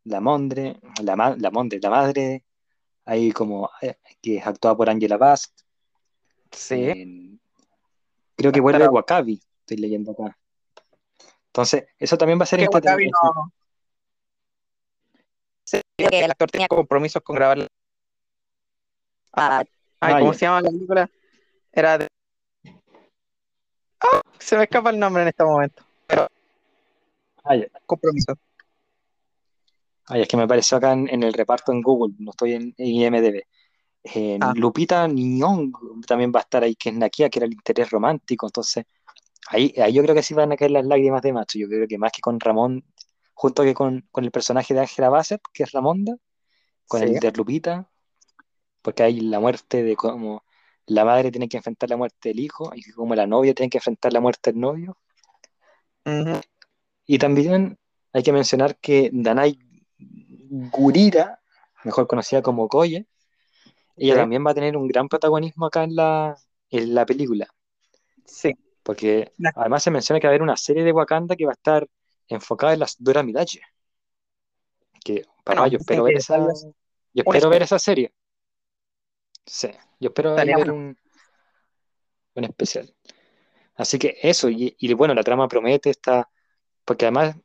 la 0.03 0.22
Mondre, 0.22 0.80
la, 1.03 1.15
ma- 1.15 1.36
la 1.38 1.49
Mondre, 1.51 1.80
la 1.82 1.89
madre, 1.89 2.45
ahí 3.05 3.32
como 3.32 3.69
eh, 3.82 3.95
que 4.22 4.38
es 4.38 4.45
actuada 4.47 4.78
por 4.78 4.89
Angela 4.89 5.17
Bassett. 5.17 5.53
Sí. 6.51 6.76
Eh, 6.76 7.38
creo 8.36 8.51
que 8.51 8.59
a 8.59 8.61
vuelve 8.61 8.80
estar- 8.86 8.93
Wakabi, 8.93 9.41
estoy 9.61 9.78
leyendo 9.78 10.11
acá. 10.11 10.38
Entonces, 11.47 11.86
eso 11.97 12.17
también 12.17 12.39
va 12.39 12.43
a 12.43 12.45
ser 12.47 12.59
Que 12.59 12.65
entrete- 12.65 12.86
Wakabi 12.88 13.09
no- 13.09 13.11
Sí, 13.11 13.51
Creo 13.51 13.61
que- 16.09 16.23
el 16.25 16.31
actor 16.31 16.49
tenía 16.51 16.67
compromisos 16.67 17.21
con 17.23 17.35
grabar. 17.35 17.67
ah, 19.33 19.63
Ay, 19.99 20.19
¿cómo 20.21 20.33
se 20.33 20.45
llama 20.45 20.61
la 20.61 20.69
película? 20.71 21.09
Era 21.71 21.97
de. 21.99 22.07
¡Ah! 23.99 24.21
Se 24.39 24.57
me 24.57 24.63
escapa 24.63 24.89
el 24.89 24.99
nombre 24.99 25.21
en 25.23 25.29
este 25.29 25.43
momento. 25.43 25.83
Ya. 26.09 26.27
Compromiso. 27.85 28.33
Ya, 30.09 30.17
es 30.17 30.27
que 30.27 30.37
me 30.37 30.43
apareció 30.43 30.77
acá 30.77 30.91
en, 30.93 31.07
en 31.09 31.23
el 31.23 31.33
reparto 31.33 31.71
en 31.71 31.81
Google, 31.81 32.15
no 32.19 32.31
estoy 32.31 32.53
en, 32.53 32.73
en 32.77 32.87
IMDb. 32.87 33.43
Eh, 34.03 34.39
Ah. 34.41 34.53
Lupita 34.55 35.07
Nyong'o 35.07 36.01
también 36.07 36.31
va 36.35 36.39
a 36.39 36.43
estar 36.43 36.63
ahí, 36.63 36.75
que 36.75 36.89
es 36.89 36.95
Nakia, 36.95 37.29
que 37.29 37.39
era 37.39 37.45
el 37.45 37.53
interés 37.53 37.89
romántico. 37.91 38.47
Entonces, 38.47 38.83
ahí, 39.49 39.73
ahí 39.77 39.93
yo 39.93 40.01
creo 40.03 40.15
que 40.15 40.23
sí 40.23 40.33
van 40.33 40.51
a 40.51 40.57
caer 40.57 40.71
las 40.71 40.85
lágrimas 40.85 41.21
de 41.21 41.33
macho. 41.33 41.59
Yo 41.59 41.67
creo 41.67 41.87
que 41.87 41.97
más 41.99 42.11
que 42.11 42.19
con 42.21 42.39
Ramón, 42.39 42.83
junto 43.41 43.63
que 43.63 43.73
con, 43.73 44.07
con 44.11 44.23
el 44.23 44.29
personaje 44.29 44.75
de 44.75 44.81
Angela 44.81 45.09
Bassett, 45.09 45.41
que 45.51 45.63
es 45.63 45.71
Ramonda, 45.71 46.15
con 46.87 46.99
Sí. 46.99 47.07
el 47.07 47.19
de 47.19 47.31
Lupita, 47.31 47.89
porque 48.83 49.01
hay 49.01 49.19
la 49.21 49.39
muerte 49.39 49.81
de 49.81 49.95
cómo 49.95 50.43
la 50.85 51.05
madre 51.05 51.31
tiene 51.31 51.49
que 51.49 51.57
enfrentar 51.57 51.89
la 51.89 51.97
muerte 51.97 52.29
del 52.29 52.39
hijo 52.39 52.71
y 52.75 52.83
como 52.91 53.15
la 53.15 53.25
novia 53.25 53.55
tiene 53.55 53.71
que 53.71 53.79
enfrentar 53.79 54.13
la 54.13 54.19
muerte 54.19 54.51
del 54.51 54.59
novio. 54.59 54.95
Ujú. 56.05 56.39
Y 57.07 57.17
también 57.17 57.79
hay 58.13 58.21
que 58.21 58.31
mencionar 58.31 58.77
que 58.77 59.09
Danai 59.11 59.57
Gurira, 59.97 61.39
mejor 61.83 62.05
conocida 62.05 62.43
como 62.43 62.67
Koye, 62.67 63.07
ella 63.97 64.13
Sí. 64.13 64.19
también 64.19 64.45
va 64.45 64.51
a 64.51 64.53
tener 64.53 64.77
un 64.77 64.87
gran 64.87 65.07
protagonismo 65.09 65.65
acá 65.65 65.83
en 65.83 65.95
la, 65.95 66.37
en 66.69 66.93
la 66.93 67.07
película, 67.07 67.47
Sí. 68.23 68.55
porque 68.83 69.31
además 69.55 69.81
se 69.81 69.89
menciona 69.89 70.19
que 70.19 70.27
va 70.27 70.29
a 70.29 70.33
haber 70.33 70.43
una 70.43 70.57
serie 70.57 70.83
de 70.83 70.91
Wakanda 70.91 71.35
que 71.35 71.47
va 71.47 71.53
a 71.53 71.59
estar 71.61 71.87
enfocada 72.36 72.73
en 72.73 72.79
las 72.79 72.95
Dora 73.01 73.23
Milaje. 73.23 73.61
Que, 75.03 75.23
papá, 75.43 75.61
Bueno, 75.61 75.67
yo 75.67 75.77
espero 75.79 76.03
ver 76.03 76.17
esa, 76.17 76.38
yo 76.38 77.23
espero 77.25 77.49
ver 77.49 77.63
esa 77.63 77.79
serie. 77.79 78.13
Sí, 79.45 79.69
yo 79.99 80.09
espero 80.09 80.36
ver 80.36 80.51
bueno. 80.53 80.73
un, 80.73 80.97
un 82.36 82.43
especial. 82.43 82.93
Así 83.75 83.97
que 83.97 84.17
eso, 84.21 84.49
y, 84.49 84.75
y 84.77 84.93
bueno, 84.93 85.13
la 85.13 85.23
trama 85.23 85.47
promete 85.47 85.89
esta, 85.89 86.29
porque 86.86 87.05
además 87.05 87.36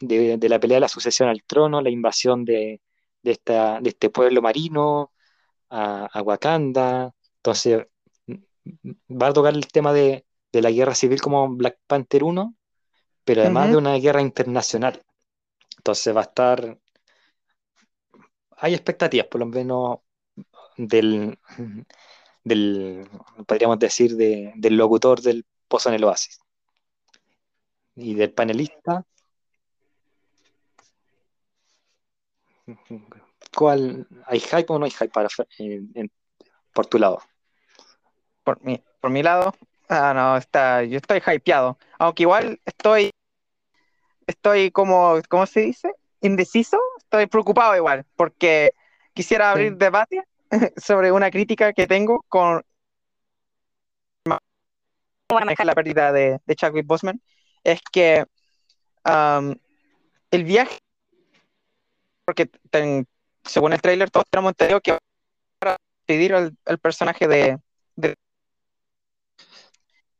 de, 0.00 0.38
de 0.38 0.48
la 0.48 0.58
pelea 0.58 0.76
de 0.76 0.80
la 0.82 0.88
sucesión 0.88 1.28
al 1.28 1.42
trono, 1.44 1.80
la 1.82 1.90
invasión 1.90 2.44
de, 2.44 2.80
de, 3.22 3.30
esta, 3.30 3.80
de 3.80 3.90
este 3.90 4.10
pueblo 4.10 4.40
marino 4.42 5.12
a, 5.68 6.06
a 6.06 6.22
Wakanda, 6.22 7.14
entonces 7.36 7.86
va 9.10 9.28
a 9.28 9.32
tocar 9.32 9.54
el 9.54 9.66
tema 9.66 9.92
de, 9.92 10.24
de 10.52 10.62
la 10.62 10.70
guerra 10.70 10.94
civil 10.94 11.20
como 11.20 11.48
Black 11.54 11.78
Panther 11.86 12.24
1, 12.24 12.54
pero 13.24 13.42
además 13.42 13.66
de 13.70 13.76
Ujú. 13.76 13.78
una 13.78 13.94
guerra 13.98 14.20
internacional. 14.22 15.02
Entonces 15.78 16.14
va 16.14 16.20
a 16.20 16.24
estar, 16.24 16.78
hay 18.56 18.74
expectativas 18.74 19.26
por 19.26 19.40
lo 19.40 19.46
menos 19.46 19.98
del, 20.76 21.38
del 22.44 23.08
podríamos 23.46 23.78
decir, 23.78 24.16
de- 24.16 24.52
del 24.56 24.76
locutor 24.76 25.20
del 25.20 25.44
Pozo 25.68 25.88
en 25.88 25.96
el 25.96 26.04
Oasis 26.04 26.40
y 27.96 28.14
del 28.14 28.32
panelista. 28.32 29.04
¿Cuál? 33.56 34.06
¿Hay 34.26 34.40
hype 34.40 34.66
o 34.68 34.78
no 34.78 34.84
hay 34.84 34.90
hype 34.90 35.08
para, 35.08 35.28
en- 35.58 35.90
en- 35.94 36.10
por 36.72 36.86
tu 36.86 36.98
lado? 36.98 37.20
Por 38.44 38.62
mi, 38.64 38.82
por 39.00 39.10
mi 39.10 39.22
lado, 39.22 39.54
ah, 39.88 40.12
no, 40.14 40.36
está, 40.36 40.84
yo 40.84 40.96
estoy 40.98 41.20
hypeado. 41.26 41.78
Aunque 41.98 42.22
igual 42.24 42.60
estoy, 42.64 43.10
estoy 44.26 44.70
como, 44.70 45.20
¿cómo 45.28 45.46
se 45.46 45.60
dice? 45.60 45.92
Indeciso. 46.20 46.78
Estoy 46.98 47.26
preocupado 47.26 47.76
igual, 47.76 48.04
porque 48.16 48.72
quisiera 49.14 49.50
abrir 49.50 49.72
Sí. 49.72 49.78
debate 49.78 50.22
sobre 50.76 51.12
una 51.12 51.30
crítica 51.30 51.72
que 51.72 51.86
tengo 51.86 52.24
con 52.28 52.62
¿Cómo 54.24 54.38
van 55.38 55.42
a 55.42 55.46
manejar 55.46 55.66
la 55.66 55.74
pérdida 55.74 56.12
de, 56.12 56.40
de 56.44 56.56
Chadwick 56.56 56.86
Boseman. 56.86 57.20
Es 57.64 57.80
que 57.90 58.24
el 60.30 60.44
viaje, 60.44 60.78
porque 62.26 62.46
ten- 62.70 63.06
según 63.44 63.72
el 63.72 63.80
tráiler 63.80 64.10
todos 64.10 64.26
tenemos 64.30 64.50
entendido 64.50 64.80
que 64.80 64.92
va 64.92 64.98
a 65.72 65.76
pedir 66.06 66.34
al, 66.34 66.56
al 66.66 66.78
personaje 66.78 67.26
de, 67.28 67.58
de- 67.96 68.14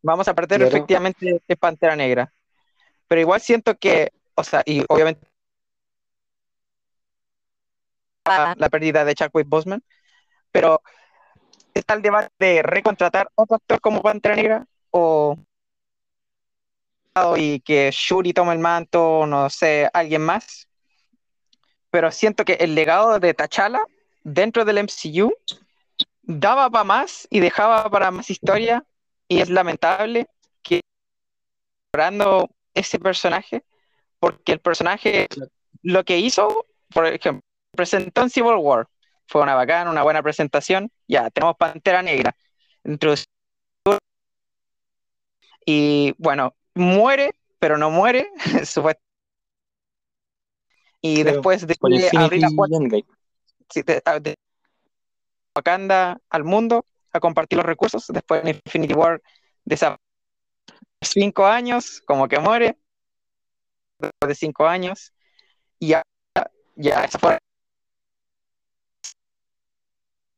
Vamos 0.02 0.28
a 0.28 0.34
perder 0.34 0.60
Claro. 0.60 0.76
efectivamente 0.76 1.42
el 1.46 1.56
Pantera 1.56 1.96
Negra. 1.96 2.32
Pero 3.08 3.20
igual 3.20 3.40
siento 3.40 3.76
que, 3.76 4.12
o 4.34 4.44
sea, 4.44 4.62
y 4.66 4.84
obviamente 4.88 5.26
la, 8.24 8.54
la 8.56 8.68
pérdida 8.68 9.04
de 9.04 9.14
Chadwick 9.14 9.48
Boseman, 9.48 9.82
pero 10.50 10.82
está 11.74 11.94
el 11.94 12.02
debate 12.02 12.32
de 12.38 12.62
recontratar 12.62 13.30
otro 13.34 13.56
actor 13.56 13.80
como 13.80 14.02
Pantera 14.02 14.36
Negra 14.36 14.66
o 14.90 15.36
y 17.36 17.60
que 17.60 17.90
Shuri 17.92 18.32
tome 18.32 18.52
el 18.54 18.58
manto, 18.58 19.26
no 19.26 19.50
sé, 19.50 19.88
alguien 19.92 20.22
más. 20.22 20.68
Pero 21.90 22.10
siento 22.10 22.44
que 22.44 22.54
el 22.54 22.74
legado 22.74 23.18
de 23.18 23.34
T'Challa 23.34 23.84
dentro 24.24 24.64
del 24.64 24.78
MCU 24.78 25.30
daba 26.22 26.70
para 26.70 26.84
más 26.84 27.26
y 27.30 27.40
dejaba 27.40 27.90
para 27.90 28.10
más 28.10 28.30
historia 28.30 28.84
y 29.32 29.40
es 29.40 29.50
lamentable 29.50 30.26
que 30.62 30.80
explorando 31.86 32.50
ese 32.74 32.98
personaje 32.98 33.64
porque 34.18 34.52
el 34.52 34.60
personaje 34.60 35.26
lo 35.82 36.04
que 36.04 36.18
hizo, 36.18 36.66
por 36.94 37.06
ejemplo, 37.06 37.42
presentó 37.72 38.22
en 38.22 38.30
Civil 38.30 38.54
War, 38.56 38.86
fue 39.26 39.42
una 39.42 39.54
bacana, 39.54 39.90
una 39.90 40.02
buena 40.02 40.22
presentación, 40.22 40.90
ya 41.08 41.28
tenemos 41.30 41.56
Pantera 41.56 42.02
Negra, 42.02 42.36
y 45.64 46.14
bueno, 46.18 46.54
muere, 46.74 47.34
pero 47.58 47.78
no 47.78 47.90
muere, 47.90 48.30
supuest- 48.64 49.00
y 51.00 51.24
después 51.24 51.66
decide 51.66 52.10
abrir 52.16 52.42
la 52.42 52.50
puerta 52.50 52.76
sí, 53.70 53.82
de, 53.82 54.02
de 54.20 54.34
Wakanda 55.56 56.20
al 56.30 56.44
mundo 56.44 56.84
a 57.12 57.20
compartir 57.20 57.58
los 57.58 57.66
recursos, 57.66 58.06
después 58.08 58.42
en 58.42 58.48
Infinity 58.48 58.94
War 58.94 59.20
desaparece 59.64 60.02
cinco 61.02 61.46
años, 61.46 62.00
como 62.06 62.28
que 62.28 62.38
muere, 62.38 62.76
después 63.98 64.28
de 64.28 64.34
cinco 64.34 64.66
años, 64.66 65.12
y 65.78 65.88
ya, 65.88 66.02
ya 66.76 67.04
esa 67.04 67.18
fue. 67.18 67.38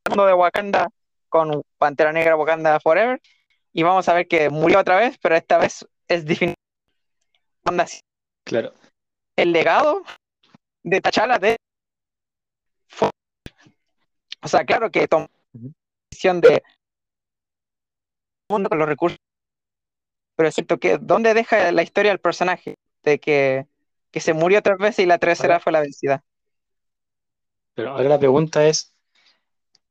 El 0.07 0.11
mundo 0.11 0.27
de 0.27 0.35
Wakanda 0.35 0.89
con 1.29 1.63
Pantera 1.79 2.13
Negra 2.13 2.37
Wakanda 2.37 2.81
Forever, 2.81 3.21
y 3.73 3.83
vamos 3.83 4.09
a 4.09 4.15
ver 4.15 4.29
que 4.29 4.51
murió 4.51 4.81
otra 4.81 4.97
vez, 4.97 5.19
pero 5.19 5.37
esta 5.37 5.59
vez 5.59 5.87
es 6.09 6.25
definitivamente 6.25 6.55
Claro. 8.45 8.75
el 9.37 9.53
legado 9.53 10.03
de 10.83 11.01
T'Challa 11.01 11.39
de 11.39 11.57
o 14.43 14.49
sea, 14.49 14.65
claro 14.67 14.91
que 14.91 15.09
tomó 15.09 15.27
De 16.49 16.63
mundo 18.49 18.69
con 18.69 18.79
los 18.79 18.89
recursos, 18.89 19.19
pero 20.37 20.49
es 20.49 20.55
cierto 20.55 20.79
que 20.79 20.99
¿dónde 20.99 21.35
deja 21.35 21.73
la 21.73 21.83
historia 21.83 22.11
del 22.11 22.21
personaje? 22.21 22.77
De 23.03 23.19
que, 23.19 23.67
que 24.11 24.21
se 24.21 24.33
murió 24.33 24.63
tres 24.63 24.79
veces 24.79 25.05
y 25.05 25.07
la 25.07 25.19
tercera 25.19 25.61
fue 25.61 25.73
la 25.73 25.81
vencida. 25.81 26.25
Pero 27.75 27.91
ahora 27.91 28.09
la 28.09 28.19
pregunta 28.19 28.67
es, 28.67 28.95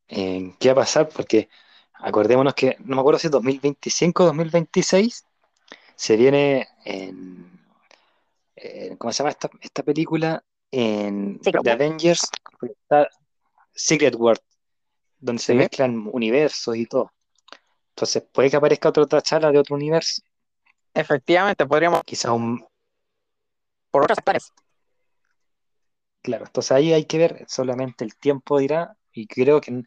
eh, 0.08 0.54
¿qué 0.60 0.70
va 0.70 0.74
a 0.74 0.84
pasar? 0.86 1.10
Porque 1.10 1.50
acordémonos 1.94 2.54
que, 2.54 2.78
no 2.80 2.96
me 2.96 3.02
acuerdo 3.02 3.20
si 3.20 3.28
es 3.28 3.32
2025 3.32 4.24
o 4.24 4.26
2026, 4.28 5.26
se 5.96 6.18
viene 6.18 6.68
en, 6.86 7.60
en- 8.56 8.98
¿cómo 8.98 9.12
se 9.12 9.20
llama 9.20 9.32
esta, 9.32 9.50
esta 9.62 9.84
película? 9.84 10.44
En 10.72 11.40
Secret 11.44 11.64
The. 11.64 11.72
Avengers, 11.72 12.30
Secret 13.76 14.16
World, 14.16 14.42
donde 15.24 15.42
se 15.42 15.54
mezclan 15.54 16.10
universos 16.12 16.76
y 16.76 16.86
todo. 16.86 17.12
Entonces, 17.90 18.24
puede 18.32 18.50
que 18.50 18.58
aparezca 18.58 18.90
otro 18.90 19.08
T'Challa 19.08 19.52
de 19.52 19.60
otro 19.60 19.76
universo, 19.76 20.22
Efectivamente, 20.96 21.66
podríamos 21.66 22.04
quizás 22.04 22.32
un, 22.32 22.64
por 23.90 24.04
otros 24.04 24.20
actores. 24.20 24.54
Claro, 26.22 26.46
entonces 26.46 26.72
ahí 26.72 26.94
hay 26.94 27.06
que 27.06 27.18
ver, 27.18 27.46
solamente 27.48 28.06
el 28.06 28.16
tiempo 28.16 28.60
dirá, 28.60 28.96
y 29.12 29.26
creo 29.26 29.60
que 29.60 29.84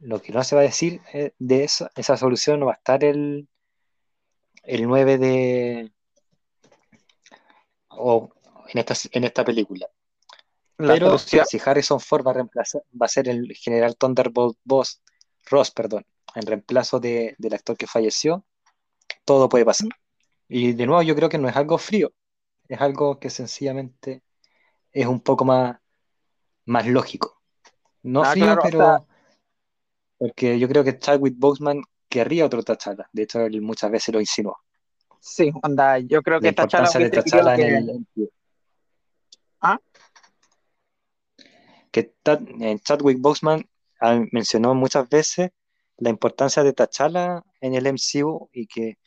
lo 0.00 0.20
que 0.20 0.32
no 0.32 0.42
se 0.42 0.56
va 0.56 0.62
a 0.62 0.64
decir 0.64 1.00
eh, 1.12 1.32
de 1.38 1.62
eso, 1.62 1.88
esa 1.94 2.16
solución 2.16 2.58
no 2.58 2.66
va 2.66 2.72
a 2.72 2.76
estar 2.76 3.04
el, 3.04 3.48
el 4.64 4.82
9 4.82 5.16
de, 5.18 5.92
o 7.90 8.32
en 8.68 8.78
esta, 8.78 8.94
en 9.12 9.24
esta 9.24 9.44
película. 9.44 9.86
La 10.78 10.94
Pero 10.94 11.06
solución. 11.08 11.46
si 11.46 11.60
Harrison 11.64 12.00
Ford 12.00 12.26
va 12.26 12.30
a 12.32 12.34
reemplazar, 12.34 12.82
va 13.00 13.06
a 13.06 13.08
ser 13.08 13.28
el 13.28 13.52
general 13.54 13.96
Thunderbolt 13.96 14.58
Boss, 14.64 15.02
Ross, 15.46 15.70
perdón, 15.70 16.04
en 16.34 16.42
reemplazo 16.46 17.00
de- 17.00 17.34
del 17.38 17.54
actor 17.54 17.76
que 17.76 17.86
falleció, 17.86 18.44
todo 19.24 19.48
puede 19.48 19.64
pasar. 19.64 19.88
Y 20.48 20.72
de 20.72 20.86
nuevo 20.86 21.02
yo 21.02 21.14
creo 21.14 21.28
que 21.28 21.38
no 21.38 21.48
es 21.48 21.56
algo 21.56 21.78
frío, 21.78 22.12
es 22.68 22.80
algo 22.80 23.18
que 23.18 23.30
sencillamente 23.30 24.22
es 24.92 25.06
un 25.06 25.20
poco 25.20 25.44
más, 25.44 25.76
más 26.66 26.86
lógico. 26.86 27.40
No 28.02 28.22
Ah, 28.22 28.30
frío, 28.30 28.44
claro, 28.44 28.60
pero 28.62 29.06
porque 30.18 30.58
yo 30.58 30.68
creo 30.68 30.84
que 30.84 30.98
Chadwick 30.98 31.34
Boseman 31.36 31.82
querría 32.08 32.46
otro 32.46 32.62
T'Challa. 32.62 33.08
De 33.12 33.22
hecho, 33.22 33.40
él 33.40 33.60
muchas 33.60 33.90
veces 33.90 34.14
lo 34.14 34.20
insinuó. 34.20 34.56
Sí, 35.20 35.50
onda, 35.62 35.98
yo 35.98 36.22
creo 36.22 36.40
que 36.40 36.48
importancia 36.48 37.00
de 37.00 37.10
T'Challa 37.10 37.54
en 37.54 37.76
el. 37.76 38.06
¿Ah? 39.60 39.78
Que 41.96 42.12
eh, 42.60 42.78
Chadwick 42.80 43.18
Boseman 43.22 43.66
ah, 44.02 44.20
mencionó 44.30 44.74
muchas 44.74 45.08
veces 45.08 45.48
la 45.96 46.10
importancia 46.10 46.62
de 46.62 46.74
T'Challa 46.74 47.42
en 47.62 47.74
el 47.74 47.86
MCU 47.86 48.50
y 48.52 48.66
que 48.66 48.98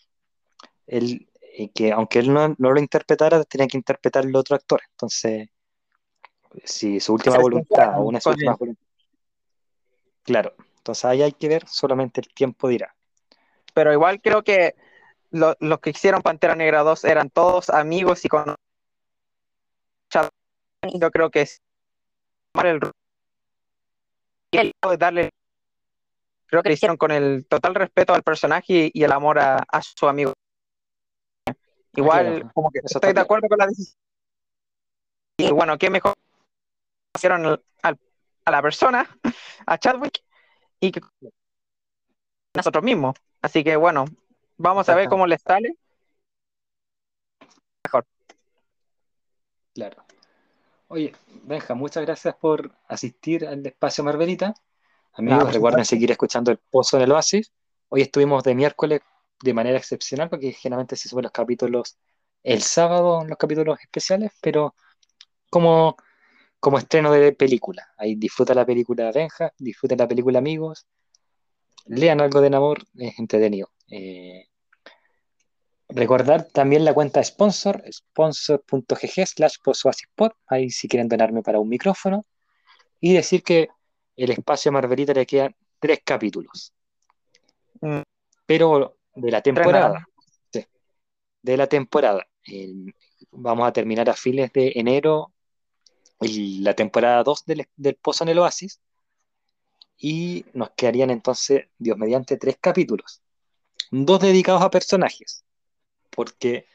él, 0.87 1.29
y 1.55 1.67
que 1.69 1.91
aunque 1.91 2.17
él 2.17 2.33
no, 2.33 2.55
no 2.57 2.71
lo 2.71 2.79
interpretara, 2.79 3.43
tenía 3.43 3.67
que 3.67 3.77
interpretar 3.77 4.25
el 4.25 4.35
otro 4.35 4.55
actor. 4.55 4.81
Entonces, 4.89 5.49
si 6.63 6.99
su 6.99 7.13
última 7.13 7.37
voluntad 7.37 7.99
o 7.99 8.05
una 8.05 8.19
últimas 8.25 8.57
voluntades. 8.57 8.89
Claro, 10.23 10.55
entonces 10.77 11.05
ahí 11.05 11.21
hay 11.21 11.33
que 11.33 11.47
ver, 11.47 11.67
solamente 11.67 12.21
el 12.21 12.33
tiempo 12.33 12.69
dirá. 12.69 12.95
Pero 13.75 13.93
igual 13.93 14.19
creo 14.19 14.43
que 14.43 14.73
lo- 15.29 15.55
los 15.59 15.79
que 15.79 15.91
hicieron 15.91 16.23
Pantera 16.23 16.55
Negra 16.55 16.81
2 16.81 17.05
eran 17.05 17.29
todos 17.29 17.69
amigos 17.69 18.25
y 18.25 18.29
con 18.29 18.55
yo 20.95 21.11
creo 21.11 21.29
que 21.29 21.41
es 21.41 21.61
el 22.53 22.79
y 24.51 24.57
el- 24.57 24.73
darle 24.97 25.29
creo 26.47 26.63
que 26.63 26.69
lo 26.69 26.73
hicieron 26.73 26.97
con 26.97 27.11
el 27.11 27.45
total 27.47 27.75
respeto 27.75 28.13
al 28.13 28.23
personaje 28.23 28.89
y, 28.91 29.03
el 29.03 29.11
amor 29.11 29.39
a, 29.39 29.57
a 29.67 29.81
su 29.81 30.07
amigo. 30.07 30.33
Igual 31.95 32.51
como 32.53 32.71
que 32.71 32.79
eso 32.79 32.97
estoy 32.97 33.13
de 33.13 33.21
acuerdo 33.21 33.47
con 33.47 33.57
la 33.57 33.67
decisión. 33.67 33.97
Y 35.37 35.51
bueno, 35.51 35.77
qué 35.77 35.89
mejor 35.89 36.15
hicieron 37.15 37.45
al- 37.45 37.63
al- 37.83 37.99
a 38.45 38.51
la 38.51 38.61
persona, 38.61 39.07
a 39.67 39.77
Chadwick, 39.77 40.23
y 40.79 40.91
que 40.91 41.01
nosotros 42.55 42.83
mismos. 42.83 43.15
Así 43.41 43.63
que 43.63 43.75
bueno, 43.75 44.05
vamos 44.57 44.89
a 44.89 44.95
ver 44.95 45.07
cómo 45.07 45.27
les 45.27 45.41
sale. 45.41 45.75
Claro. 49.73 50.08
Oye, 50.91 51.13
Benja, 51.43 51.75
muchas 51.75 52.03
gracias 52.03 52.35
por 52.35 52.71
asistir 52.87 53.45
al 53.45 53.63
espacio 53.63 54.03
Marvelita. 54.03 54.55
Amigos, 55.13 55.53
recuerden 55.53 55.85
supuesto. 55.85 55.85
seguir 55.85 56.09
escuchando 56.09 56.49
El 56.49 56.57
Pozo 56.57 56.97
en 56.97 57.03
el 57.03 57.11
Oasis. 57.11 57.51
Hoy 57.89 58.01
estuvimos 58.01 58.43
de 58.43 58.55
miércoles 58.55 59.01
de 59.39 59.53
manera 59.53 59.77
excepcional 59.77 60.29
porque 60.29 60.51
generalmente 60.51 60.95
se 60.95 61.07
suben 61.07 61.23
los 61.23 61.31
capítulos 61.31 61.99
el 62.41 62.63
sábado, 62.63 63.23
los 63.23 63.37
capítulos 63.37 63.79
especiales, 63.79 64.31
pero 64.41 64.73
como, 65.51 65.95
como 66.59 66.79
estreno 66.79 67.11
de 67.11 67.33
película. 67.33 67.87
Ahí 67.95 68.15
disfruta 68.15 68.55
la 68.55 68.65
película 68.65 69.11
Benja, 69.11 69.53
disfruta 69.59 69.95
la 69.95 70.07
película 70.07 70.39
Amigos, 70.39 70.87
lean 71.85 72.19
algo 72.19 72.41
de 72.41 72.49
Namor, 72.49 72.83
es 72.97 73.19
entretenido. 73.19 73.69
Eh, 73.91 74.48
recordar 75.89 76.45
también 76.45 76.85
la 76.85 76.93
cuenta 76.93 77.23
sponsor, 77.23 77.83
sponsor.gg 77.91 79.25
slash 79.27 79.55
ahí 80.47 80.69
si 80.69 80.87
quieren 80.87 81.07
donarme 81.07 81.41
para 81.41 81.59
un 81.59 81.67
micrófono. 81.67 82.25
Y 83.01 83.13
decir 83.13 83.43
que 83.43 83.69
el 84.15 84.31
espacio 84.31 84.71
Marvelita 84.71 85.13
le 85.13 85.25
quedan 85.25 85.55
tres 85.79 86.01
capítulos. 86.03 86.73
Mm. 87.81 88.01
Pero 88.45 88.97
de 89.15 89.31
la 89.31 89.41
temporada. 89.41 90.05
sí, 90.51 90.65
de 91.41 91.57
la 91.57 91.67
temporada. 91.67 92.27
El- 92.43 92.93
vamos 93.31 93.67
a 93.67 93.73
terminar 93.73 94.09
a 94.09 94.13
fines 94.13 94.51
de 94.53 94.73
enero 94.75 95.31
el- 96.19 96.63
la 96.63 96.73
temporada 96.73 97.23
2 97.23 97.45
del, 97.45 97.67
del 97.75 97.95
Pozo 97.95 98.23
en 98.23 98.29
el 98.29 98.39
Oasis. 98.39 98.81
Y 99.97 100.45
nos 100.53 100.71
quedarían 100.71 101.09
entonces, 101.09 101.65
Dios 101.77 101.97
mediante, 101.97 102.37
tres 102.37 102.57
capítulos. 102.59 103.21
Dos 103.91 104.19
dedicados 104.19 104.61
a 104.61 104.69
personajes. 104.69 105.43
Porque 106.19 106.65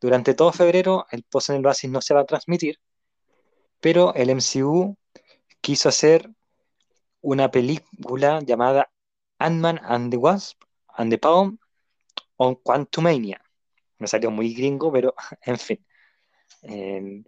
durante 0.00 0.32
todo 0.32 0.50
febrero 0.50 1.04
el 1.10 1.24
Pozo 1.24 1.52
en 1.52 1.58
el 1.58 1.66
Oasis 1.66 1.90
no 1.90 2.00
se 2.00 2.14
va 2.14 2.20
a 2.20 2.24
transmitir. 2.24 2.80
Pero 3.80 4.14
el 4.14 4.30
MCU 4.30 4.96
quiso 5.60 5.90
hacer 5.90 6.30
una 7.20 7.50
película 7.50 8.40
llamada 8.40 8.90
Ant-Man 9.38 9.78
and 9.84 10.10
the 10.10 10.16
Wasp 10.16 10.58
and 10.96 11.10
the 11.10 11.18
Poem 11.18 11.58
on 12.38 12.54
Quantumania. 12.54 13.42
Me 13.98 14.06
salió 14.06 14.30
muy 14.30 14.54
gringo, 14.54 14.90
pero 14.90 15.14
en 15.42 15.58
fin. 15.58 15.86
Eh, 16.62 17.24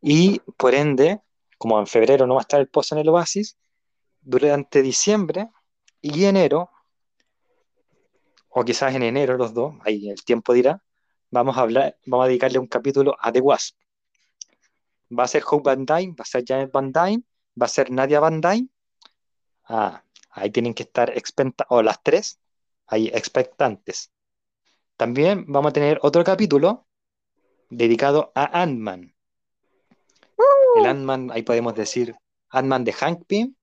y 0.00 0.38
por 0.56 0.74
ende, 0.74 1.20
como 1.58 1.78
en 1.78 1.86
febrero 1.86 2.26
no 2.26 2.36
va 2.36 2.40
a 2.40 2.48
estar 2.48 2.60
el 2.60 2.68
pozo 2.70 2.94
en 2.94 3.02
el 3.02 3.10
Oasis, 3.10 3.58
durante 4.22 4.80
diciembre 4.80 5.50
y 6.00 6.24
enero, 6.24 6.70
o 8.48 8.64
quizás 8.64 8.94
en 8.94 9.02
enero 9.02 9.36
los 9.36 9.52
dos, 9.52 9.74
ahí 9.84 10.08
el 10.08 10.24
tiempo 10.24 10.54
dirá, 10.54 10.82
vamos 11.30 11.56
a 11.56 11.60
hablar, 11.60 11.96
vamos 12.06 12.24
a 12.24 12.28
dedicarle 12.28 12.58
un 12.58 12.66
capítulo 12.66 13.16
a 13.18 13.32
The 13.32 13.40
Wasp. 13.40 13.76
Va 15.16 15.24
a 15.24 15.28
ser 15.28 15.42
Hope 15.48 15.70
Van 15.70 15.84
Dyne, 15.84 16.14
va 16.18 16.22
a 16.22 16.24
ser 16.24 16.44
Janet 16.46 16.70
Van 16.72 16.92
Dyne, 16.92 17.22
va 17.60 17.66
a 17.66 17.68
ser 17.68 17.90
Nadia 17.90 18.20
Van 18.20 18.40
Dyne. 18.40 18.68
Ah, 19.64 20.04
ahí 20.30 20.50
tienen 20.50 20.74
que 20.74 20.84
estar 20.84 21.10
expectantes, 21.10 21.66
o 21.70 21.82
las 21.82 22.02
tres, 22.02 22.38
ahí 22.86 23.08
expectantes. 23.08 24.10
También 24.96 25.46
vamos 25.48 25.70
a 25.70 25.72
tener 25.72 25.98
otro 26.02 26.22
capítulo 26.24 26.86
dedicado 27.70 28.32
a 28.34 28.62
Ant-Man. 28.62 29.14
El 30.76 30.86
Ant-Man, 30.86 31.30
ahí 31.32 31.42
podemos 31.42 31.74
decir 31.74 32.14
Ant-Man 32.50 32.84
de 32.84 32.92
Hank 32.92 33.24
Pym, 33.26 33.54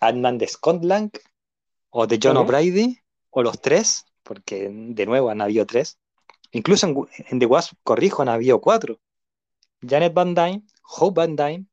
Ant-Man 0.00 0.38
de 0.38 0.48
Scott 0.48 0.84
Lang, 0.84 1.10
o 1.90 2.06
de 2.06 2.18
John. 2.22 2.36
O'Brien, 2.36 2.96
o 3.30 3.42
los 3.42 3.60
tres, 3.60 4.04
porque 4.22 4.70
de 4.70 5.06
nuevo 5.06 5.30
han 5.30 5.40
habido 5.40 5.66
tres. 5.66 5.98
Incluso 6.52 6.86
en, 6.86 6.96
en 7.28 7.38
The 7.38 7.46
Wasp, 7.46 7.74
corrijo, 7.82 8.22
han 8.22 8.28
habido 8.28 8.60
cuatro. 8.60 8.98
Janet 9.86 10.14
Van 10.14 10.34
Dyne, 10.34 10.62
Hope 10.82 11.20
Van 11.20 11.36
Dyne, 11.36 11.66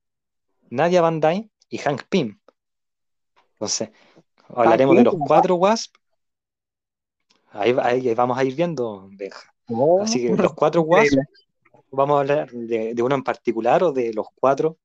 Nadia 0.70 1.02
Van 1.02 1.20
Dyne 1.20 1.50
y 1.70 1.78
Hank 1.78 2.04
Pym. 2.10 2.40
Entonces, 3.54 3.90
hablaremos 4.50 4.96
de 4.96 5.04
los 5.04 5.16
cuatro 5.26 5.56
Wasp. 5.56 5.96
Ahí, 7.52 7.76
ahí 7.82 8.14
vamos 8.14 8.38
a 8.38 8.44
ir 8.44 8.56
viendo, 8.56 9.08
Benja. 9.12 9.54
Así 10.02 10.22
que 10.22 10.36
los 10.36 10.54
cuatro 10.54 10.82
Wasp, 10.82 11.18
vamos 11.92 12.18
a 12.18 12.20
hablar 12.22 12.52
de, 12.52 12.94
de 12.94 13.02
uno 13.02 13.16
en 13.16 13.24
particular 13.24 13.84
o 13.84 13.92
de 13.92 14.14
los 14.14 14.28
cuatro. 14.36 14.78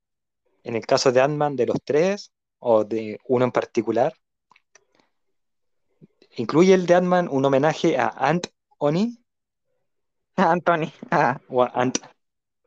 En 0.63 0.77
el 0.77 0.85
caso 0.87 1.11
de 1.11 1.21
Ant-Man, 1.21 1.57
de 1.57 1.67
los 1.67 1.79
tres 1.83 2.33
o 2.59 2.85
de 2.85 3.19
uno 3.27 3.47
en 3.47 3.53
particular. 3.53 4.13
Incluye 6.37 6.75
el 6.75 6.87
de 6.87 6.95
Ant-Man 6.95 7.29
un 7.31 7.45
homenaje 7.45 7.97
a 7.97 8.09
Ant 8.09 8.49
Oni 8.79 9.19
Anthony. 10.53 10.93
Ah, 11.11 11.41
Ant, 11.75 11.99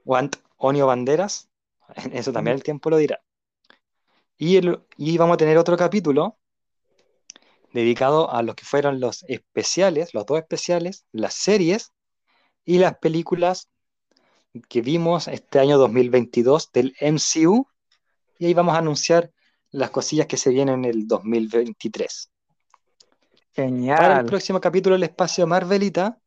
Ant 0.05 0.35
Onio 0.57 0.87
Banderas. 0.87 1.49
Eso 2.11 2.31
también 2.31 2.55
el 2.55 2.63
tiempo 2.63 2.89
lo 2.89 2.97
dirá. 2.97 3.21
Y, 4.37 4.57
el- 4.57 4.81
y 4.97 5.17
vamos 5.17 5.35
a 5.35 5.37
tener 5.37 5.57
otro 5.57 5.77
capítulo 5.77 6.37
dedicado 7.73 8.31
a 8.31 8.43
los 8.43 8.55
que 8.55 8.65
fueron 8.65 8.99
los 8.99 9.23
especiales, 9.23 10.13
los 10.13 10.25
dos 10.25 10.39
especiales, 10.39 11.05
las 11.11 11.33
series 11.33 11.91
y 12.65 12.79
las 12.79 12.97
películas 12.97 13.69
que 14.67 14.81
vimos 14.81 15.27
este 15.27 15.59
año 15.59 15.77
2022 15.77 16.71
del 16.73 16.93
MCU. 16.99 17.65
Y 18.39 18.47
ahí 18.47 18.53
vamos 18.53 18.75
a 18.75 18.79
anunciar 18.79 19.31
las 19.69 19.91
cosillas 19.91 20.27
que 20.27 20.35
se 20.37 20.49
vienen 20.49 20.83
en 20.83 20.91
el 20.91 21.07
2023. 21.07 22.29
Para 23.53 23.63
el 23.63 23.63
genial. 23.69 24.25
próximo 24.25 24.59
capítulo 24.59 24.95
del 24.95 25.03
espacio 25.03 25.47
Marvelita, 25.47 26.20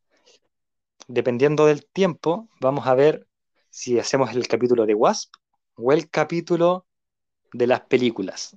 dependiendo 1.09 1.66
del 1.66 1.86
tiempo, 1.86 2.48
vamos 2.60 2.86
a 2.86 2.94
ver 2.94 3.26
si 3.70 3.98
hacemos 3.98 4.31
el 4.32 4.47
capítulo 4.47 4.86
de 4.86 4.94
Wasp 4.94 5.35
o 5.76 5.93
el 5.93 6.09
capítulo 6.09 6.86
de 7.52 7.66
las 7.66 7.81
películas. 7.82 8.56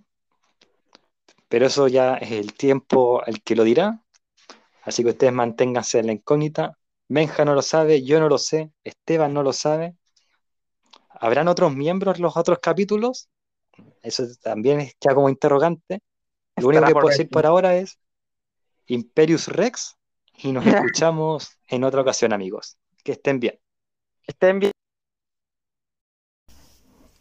Pero 1.50 1.66
eso 1.66 1.88
ya 1.88 2.16
es 2.16 2.32
el 2.32 2.54
tiempo 2.54 3.24
el 3.26 3.42
que 3.42 3.56
lo 3.56 3.64
dirá. 3.64 4.04
Así 4.84 5.04
que 5.04 5.10
ustedes 5.10 5.34
manténganse 5.34 6.00
en 6.00 6.08
la 6.08 6.14
incógnita. 6.14 6.78
Benja 7.08 7.46
no 7.46 7.56
lo 7.56 7.62
sabe, 7.62 8.04
yo 8.04 8.20
no 8.20 8.28
lo 8.28 8.38
sé, 8.38 8.72
Esteban 8.84 9.34
no 9.34 9.44
lo 9.44 9.54
sabe. 9.54 9.96
¿Habrán 11.10 11.48
otros 11.48 11.74
miembros 11.74 12.18
en 12.18 12.24
los 12.24 12.38
otros 12.38 12.60
capítulos? 12.62 13.30
Eso 14.02 14.26
también 14.42 14.82
es 14.82 14.94
ya 15.00 15.16
como 15.16 15.30
interrogante. 15.30 16.02
Lo 16.58 16.68
único 16.68 16.86
que 16.86 16.94
puedo 16.94 17.08
decir 17.08 17.30
por 17.30 17.46
ahora 17.46 17.76
es 17.76 18.00
Imperius 18.88 19.48
Rex 19.48 19.97
y 20.38 20.52
nos 20.52 20.66
escuchamos 20.68 21.58
en 21.68 21.84
otra 21.84 22.02
ocasión, 22.02 22.34
amigos. 22.34 22.78
Que 23.04 23.14
estén 23.14 23.40
bien. 23.40 23.60
Que 24.24 24.32
estén 24.32 24.60
bien. 24.60 24.72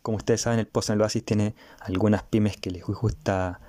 Como 0.02 0.18
ustedes 0.18 0.42
saben, 0.42 0.60
el 0.60 0.68
Pozo 0.68 0.92
en 0.92 0.98
el 0.98 1.02
Oasis 1.02 1.24
tiene 1.24 1.54
algunas 1.80 2.22
pymes 2.22 2.56
que 2.56 2.70
les 2.70 2.84
gusta 2.84 3.60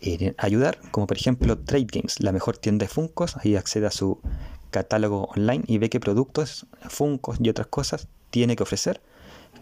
eh, 0.00 0.34
ayudar, 0.38 0.78
como 0.90 1.06
por 1.06 1.16
ejemplo 1.16 1.58
Trade 1.58 1.86
Games, 1.92 2.20
la 2.20 2.32
mejor 2.32 2.56
tienda 2.56 2.84
de 2.84 2.88
Funcos. 2.88 3.36
Ahí 3.36 3.56
accede 3.56 3.86
a 3.86 3.90
su 3.90 4.20
catálogo 4.70 5.26
online 5.36 5.64
y 5.66 5.78
ve 5.78 5.90
qué 5.90 6.00
productos, 6.00 6.66
Funcos 6.88 7.38
y 7.40 7.48
otras 7.48 7.66
cosas 7.66 8.08
tiene 8.30 8.56
que 8.56 8.62
ofrecer. 8.62 9.02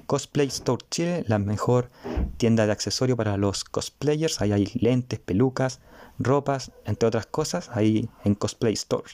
Cosplay 0.07 0.49
Store 0.49 0.85
Chile, 0.91 1.25
la 1.27 1.39
mejor 1.39 1.91
tienda 2.37 2.67
de 2.67 2.73
accesorios 2.73 3.17
para 3.17 3.37
los 3.37 3.65
cosplayers. 3.65 4.41
Ahí 4.41 4.53
hay 4.53 4.71
lentes, 4.75 5.21
pelucas, 5.21 5.81
ropas, 6.19 6.73
entre 6.85 7.09
otras 7.09 7.27
cosas, 7.27 7.71
ahí 7.73 8.09
en 8.25 8.35
Cosplay 8.35 8.75
Store. 8.75 9.05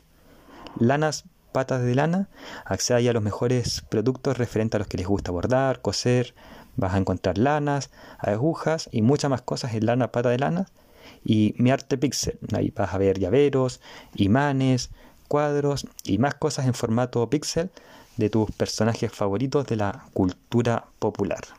Lanas 0.78 1.24
Patas 1.52 1.82
de 1.82 1.94
Lana, 1.94 2.28
accede 2.64 2.98
ahí 2.98 3.08
a 3.08 3.12
los 3.12 3.22
mejores 3.22 3.82
productos 3.88 4.36
referentes 4.36 4.76
a 4.76 4.80
los 4.80 4.88
que 4.88 4.98
les 4.98 5.06
gusta 5.06 5.30
bordar, 5.30 5.80
coser. 5.80 6.34
Vas 6.76 6.94
a 6.94 6.98
encontrar 6.98 7.38
lanas, 7.38 7.90
agujas 8.18 8.88
y 8.92 9.02
muchas 9.02 9.30
más 9.30 9.42
cosas 9.42 9.74
en 9.74 9.86
Lana 9.86 10.12
Pata 10.12 10.28
de 10.28 10.38
Lana. 10.38 10.66
Y 11.24 11.54
Mi 11.58 11.70
Arte 11.70 11.98
Pixel, 11.98 12.38
ahí 12.52 12.70
vas 12.70 12.94
a 12.94 12.98
ver 12.98 13.18
llaveros, 13.18 13.80
imanes, 14.14 14.90
cuadros 15.26 15.86
y 16.04 16.18
más 16.18 16.34
cosas 16.34 16.66
en 16.66 16.74
formato 16.74 17.28
pixel 17.28 17.70
de 18.16 18.30
tus 18.30 18.50
personajes 18.50 19.12
favoritos 19.12 19.66
de 19.66 19.76
la 19.76 20.04
cultura 20.12 20.86
popular. 20.98 21.58